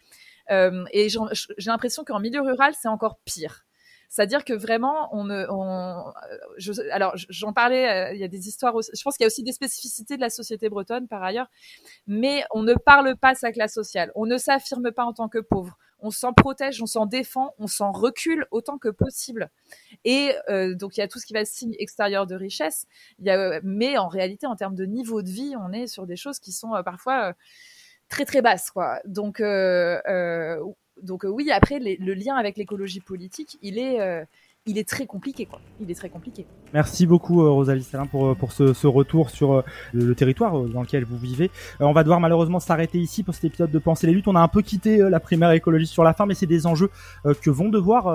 et 0.49 1.07
j'ai 1.09 1.19
l'impression 1.67 2.03
qu'en 2.03 2.19
milieu 2.19 2.41
rural, 2.41 2.73
c'est 2.77 2.89
encore 2.89 3.19
pire. 3.23 3.65
C'est-à-dire 4.09 4.43
que 4.43 4.53
vraiment, 4.53 5.07
on, 5.15 5.29
on 5.29 6.13
je, 6.57 6.73
alors 6.91 7.13
j'en 7.15 7.53
parlais, 7.53 8.09
euh, 8.09 8.13
il 8.13 8.19
y 8.19 8.23
a 8.23 8.27
des 8.27 8.47
histoires 8.47 8.73
aussi, 8.73 8.89
je 8.93 9.01
pense 9.03 9.15
qu'il 9.15 9.23
y 9.23 9.25
a 9.25 9.27
aussi 9.27 9.43
des 9.43 9.51
spécificités 9.51 10.15
de 10.15 10.21
la 10.21 10.31
société 10.31 10.67
bretonne 10.67 11.07
par 11.07 11.23
ailleurs, 11.23 11.47
mais 12.07 12.43
on 12.51 12.63
ne 12.63 12.73
parle 12.73 13.15
pas 13.15 13.35
sa 13.35 13.51
classe 13.51 13.73
sociale, 13.73 14.11
on 14.15 14.25
ne 14.25 14.37
s'affirme 14.37 14.91
pas 14.91 15.05
en 15.05 15.13
tant 15.13 15.29
que 15.29 15.37
pauvre, 15.37 15.77
on 15.99 16.09
s'en 16.09 16.33
protège, 16.33 16.81
on 16.81 16.87
s'en 16.87 17.05
défend, 17.05 17.53
on 17.59 17.67
s'en 17.67 17.91
recule 17.91 18.47
autant 18.49 18.79
que 18.79 18.89
possible. 18.89 19.51
Et 20.05 20.33
euh, 20.49 20.73
donc 20.73 20.97
il 20.97 21.01
y 21.01 21.03
a 21.03 21.07
tout 21.07 21.19
ce 21.19 21.27
qui 21.27 21.33
va 21.33 21.41
être 21.41 21.47
signe 21.47 21.75
extérieur 21.77 22.25
de 22.25 22.35
richesse, 22.35 22.87
mais 23.63 23.97
en 23.99 24.07
réalité, 24.07 24.47
en 24.47 24.55
termes 24.55 24.75
de 24.75 24.85
niveau 24.85 25.21
de 25.21 25.29
vie, 25.29 25.53
on 25.59 25.71
est 25.71 25.85
sur 25.85 26.07
des 26.07 26.15
choses 26.15 26.39
qui 26.39 26.51
sont 26.51 26.73
euh, 26.73 26.81
parfois 26.81 27.33
très 28.09 28.25
très 28.25 28.41
basses, 28.41 28.71
quoi. 28.71 28.99
Donc 29.05 29.39
donc 31.03 31.25
euh, 31.25 31.29
oui, 31.29 31.51
après, 31.51 31.79
le 31.79 32.13
lien 32.13 32.35
avec 32.35 32.57
l'écologie 32.57 32.99
politique, 32.99 33.57
il 33.61 33.77
est, 33.77 34.01
euh, 34.01 34.23
il 34.65 34.77
est 34.77 34.87
très 34.87 35.05
compliqué, 35.05 35.45
quoi. 35.45 35.59
Il 35.79 35.89
est 35.89 35.95
très 35.95 36.09
compliqué. 36.09 36.45
Merci 36.73 37.07
beaucoup 37.07 37.41
euh, 37.41 37.49
Rosalie 37.49 37.83
Salin 37.83 38.05
pour, 38.05 38.35
pour 38.35 38.51
ce, 38.51 38.73
ce 38.73 38.87
retour 38.87 39.29
sur 39.29 39.63
le, 39.93 40.15
territoire 40.15 40.59
dans 40.63 40.81
lequel 40.81 41.05
vous 41.05 41.17
vivez. 41.17 41.49
On 41.79 41.93
va 41.93 42.03
devoir 42.03 42.19
malheureusement 42.19 42.59
s'arrêter 42.59 42.99
ici 42.99 43.23
pour 43.23 43.33
cet 43.33 43.45
épisode 43.45 43.71
de 43.71 43.79
Penser 43.79 44.07
les 44.07 44.13
luttes. 44.13 44.27
On 44.27 44.35
a 44.35 44.41
un 44.41 44.47
peu 44.47 44.61
quitté 44.61 44.97
la 44.97 45.19
primaire 45.19 45.51
écologiste 45.51 45.93
sur 45.93 46.03
la 46.03 46.13
fin, 46.13 46.25
mais 46.25 46.33
c'est 46.33 46.45
des 46.45 46.67
enjeux 46.67 46.89
que 47.23 47.49
vont 47.49 47.69
devoir 47.69 48.07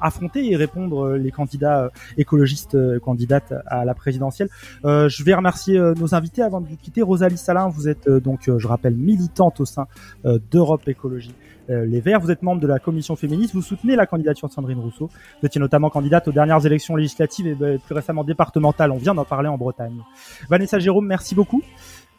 affronter 0.00 0.50
et 0.50 0.56
répondre 0.56 1.14
les 1.14 1.30
candidats 1.30 1.90
écologistes 2.16 2.76
candidates 3.00 3.54
à 3.66 3.84
la 3.84 3.94
présidentielle. 3.94 4.48
Je 4.84 5.24
vais 5.24 5.34
remercier 5.34 5.78
nos 5.96 6.14
invités 6.14 6.42
avant 6.42 6.60
de 6.60 6.68
vous 6.68 6.76
quitter. 6.76 7.02
Rosalie 7.02 7.38
Salin, 7.38 7.68
vous 7.68 7.88
êtes 7.88 8.08
donc, 8.08 8.50
je 8.56 8.68
rappelle, 8.68 8.94
militante 8.94 9.60
au 9.60 9.64
sein 9.64 9.86
d'Europe 10.24 10.86
Écologie 10.86 11.34
euh, 11.70 11.84
Les 11.86 12.00
Verts. 12.00 12.20
Vous 12.20 12.30
êtes 12.30 12.42
membre 12.42 12.60
de 12.60 12.66
la 12.66 12.78
commission 12.78 13.16
féministe. 13.16 13.54
Vous 13.54 13.62
soutenez 13.62 13.96
la 13.96 14.06
candidature 14.06 14.48
de 14.48 14.52
Sandrine 14.52 14.78
Rousseau. 14.78 15.10
Vous 15.40 15.46
étiez 15.46 15.60
notamment 15.60 15.90
candidate 15.90 16.28
aux 16.28 16.32
dernières 16.32 16.64
élections 16.64 16.96
législatives 16.96 17.46
et 17.46 17.56
euh, 17.60 17.78
plus 17.78 17.94
récemment 17.94 18.24
départementales. 18.24 18.90
On 18.92 18.98
vient 18.98 19.14
d'en 19.14 19.24
parler 19.24 19.48
en 19.48 19.58
Bretagne. 19.58 20.02
Vanessa 20.48 20.78
Jérôme, 20.78 21.06
merci 21.06 21.34
beaucoup. 21.34 21.62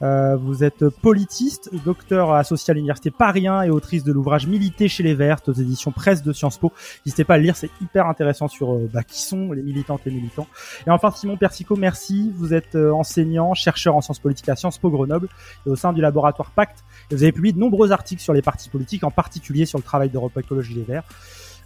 Euh, 0.02 0.38
vous 0.38 0.64
êtes 0.64 0.88
politiste, 0.88 1.70
docteur 1.84 2.34
associé 2.34 2.72
à 2.72 2.74
l'université 2.74 3.12
Paris 3.12 3.48
1 3.48 3.64
et 3.64 3.70
autrice 3.70 4.04
de 4.04 4.14
l'ouvrage 4.14 4.48
Militer 4.48 4.88
chez 4.88 5.04
les 5.04 5.14
Vertes 5.14 5.50
aux 5.50 5.54
éditions 5.54 5.92
Presse 5.92 6.24
de 6.24 6.32
Sciences 6.32 6.58
Po. 6.58 6.72
N'hésitez 7.06 7.26
pas 7.26 7.34
à 7.34 7.38
le 7.38 7.44
lire, 7.44 7.56
c'est 7.58 7.70
hyper 7.82 8.08
intéressant 8.08 8.48
sur 8.48 8.74
euh, 8.74 8.90
bah, 8.94 9.04
qui 9.04 9.22
sont 9.22 9.52
les 9.52 9.62
militantes 9.62 10.02
et 10.06 10.12
militants. 10.12 10.48
Et 10.88 10.90
enfin 10.90 11.12
Simon 11.12 11.36
Persico, 11.36 11.76
merci. 11.76 12.32
Vous 12.36 12.54
êtes 12.54 12.76
euh, 12.76 12.92
enseignant, 12.92 13.54
chercheur 13.54 13.96
en 13.96 14.02
sciences 14.02 14.20
politiques 14.20 14.50
à 14.50 14.56
Sciences 14.56 14.78
Po 14.78 14.90
Grenoble 14.90 15.28
et 15.66 15.70
au 15.70 15.76
sein 15.76 15.92
du 15.92 16.02
laboratoire 16.02 16.52
Pacte. 16.52 16.84
Vous 17.12 17.24
avez 17.24 17.32
publié 17.32 17.54
de 17.54 17.60
nombreux 17.60 17.92
articles 17.92 18.22
sur 18.22 18.34
les 18.34 18.42
partis 18.42 18.70
politiques, 18.70 19.04
en 19.04 19.12
particulier 19.12 19.66
sur 19.66 19.80
le 19.80 19.84
travail 19.84 20.10
d'Europe 20.10 20.38
Écologie 20.38 20.76
Les 20.76 20.84
Verts. 20.84 21.04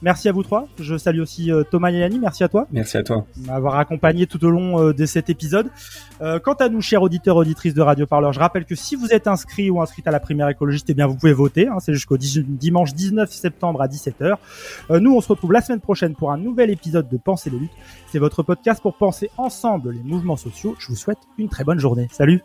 Merci 0.02 0.30
à 0.30 0.32
vous 0.32 0.44
trois. 0.44 0.68
Je 0.80 0.98
salue 0.98 1.20
aussi 1.20 1.52
euh, 1.52 1.64
Thomas 1.64 1.92
Yayani. 1.92 2.20
Merci 2.20 2.44
à 2.44 2.50
toi. 2.50 2.68
Merci 2.72 2.98
à 2.98 3.04
toi. 3.04 3.26
M'avoir 3.46 3.78
accompagné 3.78 4.28
tout 4.28 4.44
au 4.46 4.50
long 4.50 4.80
euh, 4.80 4.94
de 4.94 5.06
cet 5.06 5.30
épisode. 5.30 5.68
Euh, 6.22 6.40
quant 6.40 6.54
à 6.54 6.70
nous, 6.70 6.82
chers 6.82 7.02
auditeurs, 7.02 7.36
auditrices 7.36 7.74
de 7.74 7.82
Radio 7.82 8.06
Parleur, 8.06 8.34
je 8.34 8.40
rappelle 8.40 8.66
que 8.66 8.76
si 8.76 8.96
vous 8.96 9.08
êtes 9.12 9.28
inscrit 9.28 9.70
ou 9.70 9.82
inscrite 9.82 10.08
à 10.08 10.12
la 10.12 10.20
primaire 10.20 10.50
écologiste, 10.50 10.90
eh 10.90 10.94
bien, 10.94 11.08
vous 11.08 11.16
pouvez 11.16 11.34
voter. 11.34 11.68
Hein, 11.68 11.78
c'est 11.80 11.94
jusqu'au 11.94 12.18
10 12.18 12.40
dimanche 12.48 12.94
19 12.94 13.32
septembre 13.32 13.82
à 13.82 13.88
17h. 13.88 14.36
Euh, 14.92 15.00
nous, 15.00 15.16
on 15.16 15.22
se 15.22 15.28
retrouve 15.28 15.52
la 15.52 15.62
semaine 15.62 15.82
prochaine 15.82 16.16
pour 16.16 16.32
un 16.32 16.38
nouvel 16.38 16.70
épisode 16.70 17.10
de 17.10 17.18
Penser 17.18 17.50
les 17.50 17.60
luttes. 17.60 17.72
C'est 18.12 18.20
votre 18.20 18.44
podcast 18.44 18.82
pour 18.82 18.96
penser 18.96 19.30
ensemble 19.38 19.92
les 19.92 20.04
mouvements 20.04 20.38
sociaux. 20.38 20.76
Je 20.80 20.88
vous 20.88 20.96
souhaite 20.96 21.20
une 21.38 21.50
très 21.50 21.64
bonne 21.64 21.80
journée. 21.80 22.08
Salut. 22.12 22.44